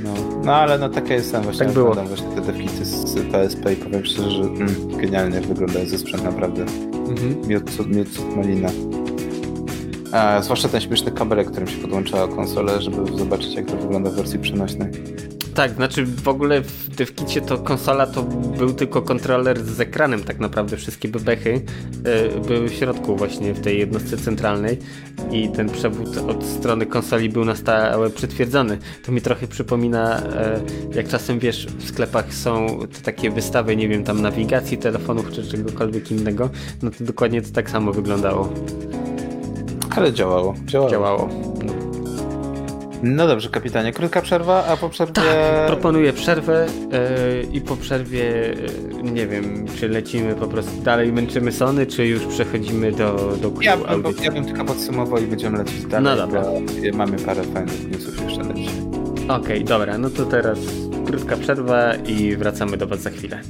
No, 0.04 0.14
no 0.44 0.56
ale 0.56 0.78
no 0.78 0.90
taka 0.90 1.14
jest 1.14 1.32
tam 1.32 1.44
właśnie. 1.44 1.66
Tak 1.66 1.74
było. 1.74 1.96
właśnie 1.96 2.28
te 2.36 2.42
defity 2.42 2.86
z 2.86 3.32
PSP 3.32 3.74
i 3.74 3.76
powiem 3.76 4.06
szczerze, 4.06 4.32
że 4.32 4.42
mm, 4.44 4.98
genialnie 4.98 5.42
wygląda 5.42 5.86
ze 5.86 5.98
sprzęt 5.98 6.24
naprawdę. 6.24 6.62
Mhm. 7.10 7.48
Miód, 7.48 7.88
miód, 7.88 8.36
malina. 8.36 8.70
A, 10.12 10.42
zwłaszcza 10.42 10.70
ten 10.70 10.82
śmieszny 10.82 11.12
kabelek, 11.12 11.52
którym 11.52 11.68
się 11.68 11.78
podłącza 11.78 12.28
konsolę, 12.28 12.82
żeby 12.82 13.18
zobaczyć 13.18 13.54
jak 13.54 13.66
to 13.66 13.78
wygląda 13.78 14.10
w 14.10 14.14
wersji 14.14 14.40
przenośnej. 14.40 14.90
Tak, 15.58 15.72
znaczy 15.72 16.06
w 16.06 16.28
ogóle 16.28 16.62
w 16.62 16.90
DevKicie 16.90 17.42
to 17.42 17.58
konsola 17.58 18.08
to 18.08 18.24
był 18.58 18.74
tylko 18.74 19.02
kontroler 19.02 19.64
z 19.64 19.80
ekranem 19.80 20.24
tak 20.24 20.40
naprawdę. 20.40 20.78
Wszystkie 20.78 21.08
bebechy 21.08 21.62
e, 22.04 22.40
były 22.40 22.70
w 22.70 22.74
środku 22.74 23.16
właśnie 23.16 23.54
w 23.54 23.62
tej 23.62 23.80
jednostce 23.80 24.18
centralnej 24.18 24.78
i 25.32 25.50
ten 25.50 25.70
przewód 25.70 26.18
od 26.18 26.44
strony 26.44 26.86
konsoli 26.86 27.30
był 27.30 27.46
na 27.46 27.56
stałe 27.56 28.10
przytwierdzony. 28.10 28.78
To 29.06 29.12
mi 29.12 29.22
trochę 29.22 29.48
przypomina, 29.48 30.20
e, 30.20 30.60
jak 30.96 31.08
czasem 31.08 31.40
wiesz, 31.40 31.66
w 31.66 31.88
sklepach 31.88 32.34
są 32.34 32.80
takie 33.04 33.32
wystawy, 33.32 33.76
nie 33.76 33.88
wiem, 33.88 34.04
tam 34.04 34.22
nawigacji, 34.22 34.78
telefonów 34.78 35.32
czy 35.32 35.48
czegokolwiek 35.48 36.12
innego, 36.12 36.50
no 36.82 36.92
to 36.92 37.04
dokładnie 37.04 37.42
to 37.42 37.50
tak 37.54 37.70
samo 37.70 37.92
wyglądało. 37.92 38.54
Ale 39.96 40.14
działało. 40.14 40.56
Działało. 40.66 40.92
działało. 40.92 41.30
No. 41.66 41.87
No 43.04 43.28
dobrze, 43.28 43.50
kapitanie. 43.50 43.94
Krótka 43.94 44.22
przerwa, 44.22 44.66
a 44.66 44.78
po 44.78 44.90
przerwie... 44.90 45.14
Tak, 45.14 45.68
proponuję 45.68 46.14
przerwę 46.14 46.66
yy, 46.92 47.48
i 47.54 47.62
po 47.62 47.76
przerwie 47.76 48.20
yy, 48.20 49.12
nie 49.12 49.28
wiem, 49.28 49.66
czy 49.80 49.90
lecimy 49.90 50.36
po 50.36 50.48
prostu 50.48 50.82
dalej, 50.82 51.14
męczymy 51.14 51.52
Sony, 51.52 51.86
czy 51.86 52.06
już 52.06 52.26
przechodzimy 52.26 52.92
do, 52.92 53.38
do 53.42 53.52
ja, 53.62 53.78
bym, 53.78 54.04
ja 54.24 54.32
bym 54.32 54.46
tylko 54.46 54.66
podsumował 54.66 55.24
i 55.24 55.28
będziemy 55.28 55.58
lecieć 55.58 55.86
dalej. 55.86 56.04
No 56.04 56.28
dobra. 56.28 56.44
Mamy 56.94 57.18
parę 57.18 57.44
fajnych 57.44 57.92
newsów 57.92 58.24
jeszcze 58.24 58.44
lecieć. 58.44 58.70
Okej, 59.24 59.38
okay, 59.38 59.64
dobra, 59.64 59.98
no 59.98 60.10
to 60.10 60.26
teraz 60.26 60.60
krótka 61.06 61.38
przerwa 61.38 61.96
i 61.96 62.36
wracamy 62.36 62.78
do 62.78 62.88
Was 62.88 63.00
za 63.00 63.10
chwilę. 63.10 63.42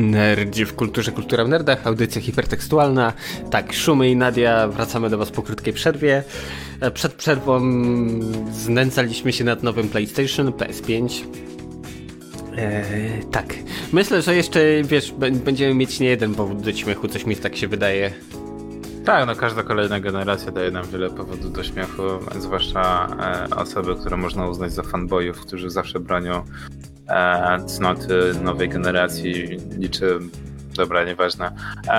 Nerdzi 0.00 0.64
w 0.64 0.74
kulturze, 0.74 1.12
kultura 1.12 1.44
w 1.44 1.48
nerdach, 1.48 1.86
audycja 1.86 2.20
hipertekstualna. 2.20 3.12
Tak, 3.50 3.72
Szumy 3.72 4.08
i 4.10 4.16
Nadia, 4.16 4.68
wracamy 4.68 5.10
do 5.10 5.18
Was 5.18 5.30
po 5.30 5.42
krótkiej 5.42 5.72
przerwie. 5.72 6.22
E, 6.80 6.90
Przed 6.90 7.12
przerwą 7.14 7.60
znęcaliśmy 8.52 9.32
się 9.32 9.44
nad 9.44 9.62
nowym 9.62 9.88
PlayStation, 9.88 10.48
PS5. 10.52 11.24
Eee, 12.56 13.24
tak, 13.30 13.54
myślę, 13.92 14.22
że 14.22 14.36
jeszcze, 14.36 14.60
wiesz, 14.84 15.14
będziemy 15.44 15.74
mieć 15.74 16.00
nie 16.00 16.08
jeden 16.08 16.34
powód 16.34 16.60
do 16.62 16.72
śmiechu, 16.72 17.08
coś 17.08 17.26
mi 17.26 17.36
tak 17.36 17.56
się 17.56 17.68
wydaje. 17.68 18.12
Tak, 19.04 19.26
no 19.26 19.34
każda 19.34 19.62
kolejna 19.62 20.00
generacja 20.00 20.52
daje 20.52 20.70
nam 20.70 20.86
wiele 20.86 21.10
powodów 21.10 21.52
do 21.52 21.64
śmiechu, 21.64 22.02
zwłaszcza 22.38 23.06
e, 23.50 23.56
osoby, 23.56 23.96
które 23.96 24.16
można 24.16 24.48
uznać 24.48 24.72
za 24.72 24.82
fanboyów, 24.82 25.40
którzy 25.40 25.70
zawsze 25.70 26.00
bronią 26.00 26.44
e, 27.10 27.58
cnoty 27.66 28.34
nowej 28.42 28.68
generacji, 28.68 29.58
niczym 29.78 30.30
dobra, 30.76 31.04
nieważne. 31.04 31.52
E, 31.86 31.90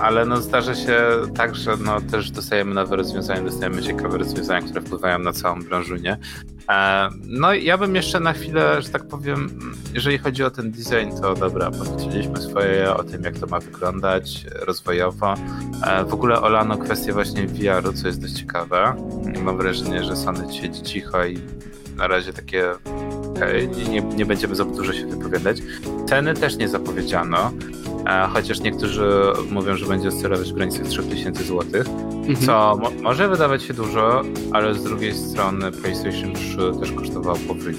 ale 0.00 0.24
no 0.24 0.36
zdarza 0.36 0.74
się 0.74 0.98
tak, 1.34 1.54
że 1.54 1.76
no 1.76 2.00
też 2.00 2.30
dostajemy 2.30 2.74
nowe 2.74 2.96
rozwiązania, 2.96 3.42
dostajemy 3.42 3.82
ciekawe 3.82 4.18
rozwiązania, 4.18 4.68
które 4.68 4.80
wpływają 4.80 5.18
na 5.18 5.32
całą 5.32 5.62
branżunię. 5.62 6.16
E, 6.70 7.08
no 7.24 7.54
ja 7.54 7.78
bym 7.78 7.94
jeszcze 7.94 8.20
na 8.20 8.32
chwilę, 8.32 8.82
że 8.82 8.88
tak 8.88 9.08
powiem, 9.08 9.60
jeżeli 9.94 10.18
chodzi 10.18 10.44
o 10.44 10.50
ten 10.50 10.70
design, 10.70 11.20
to 11.22 11.34
dobra, 11.34 11.70
powiedzieliśmy 11.70 12.40
swoje 12.40 12.94
o 12.94 13.04
tym, 13.04 13.22
jak 13.22 13.38
to 13.38 13.46
ma 13.46 13.60
wyglądać 13.60 14.46
rozwojowo. 14.66 15.34
E, 15.86 16.04
w 16.04 16.14
ogóle 16.14 16.40
olano 16.40 16.78
kwestię 16.78 17.12
właśnie 17.12 17.46
VR-u, 17.46 17.92
co 17.92 18.06
jest 18.06 18.20
dość 18.22 18.34
ciekawe. 18.34 18.94
Mam 19.42 19.56
wrażenie, 19.56 20.04
że 20.04 20.16
Sony 20.16 20.52
siedzi 20.52 20.82
cicho 20.82 21.24
i 21.24 21.38
na 21.96 22.06
razie 22.06 22.32
takie 22.32 22.64
okej, 23.36 23.68
nie, 23.90 24.00
nie, 24.00 24.26
będziemy 24.26 24.54
za 24.54 24.64
dużo 24.64 24.92
się 24.92 25.06
wypowiadać. 25.06 25.56
Ceny 26.08 26.34
też 26.34 26.56
nie 26.56 26.68
zapowiedziano, 26.68 27.50
e, 28.06 28.26
chociaż 28.32 28.60
niektórzy 28.60 29.10
mówią, 29.50 29.76
że 29.76 29.86
będzie 29.86 30.08
oscylować 30.08 30.52
w 30.52 30.54
granicach 30.54 30.86
3000 30.86 31.44
zł, 31.44 31.64
co 32.46 32.76
mo- 32.82 32.90
może 33.02 33.28
wydawać 33.28 33.62
się 33.62 33.74
dużo, 33.74 34.22
ale 34.52 34.74
z 34.74 34.84
drugiej 34.84 35.14
strony 35.14 35.72
PlayStation 35.72 36.34
3 36.34 36.56
też 36.80 36.92
kosztowało 36.92 37.38
powyżej 37.48 37.74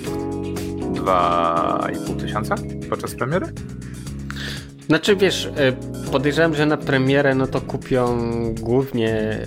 2,5 0.93 2.20
tysiąca 2.20 2.55
podczas 2.89 3.16
premiery? 3.16 3.45
Znaczy, 4.88 5.16
wiesz, 5.16 5.45
e, 5.55 5.74
podejrzewam, 6.11 6.55
że 6.55 6.66
na 6.66 6.78
premierę 6.78 7.36
no 7.36 7.47
to 7.47 7.61
kupią 7.61 8.18
głównie. 8.61 9.39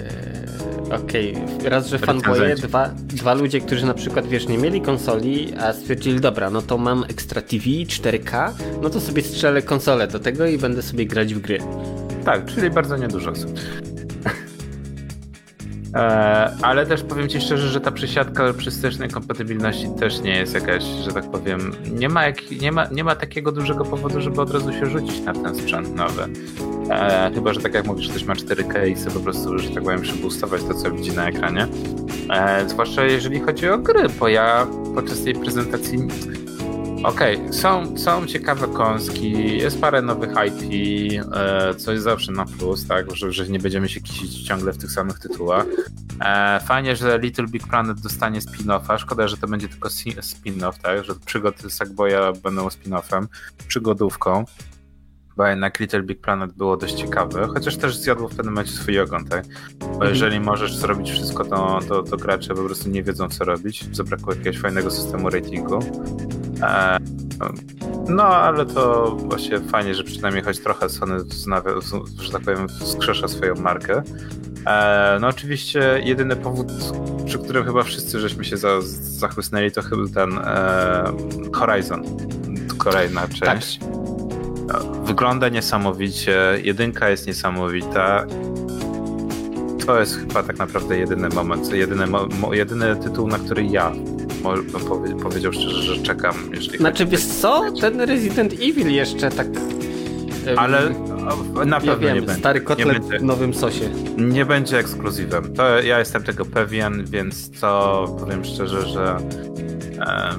Okej, 0.90 1.34
raz, 1.64 1.86
że 1.86 1.98
fanboye, 1.98 2.54
dwa, 2.54 2.88
dwa 2.88 3.34
ludzie, 3.34 3.60
którzy 3.60 3.86
na 3.86 3.94
przykład, 3.94 4.26
wiesz, 4.26 4.48
nie 4.48 4.58
mieli 4.58 4.80
konsoli, 4.80 5.54
a 5.60 5.72
stwierdzili, 5.72 6.20
dobra, 6.20 6.50
no 6.50 6.62
to 6.62 6.78
mam 6.78 7.04
Extra 7.04 7.42
TV 7.42 7.64
4K, 7.64 8.52
no 8.82 8.90
to 8.90 9.00
sobie 9.00 9.22
strzelę 9.22 9.62
konsolę 9.62 10.08
do 10.08 10.18
tego 10.18 10.46
i 10.46 10.58
będę 10.58 10.82
sobie 10.82 11.06
grać 11.06 11.34
w 11.34 11.40
gry. 11.40 11.58
Tak, 12.24 12.46
czyli 12.46 12.70
bardzo 12.70 12.96
niedużo 12.96 13.30
osób. 13.30 13.50
E, 15.96 16.56
ale 16.62 16.86
też 16.86 17.02
powiem 17.02 17.28
Ci 17.28 17.40
szczerze, 17.40 17.68
że 17.68 17.80
ta 17.80 17.90
przysiadka 17.90 18.52
przy 18.52 18.70
wstecznej 18.70 19.10
kompatybilności 19.10 19.88
też 19.98 20.20
nie 20.20 20.38
jest 20.38 20.54
jakaś, 20.54 20.84
że 20.84 21.12
tak 21.12 21.30
powiem, 21.30 21.72
nie 21.92 22.08
ma, 22.08 22.26
jak, 22.26 22.50
nie 22.50 22.72
ma, 22.72 22.86
nie 22.86 23.04
ma 23.04 23.16
takiego 23.16 23.52
dużego 23.52 23.84
powodu, 23.84 24.20
żeby 24.20 24.40
od 24.40 24.50
razu 24.50 24.72
się 24.72 24.86
rzucić 24.86 25.20
na 25.20 25.32
ten 25.32 25.54
sprzęt 25.54 25.94
nowy. 25.94 26.22
E, 26.90 27.30
chyba, 27.34 27.52
że 27.52 27.60
tak 27.60 27.74
jak 27.74 27.86
mówisz, 27.86 28.08
ktoś 28.08 28.24
ma 28.24 28.34
4K 28.34 28.88
i 28.88 28.94
chce 28.94 29.10
po 29.10 29.20
prostu, 29.20 29.58
że 29.58 29.70
tak 29.70 29.82
powiem, 29.82 30.00
przyboostować 30.00 30.62
to, 30.62 30.74
co 30.74 30.90
widzi 30.90 31.12
na 31.12 31.28
ekranie. 31.28 31.66
E, 32.30 32.68
zwłaszcza 32.68 33.04
jeżeli 33.04 33.40
chodzi 33.40 33.68
o 33.68 33.78
gry, 33.78 34.08
bo 34.20 34.28
ja 34.28 34.66
podczas 34.94 35.24
tej 35.24 35.34
prezentacji 35.34 35.98
Okej, 37.06 37.52
są, 37.52 37.98
są 37.98 38.26
ciekawe 38.26 38.68
kąski, 38.68 39.58
jest 39.58 39.80
parę 39.80 40.02
nowych 40.02 40.30
IP, 40.30 40.72
e, 41.34 41.74
co 41.74 41.92
jest 41.92 42.04
zawsze 42.04 42.32
na 42.32 42.44
plus, 42.44 42.86
tak, 42.86 43.16
że, 43.16 43.32
że 43.32 43.48
nie 43.48 43.58
będziemy 43.58 43.88
się 43.88 44.00
kisić 44.00 44.46
ciągle 44.46 44.72
w 44.72 44.78
tych 44.78 44.90
samych 44.90 45.18
tytułach. 45.18 45.66
E, 46.20 46.60
fajnie, 46.60 46.96
że 46.96 47.18
Little 47.18 47.46
Big 47.46 47.66
Planet 47.66 48.00
dostanie 48.00 48.40
spin-offa, 48.40 48.98
szkoda, 48.98 49.28
że 49.28 49.36
to 49.36 49.46
będzie 49.48 49.68
tylko 49.68 49.88
spin-off, 49.88 50.72
tak, 50.82 51.04
że 51.04 51.14
przygody 51.26 51.70
Sackboya 51.70 52.32
będą 52.42 52.68
spin-offem, 52.68 53.26
przygodówką, 53.68 54.44
bo 55.36 55.46
jednak 55.46 55.80
Little 55.80 56.02
Big 56.02 56.20
Planet 56.20 56.52
było 56.52 56.76
dość 56.76 56.94
ciekawe, 56.94 57.46
chociaż 57.46 57.76
też 57.76 57.96
zjadło 57.96 58.28
w 58.28 58.36
pewnym 58.36 58.54
momencie 58.54 58.72
swój 58.72 59.00
ogon, 59.00 59.24
tak, 59.24 59.44
bo 59.98 60.04
jeżeli 60.04 60.40
możesz 60.40 60.76
zrobić 60.76 61.10
wszystko, 61.10 61.44
to, 61.44 61.78
to, 61.88 62.02
to 62.02 62.16
gracze 62.16 62.54
po 62.54 62.62
prostu 62.62 62.88
nie 62.88 63.02
wiedzą, 63.02 63.28
co 63.28 63.44
robić, 63.44 63.96
zabrakło 63.96 64.32
jakiegoś 64.32 64.58
fajnego 64.58 64.90
systemu 64.90 65.30
ratingu. 65.30 65.78
E, 66.62 66.98
no, 68.08 68.22
ale 68.24 68.66
to 68.66 69.10
właśnie 69.16 69.60
fajnie, 69.60 69.94
że 69.94 70.04
przynajmniej 70.04 70.44
choć 70.44 70.60
trochę 70.60 70.88
Sony, 70.88 71.24
wznawia, 71.24 71.80
z- 71.80 72.20
że 72.20 72.32
tak 72.32 72.42
powiem, 72.42 72.68
wskrzesza 72.68 73.28
swoją 73.28 73.54
markę. 73.54 74.02
E, 74.66 75.18
no 75.20 75.28
oczywiście 75.28 76.00
jedyny 76.04 76.36
powód, 76.36 76.66
przy 77.26 77.38
którym 77.38 77.64
chyba 77.64 77.82
wszyscy 77.82 78.20
żeśmy 78.20 78.44
się 78.44 78.56
za, 78.56 78.68
zachłysnęli, 79.00 79.70
to 79.72 79.82
chyba 79.82 80.02
ten 80.14 80.38
e, 80.38 81.12
Horizon, 81.52 82.02
kolejna 82.78 83.28
część. 83.28 83.80
No, 84.66 85.02
Wygląda 85.04 85.48
niesamowicie, 85.48 86.40
jedynka 86.62 87.08
jest 87.08 87.26
niesamowita. 87.26 88.26
To 89.86 90.00
jest 90.00 90.16
chyba 90.16 90.42
tak 90.42 90.58
naprawdę 90.58 90.98
jedyny 90.98 91.28
moment, 91.28 91.72
jedyny, 91.72 92.06
jedyny 92.52 92.96
tytuł, 92.96 93.28
na 93.28 93.38
który 93.38 93.64
ja 93.64 93.92
powiedział 95.22 95.52
szczerze, 95.52 95.82
że 95.82 96.02
czekam. 96.02 96.34
Znaczy 96.78 97.06
wiesz 97.06 97.24
co, 97.24 97.64
ten 97.80 98.00
Resident 98.00 98.52
Evil 98.52 98.90
jeszcze 98.92 99.30
tak... 99.30 99.46
Ale 100.56 100.94
na 101.66 101.76
ja 101.76 101.80
pewno 101.80 101.98
wiem, 101.98 102.14
nie 102.14 102.22
będzie. 102.22 102.40
stary 102.40 102.60
nie, 102.60 102.66
kotlet 102.66 102.88
będzie 102.98 103.18
w 103.18 103.22
nowym 103.22 103.54
sosie. 103.54 103.90
nie 104.18 104.46
będzie 104.46 104.78
ekskluzywem. 104.78 105.54
To 105.54 105.80
ja 105.82 105.98
jestem 105.98 106.22
tego 106.22 106.44
pewien, 106.44 107.04
więc 107.04 107.50
to 107.60 108.16
powiem 108.20 108.44
szczerze, 108.44 108.86
że 108.88 109.18
e, 110.00 110.30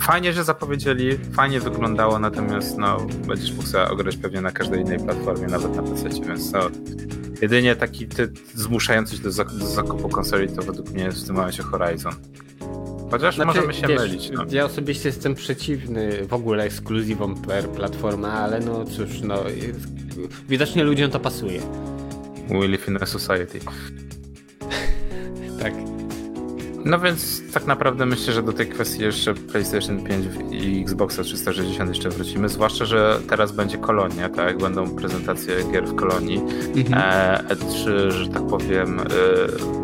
fajnie, 0.00 0.32
że 0.32 0.44
zapowiedzieli, 0.44 1.18
fajnie 1.32 1.60
wyglądało, 1.60 2.18
natomiast 2.18 2.78
no, 2.78 3.06
będziesz 3.28 3.52
mógł 3.52 3.68
sobie 3.68 3.88
ograć 3.88 4.16
pewnie 4.16 4.40
na 4.40 4.52
każdej 4.52 4.80
innej 4.80 4.98
platformie, 4.98 5.46
nawet 5.46 5.76
na 5.76 5.82
PC, 5.82 6.08
więc 6.08 6.52
to 6.52 6.70
jedynie 7.42 7.76
taki 7.76 8.06
ty, 8.08 8.32
zmuszający 8.54 9.16
się 9.16 9.22
do, 9.22 9.30
zak- 9.30 9.58
do 9.58 9.66
zakupu 9.66 10.08
konsoli 10.08 10.48
to 10.48 10.62
według 10.62 10.90
mnie 10.90 11.10
w 11.12 11.24
tym 11.26 11.34
momencie 11.36 11.62
Horizon. 11.62 12.12
Chociaż 13.10 13.38
możemy 13.38 13.74
się 13.74 13.78
Znaczy, 13.78 13.94
wiesz, 13.94 14.02
mylić. 14.02 14.30
No. 14.30 14.44
Ja 14.50 14.64
osobiście 14.64 15.08
jestem 15.08 15.34
przeciwny 15.34 16.26
w 16.26 16.32
ogóle 16.32 16.64
ekskluzywom 16.64 17.42
per 17.42 17.68
platforma, 17.68 18.32
ale 18.32 18.60
no 18.60 18.84
cóż, 18.84 19.20
no 19.20 19.44
widocznie 20.48 20.84
ludziom 20.84 21.10
to 21.10 21.20
pasuje. 21.20 21.60
We 22.48 22.68
live 22.68 22.88
in 22.88 22.98
a 23.00 23.06
society. 23.06 23.60
Tak. 25.62 25.95
No 26.86 26.98
więc 26.98 27.42
tak 27.52 27.66
naprawdę 27.66 28.06
myślę, 28.06 28.32
że 28.32 28.42
do 28.42 28.52
tej 28.52 28.66
kwestii 28.66 29.02
jeszcze 29.02 29.34
PlayStation 29.34 30.04
5 30.04 30.26
i 30.50 30.80
Xboxa 30.82 31.22
360 31.22 31.88
jeszcze 31.88 32.08
wrócimy, 32.08 32.48
zwłaszcza, 32.48 32.84
że 32.84 33.20
teraz 33.28 33.52
będzie 33.52 33.78
kolonia, 33.78 34.28
tak? 34.28 34.58
Będą 34.58 34.96
prezentacje 34.96 35.56
gier 35.72 35.84
w 35.84 35.94
kolonii. 35.94 36.42
E, 36.92 37.44
E3, 37.48 38.10
że 38.10 38.28
tak 38.28 38.46
powiem, 38.46 39.00
e, 39.00 39.04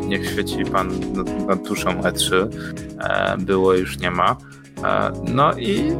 niech 0.06 0.30
świeci 0.30 0.64
pan 0.64 1.12
nad, 1.14 1.46
nad 1.48 1.68
duszą 1.68 1.90
E3. 1.90 2.48
E, 3.00 3.36
było, 3.38 3.74
już 3.74 3.98
nie 3.98 4.10
ma. 4.10 4.36
No 5.28 5.52
i 5.52 5.92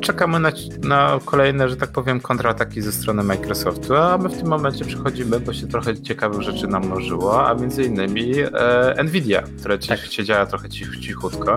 czekamy 0.00 0.40
na, 0.40 0.52
na 0.82 1.18
kolejne, 1.24 1.68
że 1.68 1.76
tak 1.76 1.90
powiem, 1.90 2.20
kontrataki 2.20 2.82
ze 2.82 2.92
strony 2.92 3.22
Microsoftu, 3.22 3.96
a 3.96 4.18
my 4.18 4.28
w 4.28 4.36
tym 4.38 4.46
momencie 4.48 4.84
przechodzimy, 4.84 5.40
bo 5.40 5.52
się 5.52 5.66
trochę 5.66 6.02
ciekawych 6.02 6.42
rzeczy 6.42 6.66
nam 6.66 6.86
mnożyło, 6.86 7.48
a 7.48 7.54
między 7.54 7.82
innymi 7.84 8.32
e, 8.40 9.04
Nvidia, 9.04 9.42
która 9.58 9.78
dziś 9.78 9.88
Tak. 9.88 9.98
siedziała 10.00 10.46
trochę 10.46 10.68
cich, 10.68 10.98
cichutko. 11.00 11.56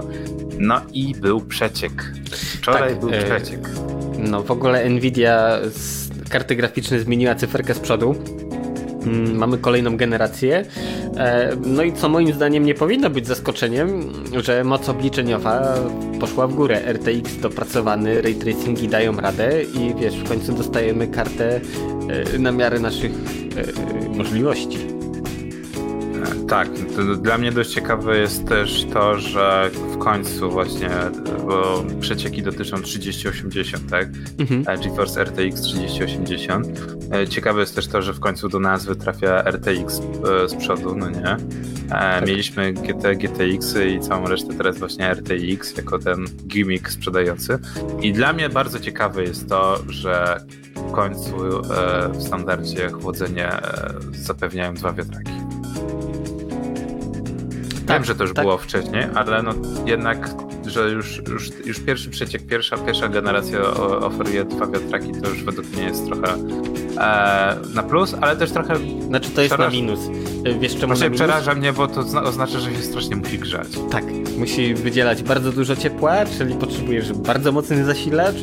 No 0.59 0.81
i 0.93 1.15
był 1.15 1.41
przeciek. 1.41 2.13
Wczoraj 2.31 2.89
Tak, 2.89 2.99
był 2.99 3.09
e, 3.09 3.23
przeciek. 3.23 3.69
No 4.17 4.43
w 4.43 4.51
ogóle 4.51 4.89
Nvidia 4.89 5.57
z 5.69 6.09
karty 6.29 6.55
graficzne 6.55 6.99
zmieniła 6.99 7.35
cyferkę 7.35 7.73
z 7.73 7.79
przodu. 7.79 8.15
Mm, 9.05 9.35
Mamy 9.37 9.57
kolejną 9.57 9.97
generację. 9.97 10.65
E, 11.17 11.51
No 11.65 11.83
i 11.83 11.93
co 11.93 12.09
moim 12.09 12.33
zdaniem 12.33 12.65
nie 12.65 12.73
powinno 12.75 13.09
być 13.09 13.27
zaskoczeniem, 13.27 14.03
że 14.43 14.63
moc 14.63 14.89
obliczeniowa 14.89 15.73
poszła 16.19 16.47
w 16.47 16.53
górę. 16.55 16.81
RTX 16.93 17.37
dopracowany, 17.41 18.21
ray 18.21 18.35
tracingi 18.35 18.87
dają 18.87 19.15
radę 19.21 19.63
i 19.63 19.95
wiesz, 20.01 20.15
w 20.15 20.29
końcu 20.29 20.53
dostajemy 20.53 21.07
kartę 21.07 21.59
e, 22.35 22.37
na 22.39 22.51
miarę 22.51 22.79
naszych 22.79 23.11
e, 23.15 24.09
możliwości. 24.17 24.77
Tak, 26.51 26.69
dla 27.21 27.37
mnie 27.37 27.51
dość 27.51 27.69
ciekawe 27.73 28.17
jest 28.17 28.47
też 28.47 28.85
to, 28.93 29.19
że 29.19 29.71
w 29.73 29.97
końcu 29.97 30.51
właśnie, 30.51 30.89
bo 31.47 31.83
przecieki 31.99 32.43
dotyczą 32.43 32.81
3080, 32.81 33.89
tak? 33.89 34.09
Mhm. 34.39 34.63
E, 34.67 34.77
GeForce 34.77 35.21
RTX 35.21 35.61
3080. 35.61 36.67
E, 37.13 37.27
Ciekawe 37.27 37.59
jest 37.59 37.75
też 37.75 37.87
to, 37.87 38.01
że 38.01 38.13
w 38.13 38.19
końcu 38.19 38.49
do 38.49 38.59
nazwy 38.59 38.95
trafia 38.95 39.43
RTX 39.43 39.99
e, 39.99 40.49
z 40.49 40.55
przodu, 40.55 40.95
no 40.95 41.09
nie? 41.09 41.37
E, 41.91 42.21
Mieliśmy 42.21 42.73
GT, 42.73 43.15
GTX 43.15 43.75
i 43.95 43.99
całą 43.99 44.27
resztę 44.27 44.53
teraz 44.57 44.77
właśnie 44.77 45.13
RTX 45.13 45.77
jako 45.77 45.99
ten 45.99 46.25
gimmick 46.47 46.89
sprzedający. 46.89 47.59
I 48.01 48.13
dla 48.13 48.33
mnie 48.33 48.49
bardzo 48.49 48.79
ciekawe 48.79 49.23
jest 49.23 49.49
to, 49.49 49.79
że 49.89 50.41
w 50.75 50.91
końcu 50.91 51.37
w 52.13 52.23
standardzie 52.23 52.89
chłodzenie 52.89 53.49
zapewniają 54.11 54.73
dwa 54.73 54.93
wiatraki. 54.93 55.31
Wiem, 57.89 58.03
że 58.03 58.15
to 58.15 58.23
już 58.23 58.33
tak. 58.33 58.45
było 58.45 58.57
wcześniej, 58.57 59.03
ale 59.15 59.43
no 59.43 59.51
jednak, 59.85 60.29
że 60.67 60.89
już, 60.89 61.21
już, 61.29 61.49
już 61.65 61.79
pierwszy 61.79 62.09
przeciek, 62.09 62.41
pierwsza, 62.47 62.77
pierwsza 62.77 63.07
generacja 63.07 63.59
oferuje 64.01 64.45
dwa 64.45 64.67
wiatraki, 64.67 65.11
to 65.23 65.29
już 65.29 65.43
według 65.43 65.67
mnie 65.73 65.83
jest 65.83 66.05
trochę 66.07 66.33
e, 66.97 67.57
na 67.73 67.83
plus, 67.83 68.15
ale 68.21 68.35
też 68.35 68.51
trochę 68.51 68.75
Znaczy 69.07 69.29
to 69.29 69.41
jest 69.41 69.53
Przeraż- 69.53 69.71
na 69.73 69.79
minus. 69.81 69.99
Wiesz 70.59 70.71
czemu 70.71 70.81
na 70.81 70.87
właśnie 70.87 71.05
minus? 71.05 71.19
przeraża 71.21 71.55
mnie, 71.55 71.73
bo 71.73 71.87
to 71.87 72.03
zna- 72.03 72.23
oznacza, 72.23 72.59
że 72.59 72.71
się 72.71 72.81
strasznie 72.81 73.15
musi 73.15 73.39
grzać. 73.39 73.67
Tak, 73.91 74.03
musi 74.37 74.73
wydzielać 74.75 75.23
bardzo 75.23 75.51
dużo 75.51 75.75
ciepła, 75.75 76.25
czyli 76.37 76.55
potrzebujesz 76.55 77.13
bardzo 77.13 77.51
mocny 77.51 77.85
zasilacz. 77.85 78.35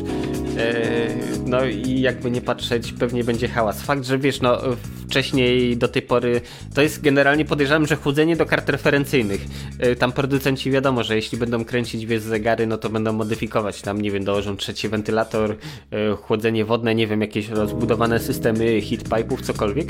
E, 0.59 1.07
No 1.45 1.65
i 1.65 2.01
jakby 2.01 2.31
nie 2.31 2.41
patrzeć, 2.41 2.93
pewnie 2.93 3.23
będzie 3.23 3.47
hałas. 3.47 3.81
Fakt, 3.81 4.05
że 4.05 4.17
wiesz, 4.17 4.41
no 4.41 4.61
wcześniej 5.07 5.77
do 5.77 5.87
tej 5.87 6.01
pory 6.01 6.41
to 6.73 6.81
jest 6.81 7.01
generalnie 7.01 7.45
podejrzewam, 7.45 7.87
że 7.87 7.95
chłodzenie 7.95 8.35
do 8.35 8.45
kart 8.45 8.69
referencyjnych. 8.69 9.41
E, 9.79 9.95
Tam 9.95 10.11
producenci 10.11 10.71
wiadomo, 10.71 11.03
że 11.03 11.15
jeśli 11.15 11.37
będą 11.37 11.65
kręcić 11.65 12.05
wiesz 12.05 12.21
zegary, 12.21 12.67
no 12.67 12.77
to 12.77 12.89
będą 12.89 13.13
modyfikować. 13.13 13.81
Tam 13.81 14.01
nie 14.01 14.11
wiem, 14.11 14.23
dołożą 14.23 14.57
trzeci 14.57 14.89
wentylator, 14.89 15.55
e, 15.91 16.15
chłodzenie 16.15 16.65
wodne, 16.65 16.95
nie 16.95 17.07
wiem, 17.07 17.21
jakieś 17.21 17.49
rozbudowane 17.49 18.19
systemy 18.19 18.81
heat 18.81 19.03
pipe'ów, 19.03 19.41
cokolwiek. 19.41 19.89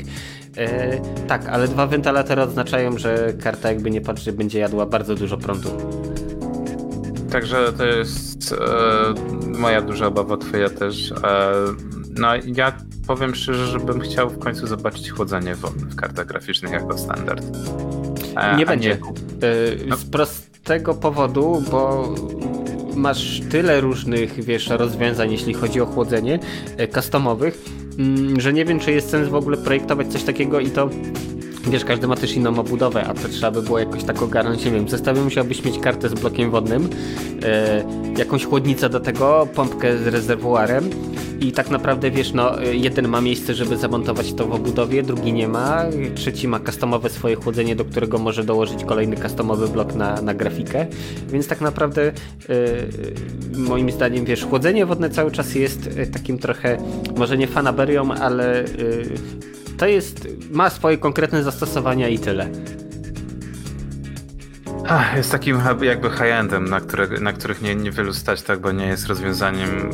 Tak, 1.28 1.46
ale 1.46 1.68
dwa 1.68 1.86
wentylatory 1.86 2.42
oznaczają, 2.42 2.98
że 2.98 3.32
karta 3.42 3.68
jakby 3.68 3.90
nie 3.90 4.00
patrzy, 4.00 4.32
będzie 4.32 4.58
jadła 4.58 4.86
bardzo 4.86 5.14
dużo 5.14 5.36
prądu. 5.38 5.68
Także 7.32 7.72
to 7.72 7.84
jest 7.86 8.52
e, 8.52 9.58
moja 9.58 9.82
duża 9.82 10.06
obawa, 10.06 10.36
twoja 10.36 10.70
też. 10.70 11.12
E, 11.12 11.52
no 12.18 12.28
ja 12.56 12.72
powiem 13.06 13.34
szczerze, 13.34 13.66
że 13.66 13.78
bym 13.80 14.00
chciał 14.00 14.30
w 14.30 14.38
końcu 14.38 14.66
zobaczyć 14.66 15.10
chłodzenie 15.10 15.54
wodne 15.54 15.86
w 15.86 15.96
kartach 15.96 16.26
graficznych 16.26 16.72
jako 16.72 16.98
standard. 16.98 17.44
E, 18.36 18.56
Nie 18.56 18.66
będzie. 18.66 18.98
no. 19.00 19.12
Y, 19.92 19.96
Z 19.96 20.04
prostego 20.04 20.94
powodu, 20.94 21.62
bo 21.70 22.14
masz 22.96 23.40
tyle 23.50 23.80
różnych, 23.80 24.44
wiesz, 24.44 24.68
rozwiązań, 24.68 25.32
jeśli 25.32 25.54
chodzi 25.54 25.80
o 25.80 25.86
chłodzenie, 25.86 26.38
e, 26.76 26.88
customowych, 26.88 27.64
mm, 27.98 28.40
że 28.40 28.52
nie 28.52 28.64
wiem, 28.64 28.78
czy 28.80 28.92
jest 28.92 29.10
sens 29.10 29.28
w 29.28 29.34
ogóle 29.34 29.56
projektować 29.56 30.06
coś 30.06 30.22
takiego 30.22 30.60
i 30.60 30.70
to 30.70 30.90
Wiesz, 31.66 31.84
każdy 31.84 32.06
ma 32.06 32.16
też 32.16 32.32
inną 32.32 32.58
obudowę, 32.58 33.04
a 33.06 33.14
to 33.14 33.28
trzeba 33.28 33.50
by 33.50 33.62
było 33.62 33.78
jakoś 33.78 34.04
tak 34.04 34.22
ogarnąć, 34.22 34.64
nie 34.64 34.70
wiem, 34.70 34.86
w 34.86 34.90
zestawie 34.90 35.20
musiałbyś 35.20 35.64
mieć 35.64 35.78
kartę 35.78 36.08
z 36.08 36.14
blokiem 36.14 36.50
wodnym, 36.50 36.88
e, 37.42 37.84
jakąś 38.18 38.44
chłodnicę 38.44 38.88
do 38.88 39.00
tego, 39.00 39.48
pompkę 39.54 39.98
z 39.98 40.06
rezerwuarem 40.06 40.90
i 41.40 41.52
tak 41.52 41.70
naprawdę, 41.70 42.10
wiesz, 42.10 42.32
no, 42.32 42.60
jeden 42.72 43.08
ma 43.08 43.20
miejsce, 43.20 43.54
żeby 43.54 43.76
zamontować 43.76 44.32
to 44.32 44.46
w 44.46 44.52
obudowie, 44.52 45.02
drugi 45.02 45.32
nie 45.32 45.48
ma, 45.48 45.84
trzeci 46.14 46.48
ma 46.48 46.60
customowe 46.60 47.08
swoje 47.08 47.36
chłodzenie, 47.36 47.76
do 47.76 47.84
którego 47.84 48.18
może 48.18 48.44
dołożyć 48.44 48.84
kolejny 48.84 49.16
customowy 49.16 49.68
blok 49.68 49.94
na, 49.94 50.22
na 50.22 50.34
grafikę, 50.34 50.86
więc 51.28 51.48
tak 51.48 51.60
naprawdę 51.60 52.02
e, 52.06 52.12
moim 53.58 53.90
zdaniem, 53.90 54.24
wiesz, 54.24 54.44
chłodzenie 54.44 54.86
wodne 54.86 55.10
cały 55.10 55.30
czas 55.30 55.54
jest 55.54 55.90
e, 55.96 56.06
takim 56.06 56.38
trochę, 56.38 56.78
może 57.16 57.38
nie 57.38 57.46
fanaberią, 57.46 58.12
ale 58.12 58.64
e, 58.64 58.66
to 59.80 59.86
jest, 59.86 60.28
ma 60.50 60.70
swoje 60.70 60.98
konkretne 60.98 61.42
zastosowania 61.42 62.08
i 62.08 62.18
tyle. 62.18 62.48
Ach, 64.88 65.16
jest 65.16 65.32
takim 65.32 65.58
jakby 65.82 66.10
high-endem, 66.10 66.68
na, 66.68 66.80
które, 66.80 67.06
na 67.20 67.32
których 67.32 67.62
nie, 67.62 67.74
niewielu 67.74 68.12
stać, 68.12 68.42
tak, 68.42 68.60
bo 68.60 68.72
nie 68.72 68.86
jest 68.86 69.06
rozwiązaniem, 69.06 69.90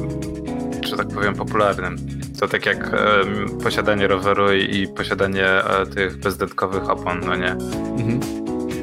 że 0.84 0.96
tak 0.96 1.08
powiem, 1.08 1.34
popularnym. 1.34 1.96
To 2.40 2.48
tak 2.48 2.66
jak 2.66 2.78
em, 2.78 3.58
posiadanie 3.62 4.08
roweru 4.08 4.52
i, 4.52 4.76
i 4.76 4.88
posiadanie 4.88 5.46
e, 5.46 5.86
tych 5.86 6.16
bezdetkowych 6.16 6.90
opon, 6.90 7.20
no 7.26 7.36
nie? 7.36 7.52
Mhm. 7.52 8.20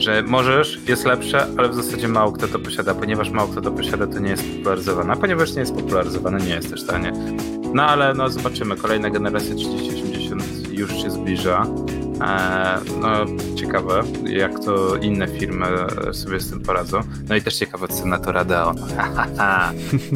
Że 0.02 0.22
możesz, 0.22 0.80
jest 0.88 1.06
lepsze, 1.06 1.48
ale 1.58 1.70
w 1.70 1.76
zasadzie 1.76 2.08
mało 2.08 2.32
kto 2.32 2.48
to 2.48 2.60
posiada. 2.60 2.96
Ponieważ 2.96 3.30
mało 3.30 3.48
kto 3.48 3.62
to 3.62 3.72
posiada, 3.72 4.08
to 4.08 4.20
nie 4.20 4.30
jest 4.30 4.44
popularyzowane. 4.58 5.14
A 5.14 5.16
ponieważ 5.16 5.54
nie 5.54 5.60
jest 5.60 5.76
popularyzowane, 5.76 6.38
nie 6.38 6.56
jest 6.56 6.70
też 6.70 6.84
tanie. 6.84 7.12
No 7.74 7.84
ale 7.84 8.14
no 8.14 8.30
zobaczymy. 8.30 8.76
Kolejna 8.76 9.10
generacja 9.10 9.56
3080 9.56 10.13
już 10.74 11.02
się 11.02 11.12
zbliża. 11.12 11.66
Eee, 12.22 12.80
no 13.02 13.26
ciekawe, 13.56 14.04
jak 14.26 14.60
to 14.60 14.96
inne 14.96 15.28
firmy 15.28 15.66
sobie 16.12 16.40
z 16.40 16.50
tym 16.50 16.60
poradzą. 16.62 17.00
No 17.30 17.36
i 17.36 17.42
też 17.42 17.56
ciekawe 17.56 17.88
cena 17.88 18.20
to 18.20 18.32
Radeon. 18.32 18.78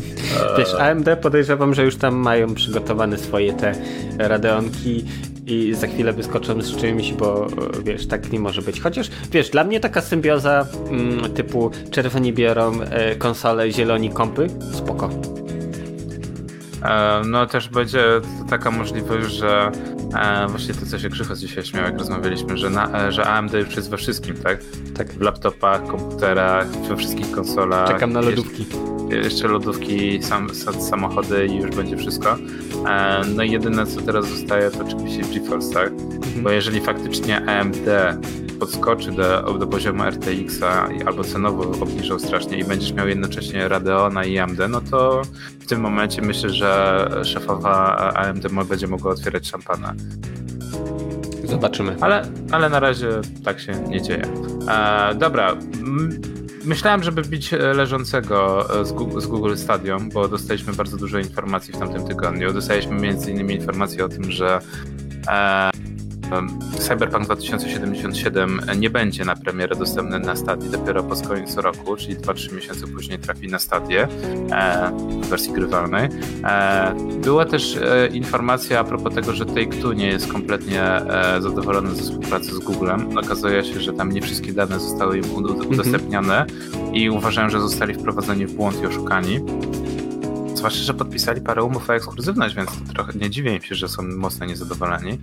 Wiesz, 0.57 0.73
AMD 0.73 1.09
podejrzewam, 1.21 1.73
że 1.73 1.83
już 1.83 1.95
tam 1.95 2.15
mają 2.15 2.53
przygotowane 2.53 3.17
swoje 3.17 3.53
te 3.53 3.75
Radeonki 4.17 5.05
i 5.47 5.73
za 5.73 5.87
chwilę 5.87 6.13
wyskoczą 6.13 6.61
z 6.61 6.75
czymś, 6.75 7.13
bo 7.13 7.45
e, 7.45 7.49
wiesz, 7.83 8.07
tak 8.07 8.31
nie 8.31 8.39
może 8.39 8.61
być. 8.61 8.81
Chociaż, 8.81 9.09
wiesz, 9.31 9.49
dla 9.49 9.63
mnie 9.63 9.79
taka 9.79 10.01
symbioza 10.01 10.65
mm, 10.89 11.33
typu 11.33 11.71
czerwoni 11.91 12.33
biorą 12.33 12.81
e, 12.81 13.15
konsole, 13.15 13.71
zieloni 13.71 14.09
kompy, 14.09 14.47
spoko. 14.73 15.09
E, 16.83 17.21
no 17.25 17.45
też 17.45 17.69
będzie 17.69 18.03
taka 18.49 18.71
możliwość, 18.71 19.33
że 19.35 19.71
e, 20.15 20.47
właśnie 20.47 20.73
to, 20.73 20.85
co 20.85 20.99
się 20.99 21.09
Krzycho 21.09 21.35
dzisiaj 21.35 21.65
śmiał, 21.65 21.83
jak 21.83 21.97
rozmawialiśmy, 21.99 22.57
że, 22.57 22.69
na, 22.69 23.07
e, 23.07 23.11
że 23.11 23.25
AMD 23.25 23.53
już 23.53 23.75
jest 23.75 23.89
we 23.89 23.97
wszystkim, 23.97 24.35
tak? 24.35 24.59
Tak. 24.97 25.13
W 25.13 25.21
laptopach, 25.21 25.87
komputerach, 25.87 26.67
we 26.67 26.95
wszystkich 26.97 27.31
konsolach. 27.31 27.87
Czekam 27.87 28.13
na 28.13 28.19
Jeszcze- 28.19 28.35
lodówki. 28.35 28.65
jeszcze 29.09 29.47
lodówki, 29.47 30.23
sam, 30.23 30.47
sa- 30.47 30.81
samochody 30.81 31.45
i 31.47 31.55
już 31.55 31.75
będzie 31.75 31.97
wszystko. 31.97 32.37
E, 32.87 33.21
No 33.35 33.43
i 33.43 33.51
jedyne 33.51 33.85
co 33.85 34.01
teraz 34.01 34.27
zostaje 34.27 34.71
to 34.71 34.83
oczywiście 34.85 35.21
GeForce, 35.39 35.73
tak? 35.73 35.91
Bo 36.43 36.49
jeżeli 36.51 36.81
faktycznie 36.81 37.45
AMD 37.49 37.87
podskoczy 38.59 39.11
do, 39.11 39.53
do 39.53 39.67
poziomu 39.67 40.03
RTX-a 40.03 40.89
albo 41.05 41.23
cenowo 41.23 41.63
obniżał 41.63 42.19
strasznie 42.19 42.57
i 42.57 42.63
będziesz 42.63 42.93
miał 42.93 43.07
jednocześnie 43.07 43.67
Radeona 43.67 44.25
i 44.25 44.37
AMD, 44.37 44.59
no 44.69 44.81
to 44.81 45.21
w 45.59 45.65
tym 45.67 45.81
momencie 45.81 46.21
myślę, 46.21 46.49
że 46.49 47.09
szefowa 47.23 47.95
AMD 48.13 48.47
będzie 48.69 48.87
mogła 48.87 49.11
otwierać 49.11 49.47
szampana. 49.47 49.93
Zobaczymy. 51.43 51.95
Ale, 52.01 52.21
ale 52.51 52.69
na 52.69 52.79
razie 52.79 53.09
tak 53.43 53.59
się 53.59 53.71
nie 53.71 54.01
dzieje. 54.01 54.23
E, 54.69 55.15
dobra. 55.15 55.55
Myślałem, 56.65 57.03
żeby 57.03 57.21
bić 57.21 57.51
leżącego 57.51 58.67
e, 58.81 58.85
z 59.21 59.27
Google, 59.27 59.55
Stadium, 59.55 60.09
bo 60.09 60.27
dostaliśmy 60.27 60.73
bardzo 60.73 60.97
dużo 60.97 61.19
informacji 61.19 61.73
w 61.73 61.77
tamtym 61.77 62.07
tygodniu. 62.07 62.53
Dostaliśmy 62.53 63.07
innymi 63.27 63.55
informację 63.55 64.05
o 64.05 64.09
tym, 64.09 64.31
że 64.31 64.59
e, 65.27 65.69
Cyberpunk 66.79 67.25
2077 67.25 68.61
nie 68.77 68.89
będzie 68.89 69.25
na 69.25 69.35
premierę 69.35 69.75
dostępny 69.75 70.19
na 70.19 70.35
Stadii 70.35 70.69
dopiero 70.69 71.03
po 71.03 71.15
końcu 71.15 71.61
roku, 71.61 71.95
czyli 71.95 72.17
2-3 72.17 72.53
miesiące 72.55 72.87
później 72.87 73.19
trafi 73.19 73.47
na 73.47 73.59
Stadię 73.59 74.07
e, 74.51 74.91
w 75.21 75.25
wersji 75.27 75.53
grywalnej. 75.53 76.09
E, 76.43 76.95
była 77.21 77.45
też 77.45 77.77
e, 77.77 78.07
informacja 78.07 78.79
a 78.79 78.83
propos 78.83 79.13
tego, 79.15 79.33
że 79.33 79.45
Take-Two 79.45 79.95
nie 79.95 80.07
jest 80.07 80.31
kompletnie 80.31 80.83
zadowolony 81.39 81.95
ze 81.95 82.01
współpracy 82.01 82.55
z 82.55 82.59
Googlem. 82.59 83.17
Okazuje 83.17 83.63
się, 83.63 83.79
że 83.79 83.93
tam 83.93 84.11
nie 84.11 84.21
wszystkie 84.21 84.53
dane 84.53 84.79
zostały 84.79 85.17
im 85.17 85.23
ud- 85.35 85.65
udostępniane 85.65 86.45
i 86.93 87.09
uważają, 87.09 87.49
że 87.49 87.59
zostali 87.61 87.93
wprowadzeni 87.93 88.45
w 88.45 88.53
błąd 88.53 88.81
i 88.81 88.85
oszukani. 88.85 89.39
Zwłaszcza, 90.57 90.83
że 90.83 90.93
podpisali 90.93 91.41
parę 91.41 91.63
umów 91.63 91.89
o 91.89 91.95
ekskluzywność, 91.95 92.55
więc 92.55 92.69
to 92.69 92.93
trochę 92.93 93.13
nie 93.19 93.29
dziwię 93.29 93.55
im 93.55 93.61
się, 93.61 93.75
że 93.75 93.87
są 93.89 94.03
mocno 94.03 94.45
niezadowoleni. 94.45 95.19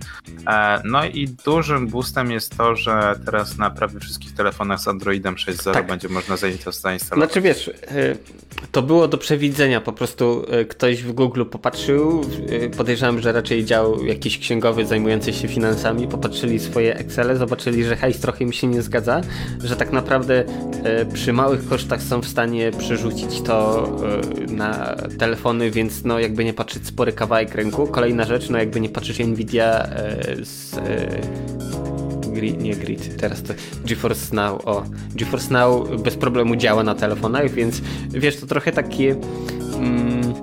E, 0.47 0.81
No 0.83 1.05
i 1.05 1.27
dużym 1.45 1.87
boostem 1.87 2.31
jest 2.31 2.57
to, 2.57 2.75
że 2.75 3.15
teraz 3.25 3.57
na 3.57 3.69
prawie 3.69 3.99
wszystkich 3.99 4.33
telefonach 4.33 4.79
z 4.79 4.87
Androidem 4.87 5.35
6.0 5.35 5.73
Tak. 5.73 5.87
będzie 5.87 6.09
można 6.09 6.37
zainstalować. 6.37 7.01
Znaczy 7.01 7.41
wiesz, 7.41 7.67
y, 7.67 7.73
to 8.71 8.81
było 8.81 9.07
do 9.07 9.17
przewidzenia, 9.17 9.81
po 9.81 9.93
prostu 9.93 10.45
y, 10.61 10.65
ktoś 10.65 11.03
w 11.03 11.11
Google 11.11 11.45
popatrzył, 11.45 12.21
y, 12.51 12.69
podejrzewam, 12.77 13.19
że 13.19 13.31
raczej 13.31 13.65
dział 13.65 14.05
jakiś 14.05 14.39
księgowy 14.39 14.85
zajmujący 14.85 15.33
się 15.33 15.47
finansami, 15.47 16.07
popatrzyli 16.07 16.59
swoje 16.59 16.95
Excele, 16.97 17.37
zobaczyli, 17.37 17.83
że 17.83 17.95
hajs 17.95 18.19
trochę 18.19 18.43
im 18.43 18.53
się 18.53 18.67
nie 18.67 18.81
zgadza, 18.81 19.21
że 19.63 19.75
tak 19.75 19.91
naprawdę 19.91 20.43
przy 21.13 21.33
małych 21.33 21.67
kosztach 21.69 22.01
są 22.03 22.21
w 22.21 22.27
stanie 22.27 22.71
przerzucić 22.71 23.41
to 23.41 23.87
na 24.47 24.95
telefony, 25.25 25.71
więc 25.71 26.03
no 26.03 26.19
jakby 26.19 26.45
nie 26.45 26.53
patrzeć 26.53 26.87
spory 26.87 27.11
kawałek 27.11 27.55
ręku. 27.55 27.87
Kolejna 27.87 28.25
rzecz, 28.25 28.49
no 28.49 28.57
jakby 28.57 28.79
nie 28.79 28.89
patrzeć 28.89 29.19
Nvidia 29.19 29.87
y, 30.39 30.45
z... 30.45 30.73
y, 30.73 30.79
Grid, 32.31 32.61
nie 32.61 32.75
Grid, 32.75 33.17
teraz 33.17 33.43
to 33.43 33.53
GeForce 33.85 34.35
Now, 34.35 34.67
o. 34.67 34.83
GeForce 35.15 35.53
Now 35.53 36.01
bez 36.01 36.15
problemu 36.15 36.55
działa 36.55 36.83
na 36.83 36.95
telefonach, 36.95 37.51
więc 37.51 37.81
wiesz, 38.09 38.37
to 38.39 38.47
trochę 38.47 38.71
takie 38.71 39.15
mm, 39.75 40.33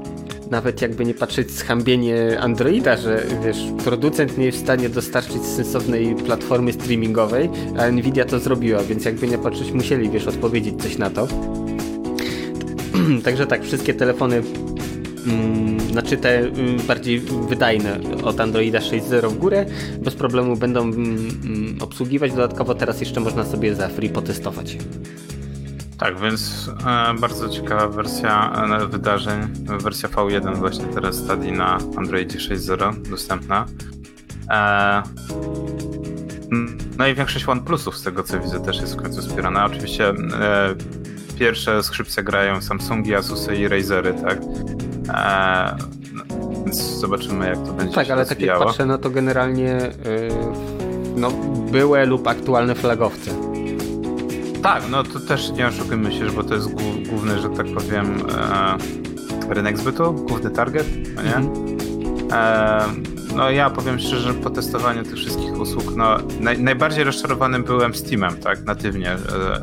nawet 0.51 0.83
jakby 0.83 1.05
nie 1.05 1.15
patrzeć 1.15 1.51
schambienie 1.51 2.41
Androida, 2.41 2.97
że 2.97 3.23
wiesz, 3.45 3.59
producent 3.85 4.39
nie 4.39 4.45
jest 4.45 4.59
w 4.59 4.63
stanie 4.63 4.89
dostarczyć 4.89 5.43
sensownej 5.43 6.15
platformy 6.15 6.73
streamingowej, 6.73 7.51
a 7.79 7.91
Nvidia 7.91 8.25
to 8.25 8.39
zrobiła, 8.39 8.83
więc 8.83 9.05
jakby 9.05 9.29
nie 9.29 9.39
patrzeć 9.39 9.73
musieli, 9.73 10.11
wiesz, 10.11 10.27
odpowiedzieć 10.27 10.83
coś 10.83 10.99
na 10.99 11.11
to. 11.11 11.29
Także 13.25 13.47
tak, 13.47 13.65
wszystkie 13.65 13.95
telefony 13.95 14.43
znaczy 15.91 16.17
te 16.17 16.39
mm, 16.39 16.77
bardziej 16.87 17.21
wydajne 17.49 18.01
od 18.25 18.41
Androida 18.41 18.79
6.0 18.79 19.31
w 19.31 19.39
górę 19.39 19.67
bez 19.99 20.15
problemu 20.15 20.57
będą 20.57 20.83
mm, 20.83 21.29
mm, 21.45 21.83
obsługiwać. 21.83 22.33
Dodatkowo 22.33 22.75
teraz 22.75 23.01
jeszcze 23.01 23.21
można 23.21 23.45
sobie 23.45 23.75
za 23.75 23.89
free 23.89 24.09
potestować. 24.09 24.77
Tak, 25.99 26.21
więc 26.21 26.71
e, 26.87 27.15
bardzo 27.21 27.49
ciekawa 27.49 27.89
wersja 27.89 28.53
e, 28.81 28.87
wydarzeń. 28.87 29.41
Wersja 29.83 30.09
V1 30.09 30.57
właśnie 30.57 30.85
teraz 30.85 31.17
stadii 31.17 31.53
na 31.53 31.79
Androidzie 31.97 32.39
6.0 32.39 33.09
dostępna. 33.11 33.67
E, 34.51 35.03
mm, 36.53 36.79
no 36.99 37.07
i 37.07 37.15
większość 37.15 37.49
OnePlusów 37.49 37.97
z 37.97 38.03
tego 38.03 38.23
co 38.23 38.41
widzę 38.41 38.61
też 38.61 38.81
jest 38.81 38.95
w 38.95 39.03
końcu 39.03 39.21
wspierana. 39.21 39.65
Oczywiście 39.67 40.09
e, 40.09 40.15
pierwsze 41.39 41.83
skrzypce 41.83 42.23
grają 42.23 42.63
Samsungi, 42.63 43.15
Asusy 43.15 43.57
i 43.57 43.69
Razery, 43.69 44.15
tak? 44.15 44.39
E, 45.09 45.77
no, 46.13 46.23
więc 46.65 46.77
zobaczymy 46.81 47.47
jak 47.47 47.59
to 47.67 47.73
będzie 47.73 47.95
Tak, 47.95 48.11
ale 48.11 48.27
tak 48.27 48.41
jak 48.41 48.59
patrzę, 48.59 48.87
no 48.87 48.99
to 48.99 49.11
generalnie 49.11 49.65
yy, 50.05 50.29
no, 51.17 51.31
były 51.73 52.07
lub 52.07 52.27
aktualne 52.29 52.75
flagowce. 52.75 53.31
Tak, 54.63 54.83
no 54.91 55.03
to 55.03 55.21
też 55.21 55.53
nie 55.53 55.67
oszukujmy 55.67 56.13
się, 56.13 56.27
bo 56.37 56.45
to 56.45 56.55
jest 56.55 56.69
głó- 56.69 57.09
główny, 57.09 57.39
że 57.39 57.49
tak 57.51 57.67
powiem, 57.67 58.19
e, 59.51 59.55
rynek 59.55 59.79
zbytu, 59.79 60.13
główny 60.13 60.51
target, 60.51 60.87
no 61.17 61.23
nie? 61.23 61.37
E, 62.37 62.83
no 63.37 63.51
ja 63.51 63.71
powiem 63.71 63.99
szczerze, 63.99 64.35
po 64.35 64.51
testowaniu 64.51 65.03
tych 65.03 65.15
wszystkich 65.15 65.61
usług, 65.61 65.97
no 65.97 66.19
naj, 66.41 66.63
najbardziej 66.63 67.05
rozczarowanym 67.05 67.65
byłem 67.65 67.95
Steamem, 67.95 68.37
tak, 68.37 68.65
natywnie, 68.65 69.17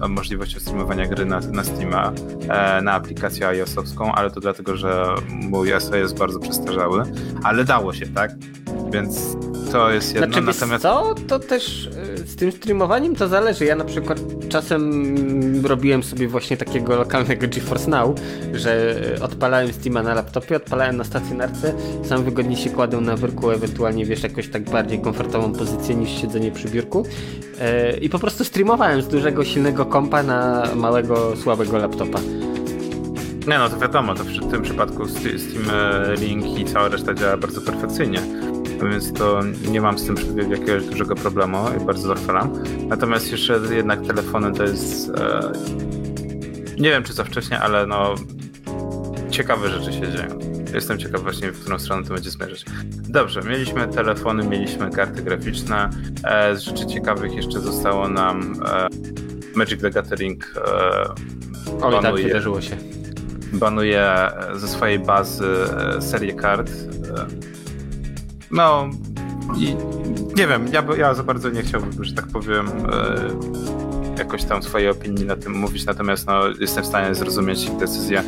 e, 0.04 0.08
możliwością 0.08 0.60
streamowania 0.60 1.08
gry 1.08 1.26
na, 1.26 1.40
na 1.40 1.64
Steama, 1.64 2.12
e, 2.50 2.82
na 2.82 2.92
aplikację 2.94 3.48
iOS-owską, 3.48 4.12
ale 4.12 4.32
to 4.32 4.40
dlatego, 4.40 4.78
że 4.78 5.06
mój 5.30 5.70
SE 5.80 6.00
jest 6.00 6.18
bardzo 6.18 6.40
przestarzały, 6.40 7.04
ale 7.44 7.64
dało 7.64 7.94
się, 7.94 8.08
tak? 8.08 8.32
Więc 8.92 9.38
to 9.72 9.92
jest 9.92 10.16
jedno, 10.16 10.28
Znaczy, 10.28 10.42
natomiast... 10.42 10.84
co, 10.84 11.16
to 11.28 11.40
też 11.40 11.86
y, 11.86 12.28
z 12.28 12.36
tym 12.36 12.52
streamowaniem 12.52 13.16
to 13.16 13.28
zależy. 13.28 13.66
Ja 13.66 13.76
na 13.76 13.86
przykład 13.86 14.20
czasem 14.50 15.66
robiłem 15.66 16.04
sobie 16.04 16.28
właśnie 16.28 16.58
takiego 16.58 16.96
lokalnego 16.96 17.48
GeForce 17.48 17.90
Now, 17.90 18.20
że 18.54 18.96
y, 19.18 19.24
odpalałem 19.24 19.74
Steama 19.74 20.04
na 20.04 20.14
laptopie, 20.14 20.56
odpalałem 20.56 20.98
na 20.98 21.04
stacjonarce, 21.04 21.74
sam 22.04 22.24
wygodnie 22.24 22.58
się 22.58 22.70
kładę 22.70 23.02
na 23.02 23.16
wyrku, 23.16 23.52
ewentualnie 23.60 24.06
wiesz, 24.06 24.24
jakoś 24.24 24.48
tak 24.50 24.70
bardziej 24.70 25.00
komfortową 25.00 25.54
pozycję 25.54 25.96
niż 25.96 26.22
siedzenie 26.22 26.52
przy 26.52 26.68
biurku 26.68 27.06
E, 27.60 27.98
i 27.98 28.10
po 28.10 28.20
prostu 28.20 28.44
streamowałem 28.44 29.02
z 29.02 29.08
dużego, 29.08 29.46
silnego 29.46 29.86
kompa 29.86 30.24
na 30.24 30.64
małego, 30.76 31.36
słabego 31.36 31.78
laptopa. 31.78 32.20
Nie 33.48 33.60
no, 33.60 33.70
to 33.70 33.78
wiadomo, 33.78 34.16
to 34.16 34.24
w 34.24 34.52
tym 34.52 34.62
przypadku 34.62 35.08
Steam 35.08 35.70
e, 35.74 36.16
Link 36.16 36.60
i 36.60 36.66
cała 36.66 36.88
reszta 36.88 37.14
działa 37.14 37.38
bardzo 37.38 37.62
perfekcyjnie. 37.62 38.20
Więc 38.92 39.14
to 39.14 39.40
nie 39.72 39.82
mam 39.82 40.00
z 40.00 40.06
tym 40.06 40.16
jakiegoś 40.52 40.86
dużego 40.86 41.16
problemu 41.16 41.58
i 41.82 41.86
bardzo 41.86 42.08
zachwalam. 42.08 42.64
Natomiast 42.88 43.32
jeszcze 43.32 43.60
jednak 43.72 44.02
telefony 44.02 44.54
to 44.54 44.64
jest. 44.64 45.10
E, 45.10 45.52
nie 46.78 46.90
wiem 46.90 47.04
czy 47.04 47.14
za 47.14 47.24
wcześnie, 47.24 47.60
ale 47.60 47.88
no. 47.88 48.16
Ciekawe 49.30 49.70
rzeczy 49.70 49.94
się 49.94 50.12
dzieją. 50.12 50.49
Jestem 50.74 50.98
ciekaw 50.98 51.22
właśnie, 51.24 51.52
w 51.52 51.60
którą 51.62 51.80
stronę 51.80 52.04
to 52.08 52.14
będzie 52.14 52.30
zmierzać. 52.30 52.66
Dobrze, 53.10 53.42
mieliśmy 53.42 53.88
telefony, 53.88 54.44
mieliśmy 54.48 54.90
karty 54.92 55.22
graficzne. 55.22 55.90
E, 56.24 56.56
z 56.56 56.60
rzeczy 56.62 56.86
ciekawych 56.86 57.34
jeszcze 57.34 57.60
zostało 57.60 58.08
nam 58.10 58.54
e, 58.66 58.88
Magic 59.56 59.82
the 59.82 59.90
Gathering. 59.92 60.54
E, 60.56 60.62
Oj, 61.82 61.94
tak, 61.94 62.04
banuje- 62.04 62.24
wydarzyło 62.24 62.62
się. 62.62 62.78
banuje 63.54 64.12
ze 64.56 64.68
swojej 64.68 65.00
bazy 65.00 65.48
serię 66.00 66.34
kart. 66.34 66.72
No 68.52 68.90
i 69.58 69.76
nie 70.38 70.48
wiem, 70.48 70.68
ja, 70.74 70.84
ja 70.98 71.14
za 71.14 71.24
bardzo 71.24 71.50
nie 71.50 71.62
chciałbym, 71.62 72.04
że 72.04 72.14
tak 72.14 72.28
powiem, 72.28 72.68
jakoś 74.20 74.44
tam 74.44 74.64
swojej 74.64 74.90
opinii 74.90 75.26
na 75.26 75.36
tym 75.36 75.54
mówić, 75.54 75.86
natomiast 75.86 76.28
no, 76.28 76.42
jestem 76.60 76.84
w 76.84 76.88
stanie 76.88 77.16
zrozumieć 77.16 77.64
ich 77.64 77.78
decyzję. 77.78 78.24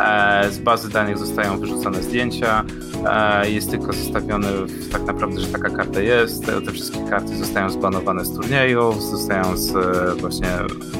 E, 0.00 0.50
Z 0.50 0.58
bazy 0.58 0.88
danych 0.90 1.18
zostają 1.18 1.58
wyrzucone 1.58 2.02
zdjęcia, 2.02 2.64
e, 3.06 3.50
jest 3.50 3.70
tylko 3.70 3.92
zostawione 3.92 4.48
w, 4.52 4.92
tak 4.92 5.02
naprawdę, 5.04 5.40
że 5.40 5.46
taka 5.46 5.70
karta 5.70 6.00
jest. 6.00 6.46
Te 6.46 6.62
te 6.62 6.72
wszystkie 6.72 6.98
karty 7.10 7.36
zostają 7.36 7.70
zbanowane 7.70 8.24
z 8.24 8.34
turniejów, 8.34 9.02
zostają 9.02 9.56
z 9.56 9.76
e, 9.76 10.14
właśnie 10.20 10.48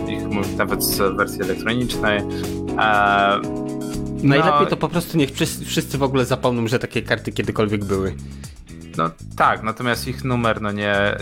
ich 0.08 0.56
nawet 0.56 0.84
z 0.84 1.16
wersji 1.16 1.42
elektronicznej. 1.42 2.18
E, 2.78 3.66
Najlepiej 4.22 4.60
no, 4.60 4.66
to 4.66 4.76
po 4.76 4.88
prostu 4.88 5.18
niech 5.18 5.30
wszyscy 5.66 5.98
w 5.98 6.02
ogóle 6.02 6.24
zapomną, 6.24 6.68
że 6.68 6.78
takie 6.78 7.02
karty 7.02 7.32
kiedykolwiek 7.32 7.84
były. 7.84 8.14
No 8.96 9.10
tak, 9.36 9.62
natomiast 9.62 10.08
ich 10.08 10.24
numer 10.24 10.62
no 10.62 10.72
nie 10.72 11.16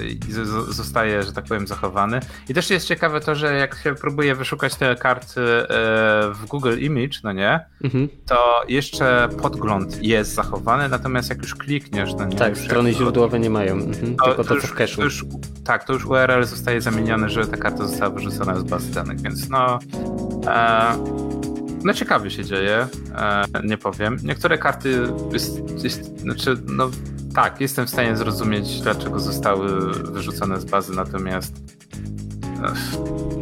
zostaje, 0.68 1.22
że 1.22 1.32
tak 1.32 1.44
powiem, 1.44 1.66
zachowany. 1.66 2.20
I 2.48 2.54
też 2.54 2.70
jest 2.70 2.86
ciekawe 2.88 3.20
to, 3.20 3.34
że 3.34 3.54
jak 3.54 3.74
się 3.78 3.94
próbuje 3.94 4.34
wyszukać 4.34 4.74
te 4.74 4.96
karty 4.96 5.40
e, 5.40 5.66
w 6.32 6.44
Google 6.48 6.78
Image, 6.78 7.18
no 7.24 7.32
nie, 7.32 7.60
Mhm. 7.84 8.08
to 8.26 8.62
jeszcze 8.68 9.28
podgląd 9.42 10.02
jest 10.02 10.34
zachowany, 10.34 10.88
natomiast 10.88 11.28
jak 11.28 11.38
już 11.42 11.54
klikniesz, 11.54 12.14
no 12.18 12.24
nie, 12.24 12.36
Tak, 12.36 12.50
już 12.56 12.64
strony 12.64 12.88
jak- 12.88 12.98
źródłowe 12.98 13.38
nie 13.40 13.50
mają. 13.50 13.72
Mhm. 13.74 14.16
Tylko 14.24 14.44
to, 14.44 14.54
już, 14.54 14.62
co 14.62 14.68
w 14.68 14.76
cache'u. 14.76 14.96
to 14.96 15.02
już, 15.04 15.24
tak, 15.64 15.84
to 15.84 15.92
już 15.92 16.04
URL 16.06 16.44
zostaje 16.44 16.80
zamieniony, 16.80 17.28
że 17.28 17.46
ta 17.46 17.56
karta 17.56 17.86
została 17.86 18.10
wyrzucona 18.10 18.54
z 18.60 18.62
bazy 18.62 18.94
danych, 18.94 19.20
więc 19.20 19.48
no. 19.48 19.78
E, 20.46 20.94
no 21.84 21.94
ciekawie 21.94 22.30
się 22.30 22.44
dzieje, 22.44 22.86
e, 23.16 23.44
nie 23.64 23.78
powiem. 23.78 24.16
Niektóre 24.22 24.58
karty 24.58 25.00
jest, 25.32 25.84
jest, 25.84 26.20
znaczy, 26.20 26.56
no 26.66 26.90
tak, 27.34 27.60
jestem 27.60 27.86
w 27.86 27.90
stanie 27.90 28.16
zrozumieć, 28.16 28.80
dlaczego 28.80 29.20
zostały 29.20 29.92
wyrzucone 29.92 30.60
z 30.60 30.64
bazy, 30.64 30.92
natomiast 30.96 31.56
e, 32.64 32.72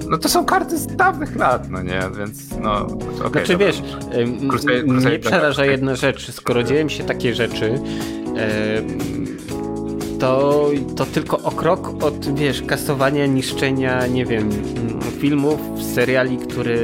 no 0.09 0.19
to 0.19 0.29
są 0.29 0.45
karty 0.45 0.79
z 0.79 0.87
dawnych 0.87 1.37
lat, 1.37 1.71
no 1.71 1.83
nie, 1.83 2.01
więc 2.19 2.59
no 2.61 2.87
okej. 2.87 3.31
Znaczy 3.31 3.53
dobra. 3.53 3.67
wiesz, 3.67 3.83
Crusader- 4.49 4.87
mnie 4.87 5.19
przeraża 5.19 5.65
jedna 5.65 5.97
rzecz. 5.97 6.31
Skoro 6.33 6.63
dzieją 6.63 6.89
się 6.89 7.05
takie 7.05 7.35
rzeczy, 7.35 7.81
to, 10.23 10.71
to 10.97 11.07
tylko 11.07 11.39
o 11.39 11.51
krok 11.51 12.03
od, 12.05 12.39
wiesz, 12.39 12.63
kasowania, 12.63 13.27
niszczenia, 13.27 14.07
nie 14.07 14.27
wiem, 14.27 14.51
filmów, 15.23 15.61
seriali, 15.95 16.37
które 16.37 16.77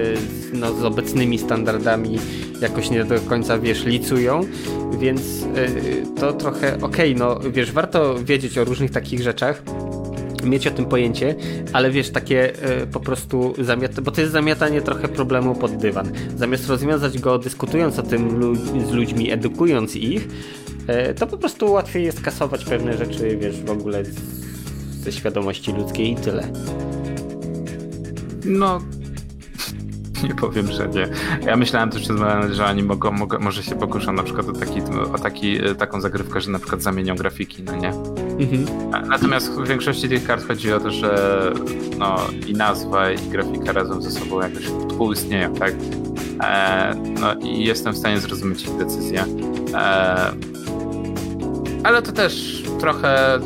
no, 0.53 0.75
z 0.75 0.85
obecnymi 0.85 1.39
standardami 1.39 2.19
jakoś 2.61 2.91
nie 2.91 3.05
do 3.05 3.21
końca, 3.21 3.59
wiesz, 3.59 3.85
licują, 3.85 4.41
więc 4.99 5.21
y, 5.43 6.03
to 6.21 6.33
trochę 6.33 6.81
okej, 6.81 7.15
no 7.15 7.41
wiesz, 7.53 7.73
warto 7.73 8.25
wiedzieć 8.25 8.59
o 8.59 8.65
różnych 8.65 8.91
takich 8.91 9.23
rzeczach, 9.23 9.63
mieć 10.45 10.67
o 10.67 10.71
tym 10.71 10.87
pojęcie, 10.87 11.35
ale 11.73 11.91
wiesz, 11.91 12.11
takie 12.11 12.63
e, 12.63 12.87
po 12.87 13.01
prostu 13.01 13.55
zamiat, 13.59 14.01
bo 14.01 14.11
to 14.11 14.21
jest 14.21 14.33
zamiatanie 14.33 14.83
trochę 14.83 15.09
problemu 15.09 15.55
pod 15.55 15.77
dywan. 15.77 16.13
Zamiast 16.37 16.69
rozwiązać 16.69 17.19
go 17.19 17.39
dyskutując 17.39 17.99
o 17.99 18.03
tym 18.03 18.39
lu 18.39 18.55
z 18.55 18.93
ludźmi, 18.93 19.31
edukując 19.31 19.97
ich, 19.97 20.29
e, 20.87 21.15
to 21.15 21.27
po 21.27 21.37
prostu 21.37 21.73
łatwiej 21.73 22.05
jest 22.05 22.21
kasować 22.21 22.65
pewne 22.65 22.97
rzeczy, 22.97 23.37
wiesz, 23.37 23.61
w 23.61 23.71
ogóle 23.71 24.05
z, 24.05 24.15
ze 25.05 25.13
świadomości 25.13 25.73
ludzkiej 25.73 26.13
i 26.13 26.17
tyle. 26.17 26.49
No. 28.49 28.81
Nie 30.29 30.35
powiem, 30.35 30.67
że 30.73 30.89
nie. 30.89 31.09
Ja 31.47 31.57
myślałem 31.57 31.91
też, 31.91 32.03
że- 32.07 32.55
że 32.55 32.67
oni 32.67 32.83
mogą, 32.83 33.11
mogą, 33.13 33.39
może 33.39 33.63
się 33.63 33.75
pokuszą 33.75 34.13
na 34.13 34.23
przykład 34.23 34.49
o, 34.49 34.53
taki, 34.53 34.81
o 35.15 35.19
taki, 35.19 35.59
taką 35.79 36.01
zagrywkę, 36.01 36.41
że 36.41 36.51
na 36.51 36.59
przykład 36.59 36.83
zamienią 36.83 37.17
grafiki, 37.17 37.63
no 37.63 37.77
nie? 37.77 37.89
Mhm. 38.39 38.67
Natomiast 39.09 39.51
w 39.53 39.69
większości 39.69 40.09
tych 40.09 40.27
kart 40.27 40.47
chodzi 40.49 40.73
o 40.73 40.81
to, 40.81 40.91
że 40.91 41.41
no, 41.99 42.17
i 42.47 42.53
nazwa, 42.53 43.11
i 43.11 43.19
grafika 43.29 43.73
razem 43.73 44.03
ze 44.03 44.11
sobą 44.11 44.41
jakoś 44.41 44.65
współistnieją, 44.89 45.55
tak? 45.55 45.75
E, 46.43 46.95
no 47.21 47.35
i 47.35 47.65
jestem 47.65 47.93
w 47.93 47.99
stanie 47.99 48.21
zrozumieć 48.21 48.63
ich 48.65 48.77
decyzję. 48.77 49.25
E, 49.75 50.33
ale 51.85 52.03
to 52.03 52.13
też 52.13 52.63
trochę 52.81 53.39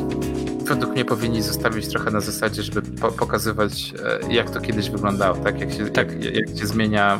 według 0.67 0.91
mnie 0.91 1.05
powinni 1.05 1.41
zostawić 1.41 1.87
trochę 1.87 2.11
na 2.11 2.19
zasadzie, 2.19 2.63
żeby 2.63 2.81
po 2.81 3.11
pokazywać, 3.11 3.93
e, 4.27 4.33
jak 4.33 4.49
to 4.49 4.61
kiedyś 4.61 4.89
wyglądało, 4.89 5.37
tak? 5.37 5.59
Jak 5.59 5.71
się, 5.71 5.83
jak, 5.97 6.23
jak 6.23 6.59
się 6.59 6.67
zmienia 6.67 7.19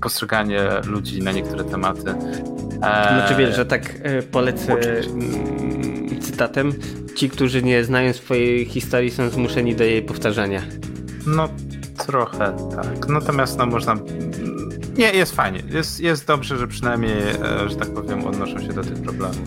postrzeganie 0.00 0.60
ludzi 0.86 1.22
na 1.22 1.32
niektóre 1.32 1.64
tematy. 1.64 2.10
E, 2.10 2.78
Znaczy 2.78 3.34
wiesz, 3.38 3.56
że 3.56 3.66
tak 3.66 3.94
e, 4.02 4.22
polecę 4.22 4.72
mm, 4.72 6.20
cytatem, 6.20 6.72
ci, 7.16 7.30
którzy 7.30 7.62
nie 7.62 7.84
znają 7.84 8.12
swojej 8.12 8.64
historii 8.64 9.10
są 9.10 9.28
zmuszeni 9.28 9.74
do 9.76 9.84
jej 9.84 10.02
powtarzania. 10.02 10.62
No, 11.26 11.48
trochę 12.06 12.56
tak. 12.76 13.08
Natomiast 13.08 13.58
no 13.58 13.66
można. 13.66 13.96
Nie, 14.96 15.10
jest 15.10 15.36
fajnie. 15.36 15.62
Jest, 15.70 16.00
jest 16.00 16.26
dobrze, 16.26 16.58
że 16.58 16.68
przynajmniej, 16.68 17.18
e, 17.18 17.68
że 17.68 17.76
tak 17.76 17.88
powiem, 17.88 18.24
odnoszą 18.24 18.58
się 18.58 18.72
do 18.72 18.82
tych 18.82 19.02
problemów. 19.02 19.38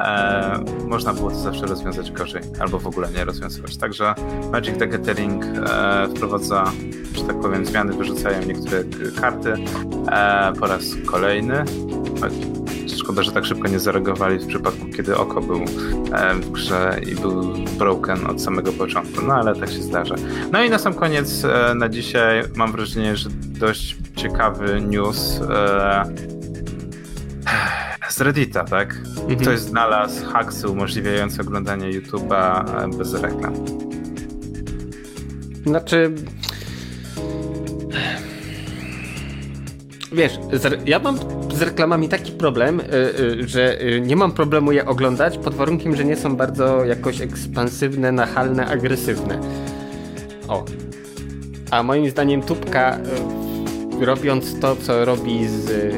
E, 0.00 0.64
można 0.86 1.14
było 1.14 1.30
to 1.30 1.36
zawsze 1.36 1.66
rozwiązać 1.66 2.12
gorzej, 2.12 2.42
albo 2.60 2.78
w 2.78 2.86
ogóle 2.86 3.08
nie 3.10 3.24
rozwiązywać. 3.24 3.76
Także 3.76 4.14
Magic 4.52 4.78
the 4.78 4.86
Gathering 4.86 5.44
e, 5.44 6.08
wprowadza, 6.08 6.64
że 7.14 7.24
tak 7.24 7.40
powiem, 7.40 7.66
zmiany, 7.66 7.92
wyrzucają 7.92 8.42
niektóre 8.42 8.84
karty 9.20 9.54
e, 10.12 10.52
po 10.60 10.66
raz 10.66 10.84
kolejny. 11.06 11.64
Szkoda, 12.96 13.22
że 13.22 13.32
tak 13.32 13.44
szybko 13.44 13.68
nie 13.68 13.78
zareagowali 13.78 14.38
w 14.38 14.46
przypadku, 14.46 14.86
kiedy 14.96 15.16
oko 15.16 15.40
był 15.40 15.60
e, 16.12 16.34
w 16.34 16.50
grze 16.50 17.00
i 17.12 17.14
był 17.14 17.54
broken 17.78 18.26
od 18.26 18.42
samego 18.42 18.72
początku. 18.72 19.22
No 19.22 19.34
ale 19.34 19.56
tak 19.56 19.70
się 19.70 19.82
zdarza. 19.82 20.14
No 20.52 20.64
i 20.64 20.70
na 20.70 20.78
sam 20.78 20.94
koniec 20.94 21.44
e, 21.44 21.74
na 21.74 21.88
dzisiaj 21.88 22.42
mam 22.56 22.72
wrażenie, 22.72 23.16
że 23.16 23.30
dość 23.44 23.96
ciekawy 24.16 24.80
news 24.80 25.40
e, 25.50 26.37
z 28.08 28.20
Reddita, 28.20 28.64
tak? 28.64 28.96
Mhm. 29.16 29.38
Ktoś 29.38 29.58
znalazł 29.58 30.26
haksy 30.26 30.68
umożliwiające 30.68 31.42
oglądanie 31.42 32.00
YouTube'a 32.00 32.64
e, 32.84 32.98
bez 32.98 33.14
reklam. 33.14 33.54
Znaczy. 35.66 36.14
Wiesz, 40.12 40.38
ja 40.86 40.98
mam 40.98 41.18
z 41.54 41.62
reklamami 41.62 42.08
taki 42.08 42.32
problem, 42.32 42.80
y, 42.80 42.84
y, 43.20 43.48
że 43.48 43.78
nie 44.00 44.16
mam 44.16 44.32
problemu 44.32 44.72
je 44.72 44.86
oglądać 44.86 45.38
pod 45.38 45.54
warunkiem, 45.54 45.96
że 45.96 46.04
nie 46.04 46.16
są 46.16 46.36
bardzo 46.36 46.84
jakoś 46.84 47.20
ekspansywne, 47.20 48.12
nachalne, 48.12 48.66
agresywne. 48.66 49.40
O. 50.48 50.64
A 51.70 51.82
moim 51.82 52.10
zdaniem 52.10 52.42
Tubka, 52.42 52.98
robiąc 54.00 54.60
to, 54.60 54.76
co 54.76 55.04
robi 55.04 55.48
z 55.48 55.94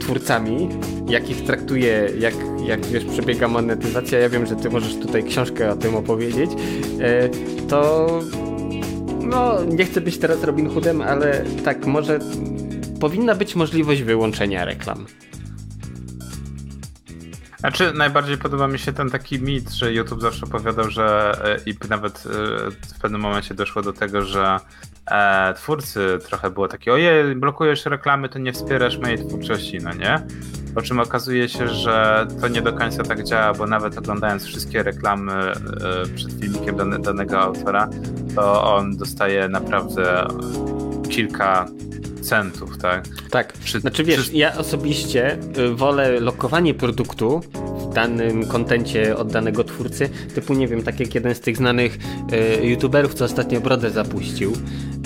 twórcami, 0.00 0.68
jak 1.08 1.30
ich 1.30 1.44
traktuje, 1.44 2.10
jak, 2.18 2.34
jak 2.66 2.86
wiesz, 2.86 3.04
przebiega 3.04 3.48
monetyzacja, 3.48 4.18
ja 4.18 4.28
wiem, 4.28 4.46
że 4.46 4.56
ty 4.56 4.70
możesz 4.70 4.94
tutaj 4.94 5.24
książkę 5.24 5.70
o 5.70 5.76
tym 5.76 5.96
opowiedzieć, 5.96 6.50
y, 6.50 7.66
to 7.68 8.08
no, 9.22 9.64
nie 9.64 9.84
chcę 9.84 10.00
być 10.00 10.18
teraz 10.18 10.44
Robin 10.44 10.68
Hoodem, 10.70 11.02
ale 11.02 11.44
tak, 11.64 11.86
może 11.86 12.18
powinna 13.00 13.34
być 13.34 13.56
możliwość 13.56 14.02
wyłączenia 14.02 14.64
reklam. 14.64 15.06
Znaczy, 17.58 17.92
najbardziej 17.94 18.38
podoba 18.38 18.68
mi 18.68 18.78
się 18.78 18.92
ten 18.92 19.10
taki 19.10 19.40
mit, 19.40 19.70
że 19.70 19.92
YouTube 19.92 20.20
zawsze 20.20 20.46
opowiadał, 20.46 20.90
że 20.90 21.32
e, 21.44 21.70
i 21.70 21.74
nawet 21.88 22.26
e, 22.26 22.30
w 22.70 23.00
pewnym 23.02 23.20
momencie 23.20 23.54
doszło 23.54 23.82
do 23.82 23.92
tego, 23.92 24.22
że 24.22 24.58
e, 25.06 25.54
twórcy 25.54 26.18
trochę 26.28 26.50
było 26.50 26.68
takie, 26.68 26.92
ojej, 26.92 27.34
blokujesz 27.34 27.86
reklamy, 27.86 28.28
to 28.28 28.38
nie 28.38 28.52
wspierasz 28.52 28.98
mojej 28.98 29.26
twórczości, 29.26 29.78
no 29.78 29.94
nie? 29.94 30.26
Po 30.74 30.82
czym 30.82 31.00
okazuje 31.00 31.48
się, 31.48 31.68
że 31.68 32.26
to 32.40 32.48
nie 32.48 32.62
do 32.62 32.72
końca 32.72 33.02
tak 33.02 33.24
działa, 33.24 33.52
bo 33.54 33.66
nawet 33.66 33.98
oglądając 33.98 34.44
wszystkie 34.44 34.82
reklamy 34.82 35.32
e, 35.32 35.54
przed 36.14 36.32
filmikiem 36.32 36.76
dane, 36.76 36.98
danego 36.98 37.40
autora, 37.40 37.88
to 38.34 38.74
on 38.74 38.96
dostaje 38.96 39.48
naprawdę 39.48 40.26
kilka 41.10 41.66
centów, 42.20 42.78
tak? 42.78 43.04
Tak, 43.30 43.52
Przy- 43.52 43.80
znaczy 43.80 44.04
wiesz, 44.04 44.20
przy- 44.22 44.36
ja 44.36 44.56
osobiście 44.56 45.38
y, 45.58 45.74
wolę 45.74 46.20
lokowanie 46.20 46.74
produktu 46.74 47.40
w 47.90 47.94
danym 47.94 48.46
kontencie 48.46 49.16
od 49.16 49.32
danego 49.32 49.64
twórcy, 49.64 50.08
typu 50.34 50.54
nie 50.54 50.68
wiem, 50.68 50.82
tak 50.82 51.00
jak 51.00 51.14
jeden 51.14 51.34
z 51.34 51.40
tych 51.40 51.56
znanych 51.56 51.98
y, 52.62 52.66
youtuberów, 52.66 53.14
co 53.14 53.24
ostatnio 53.24 53.60
brodę 53.60 53.90
zapuścił, 53.90 54.52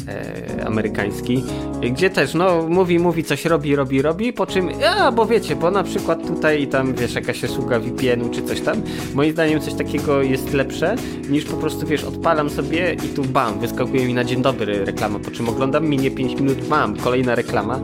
e, 0.09 0.66
amerykański, 0.66 1.44
gdzie 1.92 2.11
też, 2.11 2.34
no, 2.34 2.62
mówi, 2.68 2.98
mówi, 2.98 3.24
coś 3.24 3.44
robi, 3.44 3.76
robi, 3.76 4.02
robi, 4.02 4.32
po 4.32 4.46
czym, 4.46 4.68
a, 4.98 5.12
bo 5.12 5.26
wiecie, 5.26 5.56
bo 5.56 5.70
na 5.70 5.82
przykład 5.84 6.26
tutaj 6.26 6.62
i 6.62 6.66
tam, 6.66 6.94
wiesz, 6.94 7.14
jakaś 7.14 7.44
usługa 7.44 7.80
VPN-u 7.80 8.28
czy 8.30 8.42
coś 8.42 8.61
tam, 8.61 8.82
moim 9.14 9.32
zdaniem 9.32 9.61
coś 9.61 9.74
takiego 9.74 10.22
jest 10.22 10.52
lepsze, 10.52 10.94
niż 11.30 11.44
po 11.44 11.56
prostu, 11.56 11.86
wiesz, 11.86 12.04
odpalam 12.04 12.50
sobie 12.50 12.94
i 12.94 13.09
tu 13.09 13.24
bam, 13.24 13.59
wyskakuje 13.59 14.06
mi 14.06 14.14
na 14.14 14.24
dzień 14.24 14.42
dobry 14.42 14.84
reklama, 14.84 15.18
po 15.18 15.30
czym 15.30 15.48
oglądam, 15.48 15.88
minie 15.88 16.11
5 16.11 16.40
minut, 16.40 16.64
bam, 16.64 16.96
kolejna 16.96 17.34
reklama, 17.34 17.80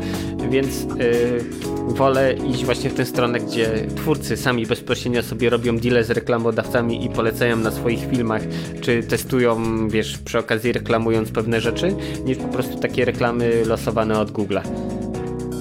więc 0.51 0.83
yy, 0.83 1.75
wolę 1.89 2.35
iść 2.51 2.65
właśnie 2.65 2.91
w 2.91 2.95
tę 2.95 3.07
stronę, 3.07 3.41
gdzie 3.41 3.87
twórcy 3.97 4.37
sami 4.37 4.67
bezpośrednio 4.67 5.23
sobie 5.23 5.51
robią 5.51 5.79
deale 5.79 6.05
z 6.05 6.11
reklamodawcami 6.11 7.05
i 7.05 7.09
polecają 7.09 7.57
na 7.57 7.71
swoich 7.71 8.11
filmach, 8.11 8.43
czy 8.81 9.03
testują, 9.03 9.59
wiesz, 9.89 10.19
przy 10.19 10.39
okazji 10.39 10.73
reklamując 10.73 11.31
pewne 11.31 11.61
rzeczy, 11.61 11.95
niż 12.25 12.39
po 12.39 12.49
prostu 12.49 12.79
takie 12.79 13.05
reklamy 13.05 13.65
losowane 13.65 14.21
od 14.21 14.31
Google'a. 14.31 14.63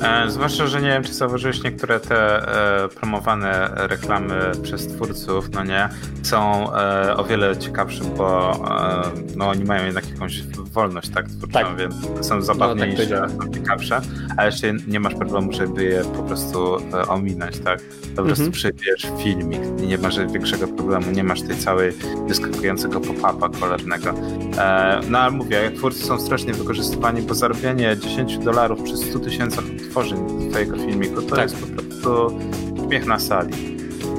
E, 0.04 0.30
zwłaszcza, 0.32 0.68
że 0.68 0.82
nie 0.82 0.88
wiem, 0.90 1.04
czy 1.04 1.14
zauważyłeś 1.14 1.64
niektóre 1.64 2.00
te 2.00 2.48
e, 2.84 2.88
promowane 2.90 3.70
reklamy 3.76 4.52
przez 4.64 4.88
twórców, 4.88 5.50
no 5.52 5.64
nie, 5.64 5.90
są 6.24 6.74
e, 6.76 7.18
o 7.18 7.24
wiele 7.24 7.58
ciekawsze, 7.58 8.04
bo 8.18 8.52
e, 8.52 9.02
no 9.36 9.50
oni 9.50 9.64
mają 9.64 9.86
jednak 9.86 10.10
jakąś 10.10 10.44
wolność, 10.48 11.10
tak, 11.10 11.28
twórczą, 11.28 11.54
Tak. 11.60 11.78
więc 11.78 11.96
są 12.28 12.42
zabawniejsze, 12.42 12.96
powiedziałem. 12.98 13.30
są 13.30 13.52
ciekawsze, 13.54 14.02
a 14.38 14.46
jeszcze 14.46 14.74
nie 14.88 15.00
masz 15.00 15.16
problemu, 15.16 15.54
żeby 15.54 15.84
je 15.84 16.02
po 16.04 16.24
prostu 16.24 16.76
e, 16.78 17.08
ominąć, 17.08 17.60
tak, 17.60 17.80
po 18.16 18.24
prostu 18.24 18.44
Mhm. 18.46 18.52
przybierz 18.52 19.08
filmik 19.24 19.62
i 19.84 19.88
nie 19.88 19.98
masz 19.98 20.20
większego 20.20 20.68
problemu, 20.68 21.12
nie 21.12 21.24
masz 21.24 21.42
tej 21.42 21.58
całej 21.58 21.92
wyskakującego 22.28 23.00
pop-upa 23.02 23.50
cholernego. 23.60 24.10
E, 24.58 25.00
no 25.10 25.20
ale 25.20 25.32
mówię, 25.32 25.72
twórcy 25.78 26.04
są 26.06 26.20
strasznie 26.20 26.54
wykorzystywani, 26.54 27.22
bo 27.22 27.34
zarabianie 27.34 27.98
10 27.98 28.38
dolarów 28.38 28.82
przy 28.84 28.98
100 28.98 29.20
tysiącach 29.20 29.64
tworzeń 29.94 30.50
twojego 30.50 30.78
filmiku 30.78 31.22
to 31.22 31.36
Tak. 31.36 31.52
jest 31.52 31.62
po 31.62 31.68
prostu 31.68 32.40
śmiech 32.88 33.06
na 33.06 33.20
sali. 33.20 33.54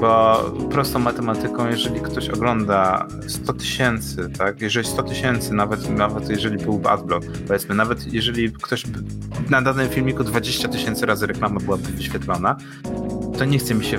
Bo 0.01 0.45
prostą 0.70 0.99
matematyką, 0.99 1.68
jeżeli 1.68 2.01
ktoś 2.01 2.30
ogląda 2.30 3.07
100 3.26 3.53
tysięcy, 3.53 4.30
tak, 4.38 4.61
jeżeli 4.61 4.86
100 4.86 5.03
tysięcy, 5.03 5.55
nawet, 5.55 5.90
nawet 5.90 6.28
jeżeli 6.28 6.64
byłby 6.64 6.88
adblock, 6.88 7.26
powiedzmy, 7.47 7.74
nawet 7.74 8.12
jeżeli 8.12 8.53
ktoś 8.53 8.84
na 9.51 9.62
danym 9.62 9.88
filmiku 9.88 10.24
20 10.24 10.68
tysięcy 10.68 11.07
razy 11.07 11.26
reklama 11.26 11.61
byłaby 11.61 11.88
wyświetlona, 11.88 12.57
to 13.38 13.45
nie 13.45 13.59
chce 13.59 13.74
mi 13.74 13.84
się 13.84 13.99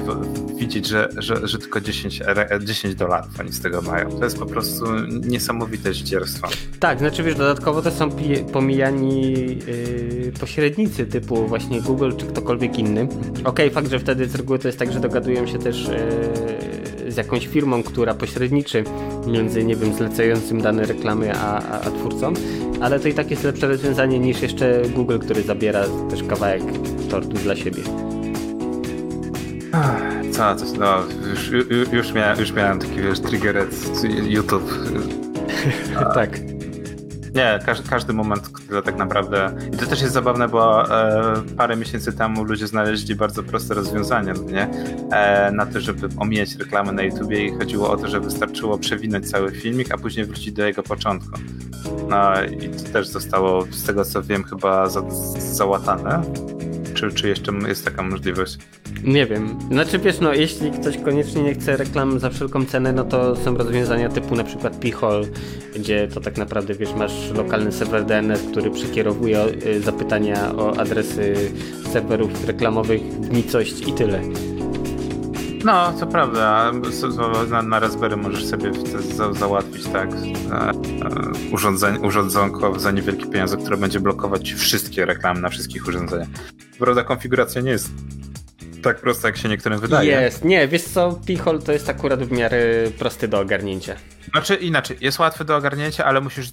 widzieć, 0.56 0.88
że, 0.88 1.10
że, 1.18 1.48
że 1.48 1.58
tylko 1.60 1.82
10, 1.82 2.22
re- 2.22 2.60
10 2.64 2.96
dolarów 2.96 3.40
oni 3.40 3.52
z 3.52 3.62
tego 3.62 3.82
mają. 3.82 4.10
To 4.10 4.24
jest 4.24 4.40
po 4.40 4.46
prostu 4.46 4.86
niesamowite 5.26 5.94
zdzierstwo. 5.94 6.48
Tak, 6.80 7.00
znaczy 7.00 7.24
wiesz, 7.24 7.36
dodatkowo 7.36 7.82
to 7.82 7.92
są 7.92 8.10
pomijani 8.52 9.32
yy, 9.32 10.32
pośrednicy 10.40 11.06
typu 11.06 11.48
właśnie 11.48 11.82
Google 11.82 12.12
czy 12.18 12.26
ktokolwiek 12.26 12.80
inny. 12.80 13.08
Okej, 13.44 13.70
fakt, 13.70 13.90
że 13.90 14.00
wtedy 14.00 14.28
z 14.28 14.36
reguły 14.36 14.60
to 14.60 14.68
jest 14.68 14.80
tak, 14.80 14.92
że 14.92 15.00
dogadują 15.00 15.48
się 15.48 15.60
też 15.60 15.85
yy, 15.88 17.12
z 17.12 17.18
jakąś 17.18 17.48
firmą, 17.48 17.84
która 17.84 18.14
pośredniczy 18.14 18.84
między, 19.28 19.64
nie 19.64 19.76
wiem, 19.76 19.94
zlecającym 19.94 20.62
dane 20.62 20.86
reklamy 20.86 21.34
a, 21.36 21.62
a, 21.62 21.82
a 21.82 21.92
twórcą, 21.92 22.34
ale 22.82 23.00
to 23.00 23.08
i 23.08 23.14
tak 23.14 23.32
jest 23.32 23.44
lepsze 23.44 23.68
rozwiązanie 23.68 24.20
niż 24.20 24.42
jeszcze 24.42 24.82
Google, 24.96 25.18
który 25.20 25.42
zabiera 25.42 25.86
też 26.10 26.24
kawałek 26.24 26.64
tortu 27.10 27.34
dla 27.34 27.56
siebie. 27.56 27.82
Co, 30.32 30.56
to, 30.56 30.64
no, 30.80 31.04
już, 31.30 31.52
już, 31.94 32.14
miałem, 32.14 32.40
już 32.40 32.54
miałem 32.54 32.80
taki, 32.80 33.02
wiesz, 33.02 33.20
triggeret 33.20 33.76
YouTube. 34.28 34.74
tak. 36.14 36.55
Nie, 37.36 37.60
każdy, 37.66 37.90
każdy 37.90 38.14
moment, 38.14 38.50
który 38.50 38.82
tak 38.82 38.98
naprawdę... 38.98 39.52
I 39.74 39.78
to 39.78 39.86
też 39.86 40.02
jest 40.02 40.14
zabawne, 40.14 40.48
bo 40.48 40.92
e, 41.00 41.34
parę 41.58 41.76
miesięcy 41.76 42.14
temu 42.14 42.44
ludzie 42.44 42.68
znaleźli 42.68 43.16
bardzo 43.16 43.44
proste 43.44 43.74
rozwiązanie, 43.74 44.34
no 44.34 44.52
nie? 44.52 44.70
E, 45.12 45.52
na 45.52 45.66
to, 45.66 45.80
żeby 45.80 46.10
omijać 46.18 46.56
reklamy 46.56 46.92
na 46.92 47.04
YouTubie 47.04 47.46
i 47.46 47.52
chodziło 47.52 47.90
o 47.90 47.98
to, 47.98 48.08
że 48.08 48.20
wystarczyło 48.20 48.78
przewinąć 48.78 49.32
cały 49.32 49.52
filmik, 49.52 49.94
a 49.94 49.98
później 49.98 50.26
wrócić 50.26 50.52
do 50.52 50.66
jego 50.66 50.84
początku. 50.84 51.40
No 52.10 52.44
i 52.44 52.70
to 52.70 52.84
też 52.94 53.08
zostało, 53.08 53.66
z 53.72 53.84
tego 53.84 54.06
co 54.06 54.24
wiem, 54.24 54.44
chyba 54.44 54.90
za, 54.90 55.02
załatane. 55.40 56.22
Czy, 57.10 57.16
czy 57.16 57.28
jeszcze 57.30 57.52
jest 57.68 57.86
taka 57.86 58.04
możliwość? 58.04 58.58
Nie 59.04 59.26
wiem. 59.26 59.60
Znaczy 59.72 60.00
wiesz, 60.00 60.20
no 60.20 60.34
jeśli 60.34 60.72
ktoś 60.72 60.98
koniecznie 60.98 61.44
nie 61.44 61.54
chce 61.54 61.78
reklam 61.78 62.20
za 62.20 62.30
wszelką 62.30 62.66
cenę, 62.66 62.94
no 62.94 63.04
to 63.04 63.36
są 63.36 63.58
rozwiązania 63.58 64.10
typu 64.10 64.36
na 64.36 64.44
przykład 64.44 64.76
P-Hole, 64.76 65.28
gdzie 65.76 66.08
to 66.08 66.22
tak 66.22 66.38
naprawdę 66.38 66.74
wiesz, 66.74 66.94
masz 66.94 67.32
lokalny 67.32 67.72
serwer 67.72 68.06
DNS, 68.06 68.42
który 68.52 68.72
przekierowuje 68.72 69.46
y, 69.68 69.82
zapytania 69.82 70.56
o 70.56 70.78
adresy 70.78 71.36
serwerów 71.94 72.48
reklamowych 72.48 73.02
w 73.02 73.34
nicość 73.34 73.88
i 73.88 73.94
tyle. 73.94 74.22
No, 75.66 75.94
to 76.00 76.08
prawda. 76.08 76.72
Na, 77.50 77.62
na 77.62 77.80
Raspberry 77.80 78.18
możesz 78.18 78.46
sobie 78.46 78.72
za, 79.16 79.34
załatwić 79.34 79.88
tak 79.88 80.10
e, 80.12 80.16
e, 80.56 80.74
urządzeń, 81.52 82.06
urządzonko 82.06 82.80
za 82.80 82.92
niewielkie 82.92 83.26
pieniądze, 83.26 83.58
które 83.58 83.78
będzie 83.78 84.00
blokować 84.00 84.54
wszystkie 84.54 85.06
reklamy 85.06 85.42
na 85.42 85.50
wszystkich 85.50 85.88
urządzeniach. 85.88 86.28
Prawda, 86.80 87.04
konfiguracja 87.04 87.62
nie 87.62 87.72
jest 87.72 87.90
tak 88.84 89.02
prosta, 89.02 89.28
jak 89.28 89.38
się 89.38 89.50
niektórym 89.50 89.80
wydaje. 89.80 90.12
Jest. 90.12 90.46
Nie, 90.46 90.68
wiesz 90.68 90.84
co, 90.84 91.20
P-Hole 91.28 91.60
to 91.60 91.72
jest 91.72 91.90
akurat 91.90 92.24
w 92.24 92.32
miarę 92.32 92.60
prosty 93.00 93.28
do 93.28 93.40
ogarnięcia. 93.40 93.96
Znaczy 94.32 94.56
inaczej, 94.56 94.98
jest 95.02 95.20
łatwy 95.20 95.46
do 95.46 95.56
ogarnięcia, 95.56 96.06
ale 96.06 96.22
musisz 96.22 96.48
e, 96.48 96.52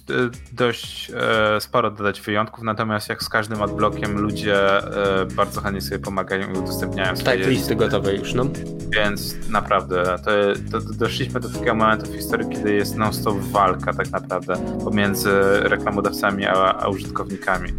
dość 0.51 1.11
e, 1.55 1.61
sporo 1.61 1.91
dodać 1.91 2.21
wyjątków, 2.21 2.63
natomiast 2.63 3.09
jak 3.09 3.23
z 3.23 3.29
każdym 3.29 3.61
adblockiem 3.61 4.17
ludzie 4.17 4.77
e, 4.77 5.25
bardzo 5.25 5.61
chętnie 5.61 5.81
sobie 5.81 5.99
pomagają 5.99 6.53
i 6.53 6.57
udostępniają 6.57 7.15
swoje 7.15 7.37
Tak, 7.37 7.47
listy 7.47 7.75
gotowe 7.75 8.15
już, 8.15 8.33
no. 8.33 8.45
Więc 8.89 9.49
naprawdę, 9.49 10.03
to, 10.03 10.31
to, 10.71 10.87
to 10.87 10.93
doszliśmy 10.93 11.39
do 11.39 11.49
takiego 11.49 11.75
momentu 11.75 12.11
w 12.11 12.15
historii, 12.15 12.49
kiedy 12.49 12.73
jest 12.73 12.95
non-stop 12.95 13.37
walka 13.37 13.93
tak 13.93 14.11
naprawdę 14.11 14.55
pomiędzy 14.83 15.31
reklamodawcami 15.59 16.45
a, 16.45 16.53
a 16.53 16.87
użytkownikami. 16.87 17.69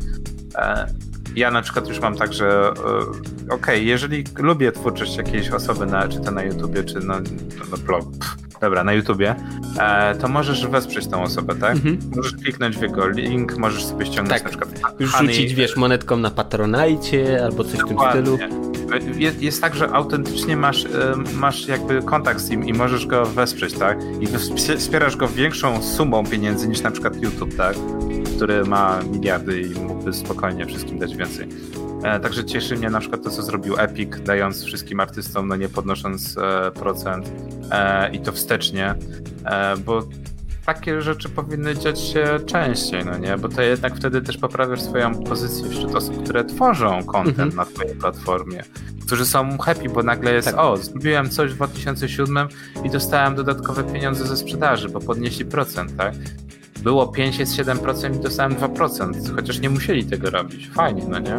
E, 0.54 0.86
ja 1.36 1.50
na 1.50 1.62
przykład 1.62 1.88
już 1.88 2.00
mam 2.00 2.16
tak, 2.16 2.32
że 2.32 2.72
e, 3.50 3.54
okej, 3.54 3.86
jeżeli 3.86 4.24
lubię 4.38 4.72
twórczość 4.72 5.16
jakiejś 5.16 5.50
osoby, 5.50 5.86
na, 5.86 6.08
czy 6.08 6.20
to 6.20 6.30
na 6.30 6.42
YouTubie, 6.42 6.84
czy 6.84 7.00
na, 7.00 7.20
na 7.70 7.76
blog, 7.86 8.04
dobra, 8.60 8.84
na 8.84 8.92
YouTubie, 8.92 9.34
e, 9.80 10.14
to 10.14 10.28
możesz 10.28 10.66
wesprzeć 10.66 11.06
tą 11.08 11.22
osobę, 11.22 11.54
tak? 11.54 11.72
Mhm. 11.72 11.98
Możesz 12.16 12.32
kliknąć 12.32 12.76
w 12.76 12.82
jego 12.82 13.08
link, 13.08 13.56
możesz 13.56 13.84
sobie 13.84 14.06
ściągnąć 14.06 14.42
Tak. 14.42 14.52
na 14.52 14.58
przykład 14.66 15.00
Już 15.00 15.18
rzucić, 15.18 15.54
wiesz, 15.54 15.76
monetką 15.76 16.16
na 16.16 16.30
Patronite 16.30 17.44
albo 17.44 17.64
coś 17.64 17.80
w 17.80 17.88
tym 17.88 17.98
stylu. 18.10 18.38
Dokładnie. 18.38 18.64
Jest, 19.18 19.42
jest 19.42 19.60
tak, 19.60 19.74
że 19.74 19.88
autentycznie 19.90 20.56
masz, 20.56 20.84
em, 20.84 21.24
masz 21.36 21.68
jakby 21.68 22.02
kontakt 22.02 22.40
z 22.40 22.50
nim 22.50 22.64
i 22.64 22.72
możesz 22.72 23.06
go 23.06 23.26
wesprzeć, 23.26 23.74
tak? 23.74 23.98
I 24.20 24.26
wspie- 24.26 24.76
wspierasz 24.76 25.16
go 25.16 25.28
większą 25.28 25.82
sumą 25.82 26.26
pieniędzy 26.26 26.68
niż 26.68 26.80
na 26.80 26.90
przykład 26.90 27.22
YouTube, 27.22 27.56
tak? 27.56 27.76
Który 28.36 28.64
ma 28.64 29.00
miliardy 29.12 29.60
i 29.60 29.80
mógłby 29.80 30.12
spokojnie 30.12 30.66
wszystkim 30.66 30.98
dać 30.98 31.16
więcej. 31.16 31.23
E, 32.04 32.20
także 32.20 32.44
cieszy 32.44 32.76
mnie 32.76 32.90
na 32.90 33.00
przykład 33.00 33.22
to, 33.22 33.30
co 33.30 33.42
zrobił 33.42 33.74
Epic, 33.78 34.10
dając 34.24 34.64
wszystkim 34.64 35.00
artystom, 35.00 35.48
no 35.48 35.56
nie 35.56 35.68
podnosząc 35.68 36.38
e, 36.38 36.70
procent 36.70 37.32
e, 37.70 38.10
i 38.14 38.20
to 38.20 38.32
wstecznie, 38.32 38.94
bo 39.86 40.02
takie 40.66 41.02
rzeczy 41.02 41.28
powinny 41.28 41.76
dziać 41.76 42.00
się 42.00 42.24
częściej, 42.46 43.04
no 43.04 43.18
nie? 43.18 43.36
Bo 43.38 43.48
to 43.48 43.62
jednak 43.62 43.96
wtedy 43.96 44.22
też 44.22 44.36
poprawiasz 44.36 44.82
swoją 44.82 45.14
pozycję 45.24 45.70
wśród 45.70 45.94
osób, 45.94 46.22
które 46.24 46.44
tworzą 46.44 47.04
content 47.04 47.38
Mhm. 47.38 47.56
na 47.56 47.64
twojej 47.64 47.94
platformie. 47.96 48.62
Którzy 49.06 49.26
są 49.26 49.58
happy, 49.58 49.88
bo 49.88 50.02
nagle 50.02 50.32
jest, 50.34 50.48
Tak. 50.48 50.58
o, 50.58 50.76
zrobiłem 50.76 51.30
coś 51.30 51.52
w 51.52 51.54
2007 51.54 52.48
i 52.84 52.90
dostałem 52.90 53.34
dodatkowe 53.34 53.84
pieniądze 53.84 54.26
ze 54.26 54.36
sprzedaży, 54.36 54.88
bo 54.88 55.00
podnieśli 55.00 55.44
procent, 55.44 55.96
tak? 55.96 56.14
Było 56.84 57.06
5, 57.06 57.38
jest 57.38 57.56
7% 57.56 58.16
i 58.16 58.20
dostałem 58.20 58.54
2%, 58.54 59.34
chociaż 59.36 59.60
nie 59.60 59.70
musieli 59.70 60.04
tego 60.04 60.30
robić. 60.30 60.68
Fajnie, 60.68 61.02
no 61.08 61.18
nie? 61.18 61.38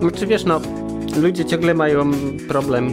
Znaczy 0.00 0.26
wiesz, 0.26 0.44
no, 0.44 0.60
ludzie 1.22 1.44
ciągle 1.44 1.74
mają 1.74 2.10
problem, 2.48 2.88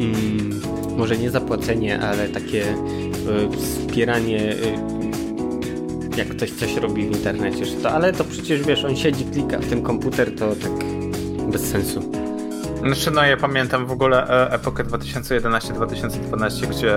mm, 0.00 0.60
może 0.96 1.16
nie 1.16 1.30
zapłacenie, 1.30 2.00
ale 2.00 2.28
takie 2.28 2.64
y, 2.72 3.56
wspieranie, 3.56 4.52
y, 4.52 6.16
jak 6.16 6.28
ktoś 6.28 6.50
coś 6.50 6.76
robi 6.76 7.02
w 7.08 7.16
internecie, 7.16 7.64
że 7.64 7.72
to, 7.72 7.90
ale 7.90 8.12
to 8.12 8.24
przecież 8.24 8.62
wiesz, 8.62 8.84
on 8.84 8.96
siedzi, 8.96 9.24
klika 9.24 9.58
w 9.58 9.68
ten 9.68 9.82
komputer, 9.82 10.36
to 10.36 10.56
tak 10.56 10.72
bez 11.50 11.70
sensu. 11.70 12.21
Znaczy, 12.86 13.10
no 13.10 13.24
ja 13.24 13.36
pamiętam 13.36 13.86
w 13.86 13.92
ogóle 13.92 14.28
e, 14.28 14.52
epokę 14.52 14.84
2011-2012, 14.84 16.66
gdzie 16.66 16.94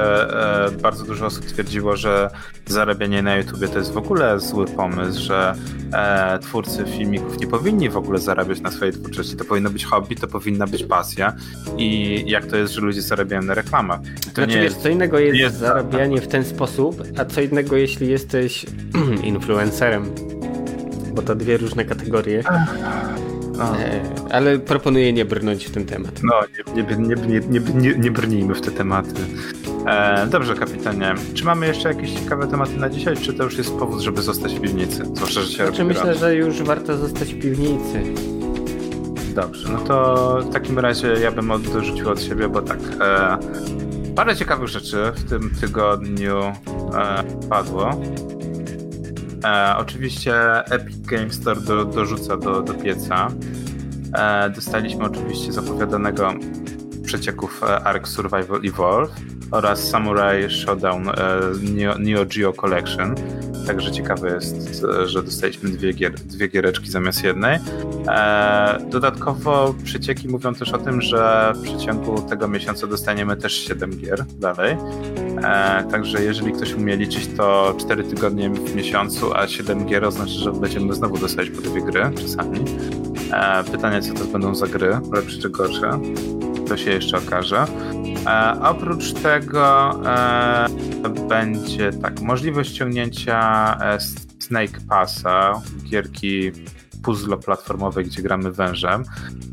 e, 0.66 0.72
bardzo 0.72 1.04
dużo 1.06 1.26
osób 1.26 1.46
twierdziło, 1.46 1.96
że 1.98 2.30
zarabianie 2.68 3.22
na 3.22 3.36
YouTubie 3.38 3.68
to 3.68 3.80
jest 3.80 3.94
w 3.94 3.98
ogóle 3.98 4.40
zły 4.40 4.66
pomysł, 4.66 5.22
że 5.22 5.56
e, 5.94 6.40
twórcy 6.40 6.86
filmików 6.86 7.40
nie 7.40 7.48
powinni 7.48 7.90
w 7.90 7.98
ogóle 7.98 8.20
zarabiać 8.20 8.62
na 8.62 8.72
swojej 8.72 8.94
twórczości. 8.94 9.36
To 9.36 9.46
powinno 9.46 9.70
być 9.70 9.86
hobby, 9.86 10.16
to 10.16 10.28
powinna 10.28 10.68
być 10.68 10.84
pasja 10.84 11.34
i 11.78 12.24
jak 12.28 12.46
to 12.46 12.58
jest, 12.58 12.74
że 12.74 12.82
ludzie 12.82 13.02
zarabiają 13.02 13.42
na 13.42 13.54
reklamach. 13.54 14.00
To 14.26 14.32
Znaczy 14.34 14.50
nie 14.50 14.56
wiesz, 14.56 14.64
jest... 14.64 14.82
co 14.82 14.90
innego 14.90 15.20
jest, 15.20 15.38
jest- 15.40 15.58
zarabianie 15.58 16.22
w 16.22 16.28
ten 16.28 16.44
sposób, 16.46 17.04
a 17.18 17.26
co 17.26 17.42
innego 17.42 17.76
jeśli 17.76 18.08
jesteś 18.08 18.66
influencerem, 19.24 20.06
bo 21.14 21.22
to 21.22 21.36
dwie 21.36 21.58
różne 21.58 21.86
kategorie, 21.86 22.44
ale 24.32 24.60
proponuję 24.60 25.14
nie 25.14 25.26
brnąć 25.26 25.66
w 25.66 25.72
ten 25.72 25.86
temat. 25.86 26.12
no 26.24 26.34
nie, 26.76 26.84
nie, 26.84 27.16
nie, 27.16 27.40
nie, 27.40 27.60
nie, 27.60 27.94
nie, 27.98 28.12
brnijmy 28.12 28.56
w 28.56 28.62
te 28.62 28.72
tematy. 28.72 29.22
E, 29.88 30.28
dobrze, 30.28 30.56
kapitanie. 30.56 31.14
Czy 31.34 31.46
mamy 31.46 31.68
jeszcze 31.68 31.90
jakieś 31.90 32.14
ciekawe 32.14 32.48
tematy 32.48 32.78
na 32.78 32.90
dzisiaj, 32.90 33.18
czy 33.18 33.34
to 33.34 33.44
już 33.44 33.58
jest 33.58 33.74
powód, 33.76 34.02
żeby 34.02 34.22
zostać 34.22 34.54
w 34.56 34.62
piwnicy? 34.62 35.04
Zwłaszcza, 35.14 35.42
że 35.42 35.48
się 35.52 35.66
Znaczy 35.66 35.84
myślę, 35.84 36.16
że 36.16 36.36
już 36.36 36.64
warto 36.64 36.98
zostać 36.98 37.34
w 37.34 37.42
piwnicy. 37.42 38.02
Dobrze, 39.36 39.70
no 39.70 39.80
to 39.80 40.40
w 40.50 40.54
takim 40.54 40.80
razie 40.80 41.08
ja 41.08 41.32
bym 41.32 41.52
od- 41.52 41.74
dorzucił 41.74 42.10
od 42.10 42.22
siebie, 42.22 42.48
bo 42.50 42.62
tak. 42.62 42.80
E, 43.02 43.38
parę 44.16 44.36
ciekawych 44.36 44.68
rzeczy 44.68 44.98
w 45.16 45.30
tym 45.30 45.50
tygodniu 45.62 46.40
e, 46.40 46.54
padło. 47.50 47.90
E, 49.46 49.76
oczywiście 49.78 50.34
Epic 50.72 50.98
Games 50.98 51.34
Store 51.34 51.62
do, 51.62 51.86
dorzuca 51.86 52.38
do, 52.38 52.62
do 52.62 52.74
pieca. 52.74 53.28
E, 54.18 54.50
dostaliśmy 54.50 55.06
oczywiście 55.06 55.52
zapowiadanego 55.52 56.34
przecieków 57.04 57.64
e, 57.64 57.84
Ark 57.84 58.08
Survival 58.08 58.62
Evolve 58.66 59.12
oraz 59.52 59.90
Samurai 59.90 60.50
Showdown 60.50 61.10
e, 61.10 61.14
Neo, 61.62 61.98
Neo 61.98 62.26
Geo 62.26 62.54
Collection. 62.54 63.16
Także 63.68 63.92
ciekawe 63.92 64.36
jest, 64.36 64.82
że 65.06 65.24
dostaliśmy 65.24 65.70
dwie, 65.70 65.94
gier, 65.94 66.14
dwie 66.14 66.48
giereczki 66.48 66.92
zamiast 66.92 67.24
jednej. 67.24 67.60
E, 68.08 68.78
dodatkowo 68.90 69.76
przecieki 69.84 70.28
mówią 70.28 70.54
też 70.54 70.74
o 70.74 70.78
tym, 70.78 71.02
że 71.02 71.54
w 71.56 71.62
przeciągu 71.62 72.22
tego 72.22 72.48
miesiąca 72.48 72.88
dostaniemy 72.88 73.38
też 73.38 73.54
7 73.54 73.98
gier 73.98 74.26
dalej. 74.26 74.78
E, 75.44 75.84
także 75.92 76.24
jeżeli 76.24 76.52
ktoś 76.52 76.74
umie 76.74 76.98
liczyć, 76.98 77.28
to 77.38 77.76
4 77.80 78.04
tygodnie 78.04 78.50
w 78.50 78.76
miesiącu, 78.76 79.34
a 79.34 79.48
7 79.48 79.86
gier 79.86 80.06
oznacza, 80.06 80.34
że 80.34 80.52
będziemy 80.52 80.94
znowu 80.94 81.18
dostawać 81.18 81.50
po 81.50 81.62
dwie 81.62 81.82
gry 81.82 82.12
czasami. 82.22 82.60
E, 83.32 83.64
pytanie, 83.64 84.02
co 84.02 84.14
to 84.14 84.26
będą 84.26 84.56
za 84.56 84.68
gry, 84.68 85.00
lepsze 85.14 85.38
czy 85.38 85.50
gorsze, 85.50 86.00
to 86.68 86.78
się 86.78 86.92
jeszcze 86.92 87.18
okaże. 87.18 87.66
E, 88.28 88.60
oprócz 88.62 89.14
tego 89.14 89.92
e, 90.06 90.68
będzie 91.30 91.92
tak, 91.92 92.22
możliwość 92.22 92.76
ściągnięcia 92.76 93.78
e, 93.82 94.00
Snake 94.40 94.80
Passa, 94.90 95.62
gierki 95.84 96.52
puzzle 97.04 97.38
platformowej, 97.38 98.06
gdzie 98.06 98.22
gramy 98.22 98.52
wężem. 98.52 99.04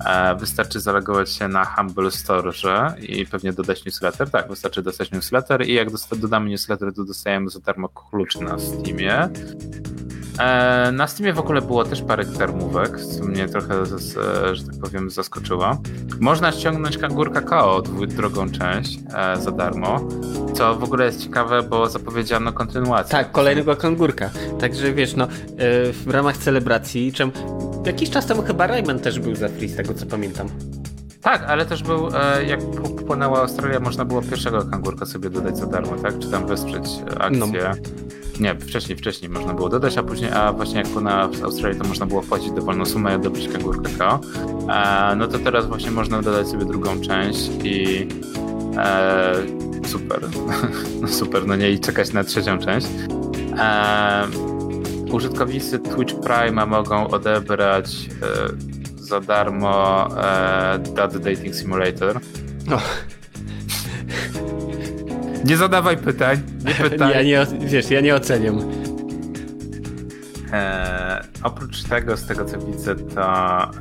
E, 0.07 0.37
wystarczy 0.37 0.81
zalogować 0.81 1.31
się 1.31 1.49
na 1.49 1.65
Humble 1.65 2.11
Store 2.11 2.53
i 3.01 3.27
pewnie 3.27 3.53
dodać 3.53 3.85
newsletter. 3.85 4.31
Tak, 4.31 4.49
wystarczy 4.49 4.83
dodać 4.83 5.11
newsletter 5.11 5.67
i 5.69 5.75
jak 5.75 5.91
dosta- 5.91 6.17
dodamy 6.17 6.51
newsletter, 6.51 6.95
to 6.95 7.05
dostajemy 7.05 7.51
za 7.51 7.61
darmo 7.61 7.89
klucz 7.89 8.37
na 8.41 8.59
Steamie. 8.59 9.29
E, 10.39 10.93
Na 10.93 11.07
Steamie 11.07 11.33
w 11.33 11.39
ogóle 11.39 11.63
było 11.63 11.85
też 11.85 12.03
parę 12.03 12.25
darmówek, 12.25 13.01
co 13.01 13.25
mnie 13.25 13.49
trochę, 13.49 13.75
e, 13.83 13.87
że 14.57 14.65
tak 14.65 14.75
powiem, 14.83 15.11
zaskoczyło. 15.11 15.77
Można 16.21 16.53
ściągnąć 16.53 16.99
Kangur 16.99 17.33
Kakao, 17.33 17.83
drugą 18.09 18.51
część, 18.51 18.99
e, 19.15 19.37
za 19.41 19.51
darmo, 19.51 20.01
co 20.55 20.75
w 20.75 20.85
ogóle 20.85 21.05
jest 21.07 21.23
ciekawe, 21.25 21.63
bo 21.63 21.89
zapowiedziano 21.89 22.53
kontynuację. 22.53 23.11
Tak, 23.11 23.33
kolejnego 23.33 23.77
kangurka. 23.77 24.31
Także 24.61 24.93
wiesz, 24.93 25.17
no, 25.17 25.25
e, 25.25 25.29
w 25.93 26.05
ramach 26.11 26.37
celebracji, 26.37 27.13
czym 27.13 27.33
jakiś 27.87 28.11
czas 28.11 28.27
temu 28.27 28.43
chyba 28.43 28.67
Rayman 28.67 28.99
też 28.99 29.21
był 29.21 29.35
za 29.35 29.49
free, 29.49 29.69
z 29.69 29.77
tego 29.77 29.95
co 29.95 30.07
pamiętam. 30.07 30.49
Tak, 31.23 31.43
ale 31.43 31.67
też 31.67 31.83
był, 31.83 32.09
e, 32.15 32.45
jak 32.45 32.61
płynęła 33.07 33.41
Australia, 33.41 33.81
można 33.81 34.05
było 34.05 34.23
pierwszego 34.23 34.65
kangurka 34.65 35.07
sobie 35.07 35.31
dodać 35.31 35.59
za 35.59 35.67
darmo, 35.67 35.93
tak? 36.03 36.19
Czy 36.19 36.31
tam 36.31 36.47
wesprzeć 36.47 36.85
akcję. 37.21 37.73
Nie, 38.41 38.55
wcześniej, 38.55 38.99
wcześniej 38.99 39.31
można 39.31 39.55
było 39.55 39.69
dodać, 39.69 39.99
a 39.99 40.03
później, 40.03 40.31
a 40.31 40.53
właśnie 40.53 40.79
jak 40.79 40.89
płynęła 40.89 41.29
w 41.29 41.45
Australii, 41.45 41.79
to 41.79 41.89
można 41.89 42.07
było 42.07 42.23
płacić 42.23 42.51
dowolną 42.51 42.87
sumę 42.87 43.13
i 43.13 43.15
odrobić 43.15 43.49
kangurkę 43.49 43.91
KO. 43.99 44.21
E, 44.73 45.17
no 45.17 45.29
to 45.29 45.39
teraz 45.39 45.67
właśnie 45.67 45.91
można 45.91 46.23
dodać 46.23 46.49
sobie 46.49 46.65
drugą 46.65 47.01
część 47.01 47.51
i 47.65 48.09
e, 48.77 49.35
super. 49.87 50.21
no 51.03 51.09
super, 51.09 51.47
no 51.47 51.57
nie, 51.57 51.71
i 51.71 51.81
czekać 51.81 52.13
na 52.13 52.25
trzecią 52.25 52.59
część. 52.59 52.87
E, 53.59 54.27
użytkownicy 55.13 55.79
Twitch 55.79 56.15
Prime 56.15 56.67
mogą 56.67 57.09
odebrać 57.09 58.09
e, 58.23 58.82
za 59.13 59.21
darmo 59.21 60.09
e, 60.09 60.79
Dad 60.79 61.17
Dating 61.17 61.55
Simulator. 61.55 62.21
O. 62.73 62.79
Nie 65.45 65.57
zadawaj 65.57 65.97
pytań, 65.97 66.41
nie 66.65 66.75
pytaj. 66.91 67.13
Ja 67.13 67.23
nie, 67.23 67.47
wiesz, 67.69 67.91
ja 67.91 68.01
nie 68.01 68.15
oceniam. 68.15 68.59
E, 70.53 71.12
oprócz 71.43 71.83
tego, 71.83 72.17
z 72.17 72.27
tego 72.27 72.45
co 72.45 72.59
widzę, 72.59 72.95
to 72.95 73.23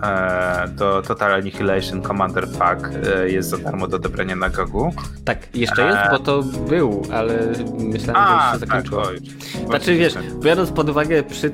e, 0.03 0.67
do 0.67 1.01
Total 1.01 1.33
Annihilation 1.33 2.01
Commander 2.01 2.47
Pack 2.47 2.89
e, 3.15 3.29
jest 3.29 3.49
za 3.49 3.57
darmo 3.57 3.87
do 3.87 3.97
odebrania 3.97 4.35
na 4.35 4.49
Gogu. 4.49 4.93
Tak, 5.25 5.55
jeszcze 5.55 5.85
jest, 5.85 5.99
bo 6.11 6.19
to 6.19 6.43
był, 6.43 7.03
ale 7.13 7.33
myślałem, 7.79 8.27
że 8.27 8.33
już 8.33 8.53
się 8.53 8.59
zakończyło. 8.59 9.01
oj. 9.01 9.17
Znaczy 9.65 9.95
wiesz, 9.95 10.13
tak. 10.13 10.39
biorąc 10.39 10.71
pod 10.71 10.89
uwagę 10.89 11.23
przy 11.23 11.51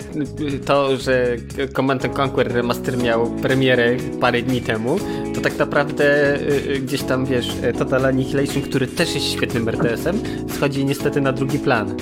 to, 0.65 0.97
że 0.97 1.27
Command 1.75 2.05
and 2.05 2.19
Conquer 2.19 2.53
Remaster 2.53 2.97
miał 2.97 3.25
premierę 3.31 3.97
parę 4.21 4.41
dni 4.41 4.61
temu, 4.61 4.99
to 5.35 5.41
tak 5.41 5.57
naprawdę 5.57 6.35
y, 6.35 6.73
y, 6.75 6.79
gdzieś 6.79 7.03
tam 7.03 7.25
wiesz, 7.25 7.57
Total 7.77 8.05
Annihilation, 8.05 8.63
który 8.63 8.87
też 8.87 9.15
jest 9.15 9.25
świetnym 9.25 9.69
RTS-em, 9.69 10.19
schodzi 10.49 10.85
niestety 10.85 11.21
na 11.21 11.31
drugi 11.31 11.59
plan. 11.59 11.95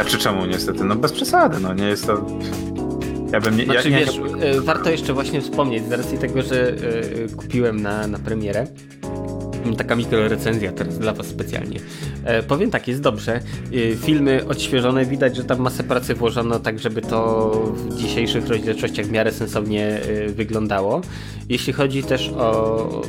A 0.00 0.04
czy 0.04 0.18
czemu 0.18 0.46
niestety? 0.46 0.84
No 0.84 0.96
bez 0.96 1.12
przesady, 1.12 1.60
no 1.60 1.74
nie 1.74 1.84
jest 1.84 2.06
to... 2.06 2.26
Ja 3.32 3.40
bym 3.40 3.56
nie... 3.56 3.64
Znaczy 3.64 3.90
ja, 3.90 3.98
nie, 3.98 4.04
wiesz, 4.04 4.20
y, 4.56 4.60
warto 4.60 4.90
jeszcze 4.90 5.12
właśnie 5.12 5.40
wspomnieć, 5.40 5.88
z 5.88 5.92
racji 5.92 6.18
tego, 6.18 6.42
że 6.42 6.70
y, 6.70 6.74
y, 7.32 7.36
kupiłem 7.36 7.82
na, 7.82 8.06
na 8.06 8.18
premierę, 8.18 8.66
Taka 9.78 9.96
mikrorecenzja 9.96 10.72
teraz 10.72 10.98
dla 10.98 11.12
Was 11.12 11.26
specjalnie. 11.26 11.80
E, 12.24 12.42
powiem 12.42 12.70
tak, 12.70 12.88
jest 12.88 13.00
dobrze. 13.00 13.40
E, 13.72 13.96
filmy 13.96 14.46
odświeżone, 14.48 15.06
widać, 15.06 15.36
że 15.36 15.44
tam 15.44 15.60
masę 15.60 15.84
pracy 15.84 16.14
włożono 16.14 16.58
tak, 16.58 16.78
żeby 16.78 17.02
to 17.02 17.50
w 17.74 17.96
dzisiejszych 17.96 18.48
rozdzielczościach 18.48 19.06
w 19.06 19.10
miarę 19.10 19.32
sensownie 19.32 19.86
e, 19.86 20.28
wyglądało. 20.28 21.00
Jeśli 21.48 21.72
chodzi 21.72 22.02
też 22.02 22.28
o 22.28 23.02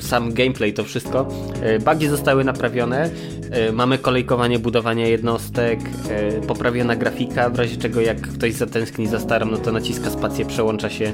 sam 0.00 0.32
gameplay, 0.32 0.72
to 0.72 0.84
wszystko, 0.84 1.28
e, 1.62 1.78
bugi 1.78 2.08
zostały 2.08 2.44
naprawione, 2.44 3.10
e, 3.50 3.72
mamy 3.72 3.98
kolejkowanie 3.98 4.58
budowania 4.58 5.06
jednostek, 5.08 5.80
e, 6.10 6.40
poprawiona 6.40 6.96
grafika, 6.96 7.50
w 7.50 7.58
razie 7.58 7.76
czego 7.76 8.00
jak 8.00 8.20
ktoś 8.20 8.52
zatęskni 8.52 9.06
za 9.06 9.20
starą, 9.20 9.46
no 9.46 9.58
to 9.58 9.72
naciska 9.72 10.10
spację, 10.10 10.44
przełącza 10.44 10.90
się 10.90 11.12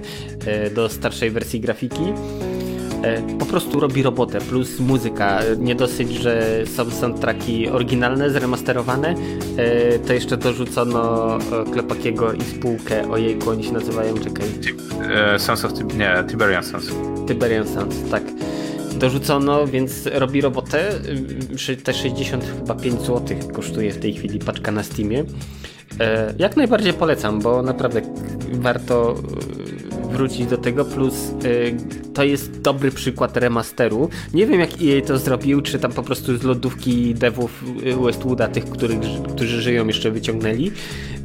do 0.74 0.88
starszej 0.88 1.30
wersji 1.30 1.60
grafiki. 1.60 2.02
Po 3.38 3.46
prostu 3.46 3.80
robi 3.80 4.02
robotę, 4.02 4.40
plus 4.40 4.80
muzyka. 4.80 5.40
Nie 5.58 5.74
dosyć, 5.74 6.12
że 6.12 6.62
są 6.66 6.90
soundtracki 6.90 7.68
oryginalne, 7.68 8.30
zremasterowane, 8.30 9.14
to 10.06 10.12
jeszcze 10.12 10.36
dorzucono 10.36 11.38
Klepakiego 11.72 12.32
i 12.32 12.40
spółkę, 12.42 13.10
ojejku, 13.10 13.50
oni 13.50 13.64
się 13.64 13.72
nazywają, 13.72 14.14
czekaj, 14.14 14.46
Sons 15.38 15.64
of... 15.64 15.72
Nie, 15.98 16.24
Tiberian 16.30 16.64
Sons. 16.64 16.90
Tiberian 17.28 17.68
Sounds, 17.68 17.96
tak. 18.10 18.22
Dorzucono, 18.98 19.66
więc 19.66 20.06
robi 20.12 20.40
robotę. 20.40 20.90
Te 21.84 21.94
65 21.94 23.00
zł 23.00 23.36
kosztuje 23.52 23.92
w 23.92 23.98
tej 23.98 24.14
chwili 24.14 24.38
paczka 24.38 24.72
na 24.72 24.82
Steamie. 24.82 25.24
E, 26.00 26.34
Jak 26.38 26.56
najbardziej 26.56 26.92
polecam, 26.92 27.40
bo 27.40 27.62
naprawdę 27.62 28.02
warto 28.52 29.14
y, 30.04 30.08
wrócić 30.12 30.46
do 30.46 30.58
tego, 30.58 30.84
plus 30.84 31.14
y, 31.44 31.76
to 32.14 32.24
jest 32.24 32.60
dobry 32.60 32.90
przykład 32.90 33.36
remasteru. 33.36 34.08
Nie 34.34 34.46
wiem 34.46 34.60
jak 34.60 34.70
EA 34.70 35.02
to 35.06 35.18
zrobił, 35.18 35.62
czy 35.62 35.78
tam 35.78 35.92
po 35.92 36.02
prostu 36.02 36.36
z 36.36 36.42
lodówki 36.42 37.14
devów 37.14 37.64
Westwooda, 38.04 38.48
tych, 38.48 38.64
których, 38.64 38.98
którzy 39.34 39.62
żyją 39.62 39.86
jeszcze 39.86 40.10
wyciągnęli, 40.10 40.72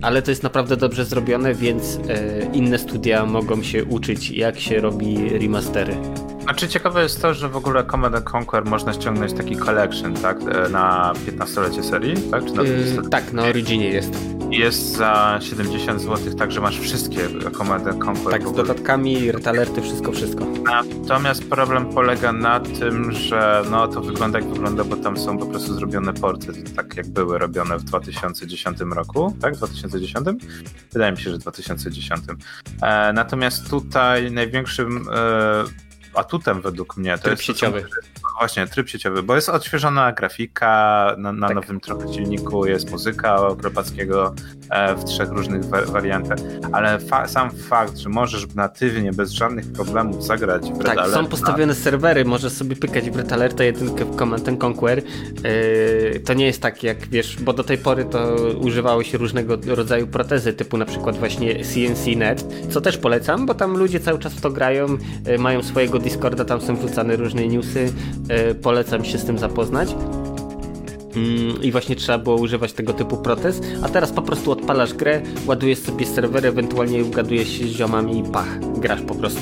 ale 0.01 0.21
to 0.21 0.31
jest 0.31 0.43
naprawdę 0.43 0.77
dobrze 0.77 1.05
zrobione, 1.05 1.53
więc 1.53 1.99
e, 2.09 2.45
inne 2.53 2.79
studia 2.79 3.25
mogą 3.25 3.63
się 3.63 3.85
uczyć 3.85 4.31
jak 4.31 4.59
się 4.59 4.79
robi 4.79 5.29
remastery. 5.29 5.95
Znaczy 6.43 6.67
ciekawe 6.67 7.03
jest 7.03 7.21
to, 7.21 7.33
że 7.33 7.49
w 7.49 7.55
ogóle 7.57 7.83
Command 7.83 8.15
and 8.15 8.35
Conquer 8.35 8.65
można 8.65 8.93
ściągnąć 8.93 9.33
taki 9.33 9.57
collection, 9.57 10.13
tak? 10.13 10.37
E, 10.41 10.69
Na 10.69 11.13
15-lecie 11.27 11.83
serii, 11.83 12.15
tak? 12.31 12.45
Czy 12.45 12.53
na 12.53 12.63
20 12.63 13.01
Yy, 13.01 13.09
tak, 13.09 13.33
na 13.33 13.43
Originie 13.43 13.89
jest. 13.89 14.13
Jest 14.49 14.95
za 14.95 15.39
70 15.41 16.01
zł, 16.01 16.33
tak, 16.37 16.51
że 16.51 16.61
masz 16.61 16.79
wszystkie 16.79 17.19
Command 17.57 17.87
and 17.87 18.03
Conquer. 18.03 18.31
Tak, 18.31 18.47
z 18.47 18.51
dodatkami, 18.53 19.31
retalerty, 19.31 19.81
wszystko, 19.81 20.11
wszystko. 20.11 20.45
Natomiast 20.65 21.49
problem 21.49 21.85
polega 21.85 22.31
na 22.33 22.59
tym, 22.59 23.11
że 23.11 23.63
no 23.71 23.87
to 23.87 24.01
wygląda 24.01 24.39
jak 24.39 24.47
wygląda, 24.49 24.83
bo 24.83 24.95
tam 24.95 25.17
są 25.17 25.37
po 25.37 25.45
prostu 25.45 25.73
zrobione 25.73 26.13
porty, 26.13 26.63
tak 26.75 26.97
jak 26.97 27.07
były 27.07 27.37
robione 27.37 27.77
w 27.77 27.83
2010 27.83 28.79
roku, 28.79 29.35
tak? 29.41 29.55
2010? 29.55 30.27
Wydaje 30.93 31.11
mi 31.11 31.17
się, 31.17 31.31
że 31.31 31.37
2010. 31.37 32.21
E, 32.81 33.13
natomiast 33.13 33.69
tutaj 33.69 34.31
największym 34.31 35.05
e, 35.13 35.63
atutem 36.15 36.61
według 36.61 36.97
mnie 36.97 37.17
to 37.17 37.23
Tryb 37.23 37.31
jest 37.37 37.47
to, 37.47 37.53
sieciowy. 37.53 37.79
że- 37.79 38.13
Właśnie, 38.39 38.67
tryb 38.67 38.89
sieciowy, 38.89 39.23
bo 39.23 39.35
jest 39.35 39.49
odświeżona 39.49 40.11
grafika, 40.11 41.15
na, 41.17 41.31
na 41.31 41.47
Tak. 41.47 41.55
nowym 41.55 41.79
trochę 41.79 42.13
silniku 42.13 42.65
jest 42.65 42.91
muzyka 42.91 43.37
Kropackiego 43.61 44.33
e, 44.69 44.95
w 44.95 45.03
trzech 45.05 45.29
różnych 45.29 45.65
wa- 45.65 45.81
wariantach, 45.85 46.37
ale 46.71 46.99
fa- 46.99 47.27
sam 47.27 47.51
fakt, 47.51 47.97
że 47.97 48.09
możesz 48.09 48.47
natywnie, 48.55 49.11
bez 49.11 49.31
żadnych 49.31 49.71
problemów 49.73 50.23
zagrać 50.25 50.61
w 50.63 50.77
Red 50.77 50.85
Tak, 50.85 50.95
są 50.97 51.01
Alerta, 51.03 51.23
postawione 51.29 51.75
serwery, 51.75 52.25
możesz 52.25 52.53
sobie 52.53 52.75
pykać 52.75 53.09
w 53.09 53.15
Red 53.15 53.33
Alerta 53.33 53.63
jedynkę 53.63 54.05
w 54.05 54.15
Command 54.15 54.49
and 54.49 54.63
Conquer. 54.63 55.01
Yy, 55.43 56.19
to 56.19 56.33
nie 56.33 56.45
jest 56.45 56.61
tak 56.61 56.83
jak, 56.83 57.07
wiesz, 57.07 57.37
bo 57.41 57.53
do 57.53 57.63
tej 57.63 57.77
pory 57.77 58.05
to 58.05 58.35
używało 58.61 59.03
się 59.03 59.17
różnego 59.17 59.57
rodzaju 59.67 60.07
protezy, 60.07 60.53
typu 60.53 60.77
na 60.77 60.85
przykład 60.85 61.17
właśnie 61.17 61.55
CNC.net, 61.65 62.45
co 62.69 62.81
też 62.81 62.97
polecam, 62.97 63.45
bo 63.45 63.53
tam 63.53 63.77
ludzie 63.77 63.99
cały 63.99 64.19
czas 64.19 64.33
w 64.33 64.41
to 64.41 64.49
grają, 64.51 64.87
yy, 65.27 65.37
mają 65.37 65.63
swojego 65.63 65.99
Discorda, 66.03 66.45
tam 66.45 66.61
są 66.61 66.75
wrzucane 66.75 67.15
różne 67.15 67.47
newsy, 67.47 67.93
yy, 68.47 68.55
polecam 68.55 69.05
się 69.05 69.17
z 69.17 69.25
tym 69.25 69.37
zapoznać. 69.37 69.95
Mm, 71.15 71.63
I 71.63 71.71
właśnie 71.71 71.95
trzeba 71.95 72.17
było 72.17 72.35
używać 72.35 72.73
tego 72.73 72.93
typu 72.93 73.17
protez, 73.17 73.61
a 73.83 73.89
teraz 73.89 74.11
po 74.11 74.21
prostu 74.21 74.51
od 74.51 74.59
odpalasz 74.59 74.93
grę, 74.93 75.21
ładujesz 75.47 75.79
sobie 75.79 76.05
serwer, 76.05 76.45
ewentualnie 76.45 77.03
ugadujesz 77.03 77.49
się 77.49 77.65
z 77.65 77.67
ziomami 77.67 78.19
i 78.19 78.23
pach, 78.23 78.59
grasz 78.79 79.01
po 79.01 79.15
prostu. 79.15 79.41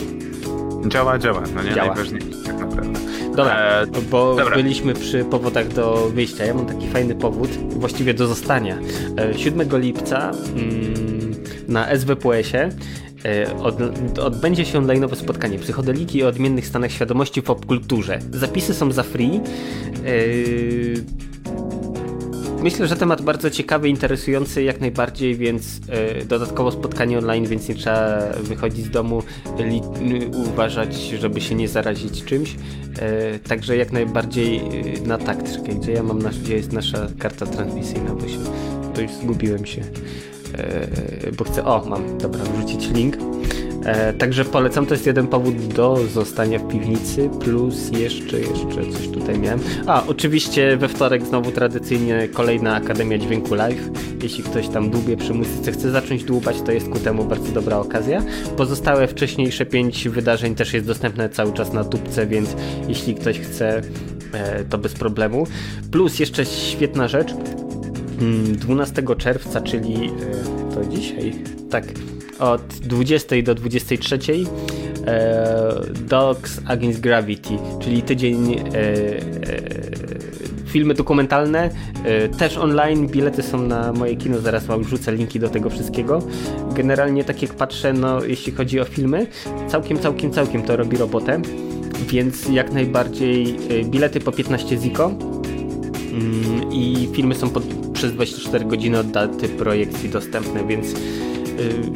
Działa, 0.87 1.17
działa, 1.19 1.43
no 1.55 1.63
nie 1.63 1.73
Działa. 1.73 1.87
najważniejsze 1.87 2.43
tak 2.45 2.59
naprawdę. 2.59 2.99
Dobra, 3.35 3.55
E, 3.55 3.87
bo 4.11 4.35
dobra. 4.35 4.55
byliśmy 4.55 4.93
przy 4.93 5.23
powodach 5.23 5.67
do 5.67 6.09
wyjścia. 6.13 6.45
Ja 6.45 6.53
mam 6.53 6.65
taki 6.65 6.87
fajny 6.87 7.15
powód, 7.15 7.49
właściwie 7.69 8.13
do 8.13 8.27
zostania. 8.27 8.77
E, 9.17 9.37
7 9.37 9.67
lipca 9.79 10.31
mm, 10.55 11.33
na 11.67 11.95
SWPS-ie 11.97 12.63
e, 12.63 12.71
od, 13.63 13.75
odbędzie 14.19 14.65
się 14.65 14.81
online'owe 14.81 15.15
spotkanie 15.15 15.59
Psychodeliki 15.59 16.23
o 16.23 16.27
odmiennych 16.27 16.67
stanach 16.67 16.91
świadomości 16.91 17.41
w 17.41 17.43
popkulturze. 17.43 18.19
Zapisy 18.31 18.73
są 18.73 18.91
za 18.91 19.03
free. 19.03 19.41
E, 20.05 21.21
Myślę, 22.63 22.87
że 22.87 22.95
temat 22.95 23.21
bardzo 23.21 23.49
ciekawy, 23.49 23.89
interesujący 23.89 24.63
jak 24.63 24.81
najbardziej, 24.81 25.35
więc 25.35 25.79
e, 25.89 26.25
dodatkowo 26.25 26.71
spotkanie 26.71 27.17
online, 27.17 27.45
więc 27.45 27.69
nie 27.69 27.75
trzeba 27.75 28.19
wychodzić 28.43 28.85
z 28.85 28.89
domu, 28.89 29.23
uważać, 30.33 30.95
żeby 30.95 31.41
się 31.41 31.55
nie 31.55 31.67
zarazić 31.67 32.23
czymś. 32.23 32.55
E, 32.99 33.39
także 33.39 33.77
jak 33.77 33.91
najbardziej 33.91 34.57
e, 34.57 34.61
na 35.07 35.17
takt. 35.17 35.57
Gdzie 35.57 35.91
ja 35.91 36.03
mam 36.03 36.19
gdzie 36.19 36.55
jest 36.55 36.71
nasza 36.71 37.07
karta 37.19 37.45
transmisyjna, 37.45 38.15
bo 38.15 38.27
się, 38.27 38.37
już 39.01 39.11
zgubiłem 39.11 39.65
się. 39.65 39.81
E, 40.57 41.31
bo 41.37 41.43
chcę, 41.43 41.65
o 41.65 41.85
mam, 41.89 42.17
dobra, 42.17 42.43
wrzucić 42.43 42.89
link. 42.89 43.17
E, 43.85 44.13
także 44.13 44.45
polecam, 44.45 44.85
to 44.85 44.93
jest 44.93 45.05
jeden 45.05 45.27
powód 45.27 45.55
do 45.55 45.97
zostania 46.13 46.59
w 46.59 46.67
piwnicy, 46.67 47.29
plus 47.39 47.91
jeszcze, 47.91 48.39
jeszcze 48.39 48.91
coś 48.91 49.07
tutaj 49.07 49.39
miałem. 49.39 49.59
A, 49.87 50.03
oczywiście 50.07 50.77
we 50.77 50.87
wtorek 50.87 51.25
znowu 51.25 51.51
tradycyjnie 51.51 52.27
kolejna 52.33 52.75
Akademia 52.75 53.17
Dźwięku 53.17 53.55
Live. 53.55 53.89
Jeśli 54.23 54.43
ktoś 54.43 54.67
tam 54.67 54.89
dłubie 54.89 55.17
przy 55.17 55.33
muzyce, 55.33 55.71
chce 55.71 55.91
zacząć 55.91 56.23
dłubać, 56.23 56.61
to 56.65 56.71
jest 56.71 56.89
ku 56.89 56.99
temu 56.99 57.23
bardzo 57.23 57.51
dobra 57.51 57.77
okazja. 57.77 58.23
Pozostałe 58.57 59.07
wcześniejsze 59.07 59.65
pięć 59.65 60.09
wydarzeń 60.09 60.55
też 60.55 60.73
jest 60.73 60.87
dostępne 60.87 61.29
cały 61.29 61.53
czas 61.53 61.73
na 61.73 61.83
tubce, 61.83 62.27
więc 62.27 62.55
jeśli 62.87 63.15
ktoś 63.15 63.39
chce, 63.39 63.81
e, 64.33 64.63
to 64.63 64.77
bez 64.77 64.93
problemu. 64.93 65.47
Plus 65.91 66.19
jeszcze 66.19 66.45
świetna 66.45 67.07
rzecz, 67.07 67.33
12 68.53 69.03
czerwca, 69.17 69.61
czyli 69.61 69.93
e, 69.93 70.73
to 70.75 70.85
dzisiaj, 70.85 71.33
tak, 71.69 71.83
od 72.39 72.61
20 72.61 73.35
do 73.43 73.55
23 73.55 74.17
e, 75.07 75.81
Dogs 76.07 76.61
Against 76.65 76.99
Gravity, 76.99 77.57
czyli 77.79 78.01
tydzień 78.01 78.53
e, 78.53 78.61
filmy 80.65 80.93
dokumentalne, 80.93 81.69
też 82.37 82.57
online, 82.57 83.07
bilety 83.07 83.43
są 83.43 83.61
na 83.61 83.93
moje 83.93 84.15
kino, 84.15 84.39
zaraz 84.39 84.65
wam 84.65 84.83
wrzucę 84.83 85.11
linki 85.11 85.39
do 85.39 85.49
tego 85.49 85.69
wszystkiego. 85.69 86.19
Generalnie 86.73 87.23
tak 87.23 87.41
jak 87.41 87.53
patrzę, 87.53 87.93
no 87.93 88.23
jeśli 88.23 88.53
chodzi 88.53 88.79
o 88.79 88.85
filmy, 88.85 89.27
całkiem, 89.67 89.99
całkiem, 89.99 90.31
całkiem 90.31 90.63
to 90.63 90.77
robi 90.77 90.97
robotę, 90.97 91.41
więc 92.07 92.49
jak 92.49 92.73
najbardziej 92.73 93.57
bilety 93.85 94.19
po 94.19 94.31
15 94.31 94.77
ziko, 94.77 95.11
Mm, 96.11 96.73
i 96.73 97.09
filmy 97.13 97.35
są 97.35 97.49
pod, 97.49 97.63
przez 98.01 98.13
24 98.13 98.65
godziny 98.65 98.99
od 98.99 99.11
daty 99.11 99.49
projekcji 99.49 100.09
dostępne, 100.09 100.67
więc 100.67 100.87
y, 100.87 100.95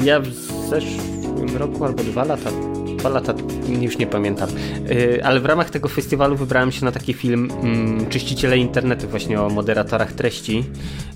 ja 0.03 0.19
w 0.19 0.27
zeszłym 0.69 1.57
roku 1.57 1.85
albo 1.85 2.03
dwa 2.03 2.23
lata, 2.23 2.49
dwa 2.97 3.09
lata, 3.09 3.33
już 3.81 3.97
nie 3.97 4.07
pamiętam, 4.07 4.49
y, 4.91 5.23
ale 5.23 5.39
w 5.39 5.45
ramach 5.45 5.69
tego 5.69 5.89
festiwalu 5.89 6.35
wybrałem 6.35 6.71
się 6.71 6.85
na 6.85 6.91
taki 6.91 7.13
film 7.13 7.51
mm, 7.61 8.09
Czyściciele 8.09 8.57
internetu 8.57 9.07
właśnie 9.07 9.41
o 9.41 9.49
moderatorach 9.49 10.13
treści. 10.13 10.63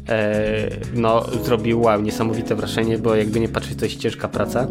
E, 0.08 0.70
no, 0.94 1.26
zrobił 1.44 1.82
wow, 1.82 2.02
niesamowite 2.02 2.56
wrażenie, 2.56 2.98
bo 2.98 3.16
jakby 3.16 3.40
nie 3.40 3.50
patrzeć, 3.50 3.76
to 3.78 3.86
jest 3.86 3.98
ciężka 3.98 4.28
praca. 4.28 4.68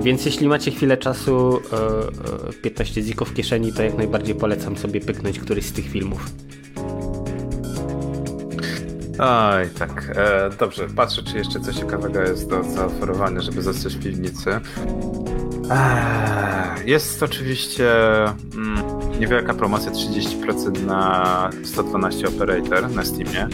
Więc 0.00 0.26
jeśli 0.26 0.48
macie 0.48 0.70
chwilę 0.70 0.96
czasu, 0.96 1.60
e, 1.72 1.76
e, 2.48 2.52
15 2.62 3.02
zików 3.02 3.28
w 3.28 3.34
kieszeni, 3.34 3.72
to 3.72 3.82
jak 3.82 3.98
najbardziej 3.98 4.34
polecam 4.34 4.76
sobie 4.76 5.00
pyknąć 5.00 5.38
któryś 5.38 5.64
z 5.64 5.72
tych 5.72 5.88
filmów. 5.88 6.30
Oj, 9.22 9.68
tak. 9.78 10.12
E, 10.16 10.50
dobrze, 10.58 10.86
patrzę, 10.96 11.22
czy 11.22 11.38
jeszcze 11.38 11.60
coś 11.60 11.76
ciekawego 11.76 12.20
jest 12.20 12.50
do 12.50 12.64
zaoferowania, 12.64 13.40
żeby 13.40 13.62
zostać 13.62 13.94
w 13.94 14.02
piwnicy. 14.02 14.50
Eee, 15.70 16.90
Jest 16.90 17.22
oczywiście 17.22 17.92
mm, 18.54 18.82
niewielka 19.20 19.54
promocja 19.54 19.92
30% 19.92 20.86
na 20.86 21.50
112 21.64 22.28
Operator 22.28 22.90
na 22.90 23.04
Steamie. 23.04 23.48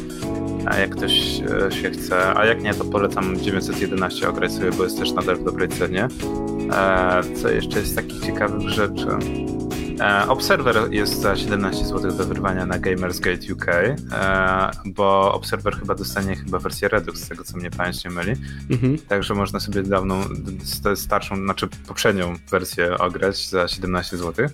A 0.67 0.77
jak 0.77 0.91
ktoś 0.91 1.41
e, 1.67 1.73
się 1.73 1.91
chce, 1.91 2.37
a 2.37 2.47
jak 2.47 2.63
nie, 2.63 2.75
to 2.75 2.85
polecam 2.85 3.41
911 3.41 4.29
ograć 4.29 4.53
sobie, 4.53 4.71
bo 4.71 4.85
jest 4.85 4.99
też 4.99 5.13
nadal 5.13 5.37
w 5.37 5.45
dobrej 5.45 5.69
cenie. 5.69 6.09
E, 6.73 7.21
co 7.43 7.49
jeszcze 7.49 7.79
jest 7.79 7.97
takich 7.97 8.21
ciekawych 8.21 8.69
rzeczy? 8.69 9.07
E, 10.01 10.29
Observer 10.29 10.77
jest 10.93 11.21
za 11.21 11.37
17 11.37 11.85
zł 11.87 12.13
do 12.17 12.27
wyrwania 12.27 12.67
na 12.67 12.79
Gamersgate 12.79 13.53
UK, 13.53 13.69
e, 13.69 14.71
bo 14.85 15.35
Observer 15.35 15.77
chyba 15.79 15.95
dostanie 15.95 16.37
chyba 16.37 16.59
wersję 16.59 16.89
Redux, 16.89 17.21
z 17.21 17.29
tego 17.29 17.45
co 17.45 17.57
mnie 17.57 17.71
pamięć 17.71 18.05
nie 18.05 18.11
myli. 18.11 18.33
Mhm. 18.71 18.99
Także 18.99 19.35
można 19.35 19.61
sobie 19.61 19.83
dawną, 19.83 20.21
st- 20.65 20.99
starszą, 20.99 21.37
znaczy 21.37 21.69
poprzednią 21.89 22.35
wersję 22.51 22.99
ograć 22.99 23.49
za 23.49 23.69
17 23.69 24.17
zł. 24.17 24.47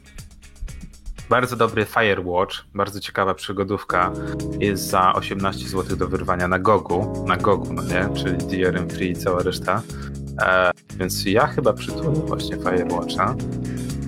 Bardzo 1.28 1.56
dobry 1.56 1.84
Firewatch, 1.84 2.54
bardzo 2.74 3.00
ciekawa 3.00 3.34
przygodówka, 3.34 4.12
jest 4.60 4.90
za 4.90 5.12
18 5.14 5.68
zł 5.68 5.96
do 5.96 6.08
wyrwania 6.08 6.48
na 6.48 6.58
Gogu, 6.58 7.24
na 7.28 7.36
Gogu, 7.36 7.72
no 7.72 7.82
nie, 7.82 8.08
czyli 8.16 8.36
DRM 8.38 8.88
Free 8.88 9.10
i 9.10 9.16
cała 9.16 9.42
reszta. 9.42 9.82
E, 10.42 10.70
więc 10.96 11.24
ja 11.26 11.46
chyba 11.46 11.72
przytulę 11.72 12.10
właśnie 12.10 12.56
Firewatcha. 12.56 13.34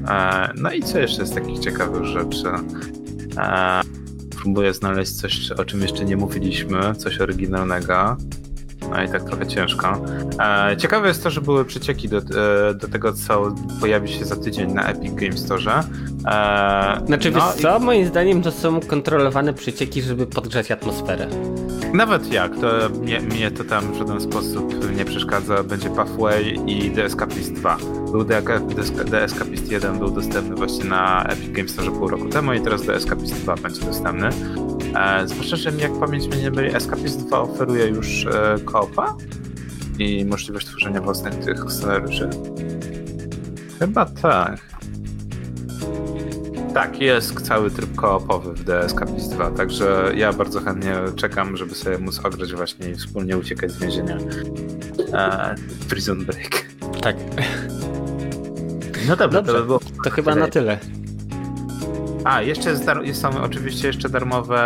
E, 0.09 0.53
no 0.57 0.73
i 0.73 0.83
co 0.83 0.99
jeszcze 0.99 1.27
z 1.27 1.35
takich 1.35 1.59
ciekawych 1.59 2.05
rzeczy? 2.05 2.49
E, 3.39 3.81
próbuję 4.37 4.75
znaleźć 4.75 5.13
coś, 5.13 5.51
o 5.53 5.65
czym 5.65 5.83
jeszcze 5.83 6.05
nie 6.05 6.17
mówiliśmy, 6.17 6.95
coś 6.95 7.21
oryginalnego. 7.21 8.17
No 8.97 9.03
i 9.03 9.09
tak 9.09 9.25
trochę 9.25 9.47
ciężko. 9.47 9.93
E, 10.41 10.77
ciekawe 10.77 11.09
jest 11.09 11.23
to, 11.23 11.31
że 11.31 11.41
były 11.41 11.65
przecieki 11.65 12.09
do, 12.09 12.19
e, 12.19 12.75
do 12.75 12.89
tego, 12.89 13.13
co 13.13 13.55
pojawi 13.81 14.09
się 14.09 14.25
za 14.25 14.37
tydzień 14.37 14.73
na 14.73 14.89
Epic 14.89 15.15
Games 15.15 15.39
Store. 15.41 15.85
E, 16.27 17.01
Znaczy, 17.07 17.31
no 17.31 17.41
wiesz 17.41 17.63
co? 17.63 17.79
Moim 17.79 18.07
zdaniem 18.07 18.43
to 18.43 18.53
są 18.53 18.81
kontrolowane 18.81 19.55
przecieki, 19.55 20.03
żeby 20.03 20.27
podgrzać 20.27 20.71
atmosferę. 20.71 21.27
i 21.93 21.97
Nawet 21.97 22.33
jak, 22.33 22.57
to 22.57 22.67
mnie, 23.01 23.21
mnie 23.21 23.51
to 23.51 23.65
tam 23.65 23.93
w 23.93 23.97
żaden 23.97 24.21
sposób 24.21 24.97
nie 24.97 25.05
przeszkadza. 25.05 25.63
Będzie 25.63 25.91
Pathway 25.91 26.61
i 26.67 26.91
The 26.91 27.05
Escapist 27.05 27.53
2. 27.53 27.77
Był 28.11 28.25
The, 28.25 28.43
The, 28.43 29.05
The 29.05 29.25
Escapist 29.25 29.73
1 29.73 29.99
był 29.99 30.11
dostępny 30.11 30.55
właśnie 30.55 30.85
na 30.85 31.25
Epic 31.25 31.51
Games 31.53 31.73
Store 31.73 31.91
pół 31.91 32.09
roku 32.09 32.29
temu 32.29 32.53
i 32.53 32.61
teraz 32.61 32.83
The 32.83 32.95
Escapist 32.95 33.35
2 33.35 33.55
będzie 33.57 33.81
dostępny. 33.81 34.29
E, 34.97 35.29
zwłaszcza, 35.29 35.57
że 35.57 35.71
jak 35.71 35.93
pamięć 35.93 36.27
mnie 36.27 36.43
nie 36.43 36.51
myli, 36.51 36.77
Escapist 36.77 37.27
2 37.27 37.41
oferuje 37.41 37.87
już 37.87 38.27
e, 38.27 38.57
koopa 38.65 39.17
i 39.99 40.25
możliwość 40.25 40.67
tworzenia 40.67 41.01
własnych 41.01 41.35
tych 41.35 41.73
scenariuszy. 41.73 42.31
Chyba 43.79 44.07
tak. 44.07 44.61
Tak, 46.75 47.01
jest 47.01 47.41
cały 47.41 47.71
tryb 47.71 47.95
koopowy 47.95 48.53
w 48.53 48.65
The 48.65 48.81
Escapist 48.81 49.31
2, 49.31 49.51
także 49.51 50.13
ja 50.15 50.33
bardzo 50.33 50.61
chętnie 50.61 50.95
czekam, 51.17 51.57
żeby 51.57 51.75
sobie 51.75 51.99
móc 51.99 52.21
ograć 52.25 52.55
właśnie 52.55 52.91
i 52.91 52.95
wspólnie 52.95 53.37
uciekać 53.39 53.71
z 53.71 53.79
więzienia. 53.79 54.19
E, 55.13 55.55
Prison 55.89 56.25
Break. 56.25 56.67
Tak. 57.01 57.17
No 59.09 59.17
dobrze, 59.17 59.43
Dobrze, 59.43 59.53
to 59.53 59.79
by 59.79 60.05
To 60.05 60.11
chyba 60.11 60.35
na 60.35 60.49
tyle. 60.49 60.79
A, 62.27 62.43
jeszcze 62.43 62.71
jest 62.71 62.85
dar- 62.85 63.15
są 63.15 63.43
oczywiście 63.43 63.87
jeszcze 63.87 64.09
darmowe, 64.09 64.59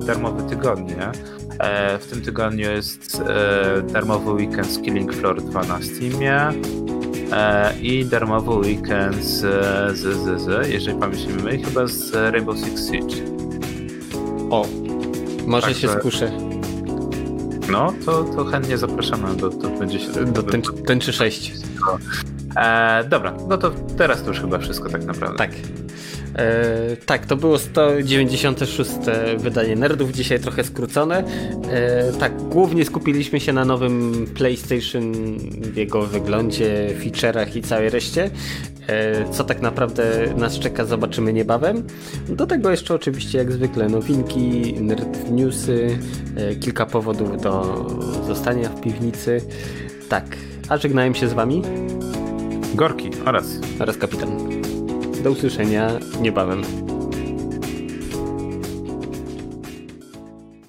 e, 0.00 0.06
darmowe 0.06 0.48
tygodnie. 0.48 1.10
E, 1.58 1.98
w 1.98 2.06
tym 2.06 2.22
tygodniu 2.22 2.70
jest 2.70 3.22
e, 3.26 3.82
darmowy 3.82 4.30
weekend 4.30 4.66
z 4.66 4.78
Killing 4.78 5.14
Floor 5.14 5.42
2 5.42 5.62
na 5.62 5.78
Steamie 5.82 6.50
e, 7.32 7.74
i 7.80 8.04
darmowy 8.04 8.50
weekend 8.50 9.24
z, 9.24 9.40
z, 9.98 10.00
z, 10.00 10.40
z 10.42 10.68
jeżeli 10.68 10.98
pamiętamy, 10.98 11.56
i 11.56 11.64
chyba 11.64 11.86
z 11.86 12.12
Rainbow 12.12 12.58
Six 12.58 12.90
Siege. 12.90 13.16
O, 14.50 14.66
może 15.46 15.66
Tak, 15.66 15.76
się 15.76 15.88
skuszę. 15.88 16.32
No, 17.70 17.92
to, 18.06 18.24
to 18.24 18.44
chętnie 18.44 18.78
zapraszamy, 18.78 19.36
to 19.36 19.50
będzie 19.50 19.98
się... 19.98 20.24
Do 20.24 20.42
ten, 20.42 20.62
tęczy 20.62 21.12
6. 21.12 21.52
E, 22.56 23.04
dobra, 23.04 23.34
no 23.48 23.58
to 23.58 23.70
teraz 23.98 24.22
to 24.22 24.28
już 24.28 24.40
chyba 24.40 24.58
wszystko 24.58 24.88
tak 24.88 25.04
naprawdę. 25.04 25.38
Tak. 25.38 25.50
E, 26.38 26.96
tak, 27.06 27.26
to 27.26 27.36
było 27.36 27.58
196 27.58 28.90
wydanie 29.38 29.76
Nerdów, 29.76 30.12
dzisiaj 30.12 30.40
trochę 30.40 30.64
skrócone. 30.64 31.24
E, 31.70 32.12
tak, 32.12 32.42
głównie 32.42 32.84
skupiliśmy 32.84 33.40
się 33.40 33.52
na 33.52 33.64
nowym 33.64 34.26
PlayStation, 34.34 35.12
w 35.60 35.76
jego 35.76 36.02
wyglądzie, 36.02 36.94
feature'ach 37.04 37.56
i 37.56 37.62
całej 37.62 37.90
reszcie. 37.90 38.30
E, 38.86 39.30
co 39.32 39.44
tak 39.44 39.60
naprawdę 39.60 40.34
nas 40.36 40.58
czeka, 40.58 40.84
zobaczymy 40.84 41.32
niebawem. 41.32 41.86
Do 42.28 42.46
tego 42.46 42.70
jeszcze 42.70 42.94
oczywiście 42.94 43.38
jak 43.38 43.52
zwykle 43.52 43.88
nowinki, 43.88 44.74
nerd 44.80 45.30
newsy, 45.30 45.98
e, 46.36 46.54
kilka 46.54 46.86
powodów 46.86 47.42
do 47.42 47.86
zostania 48.26 48.68
w 48.68 48.80
piwnicy. 48.80 49.40
Tak, 50.08 50.24
a 50.68 50.76
żegnałem 50.76 51.14
się 51.14 51.28
z 51.28 51.32
wami 51.32 51.62
Gorki 52.74 53.10
oraz 53.24 53.46
oraz 53.78 53.96
kapitan. 53.96 54.77
Do 55.22 55.30
usłyszenia 55.30 55.98
niebawem. 56.20 56.87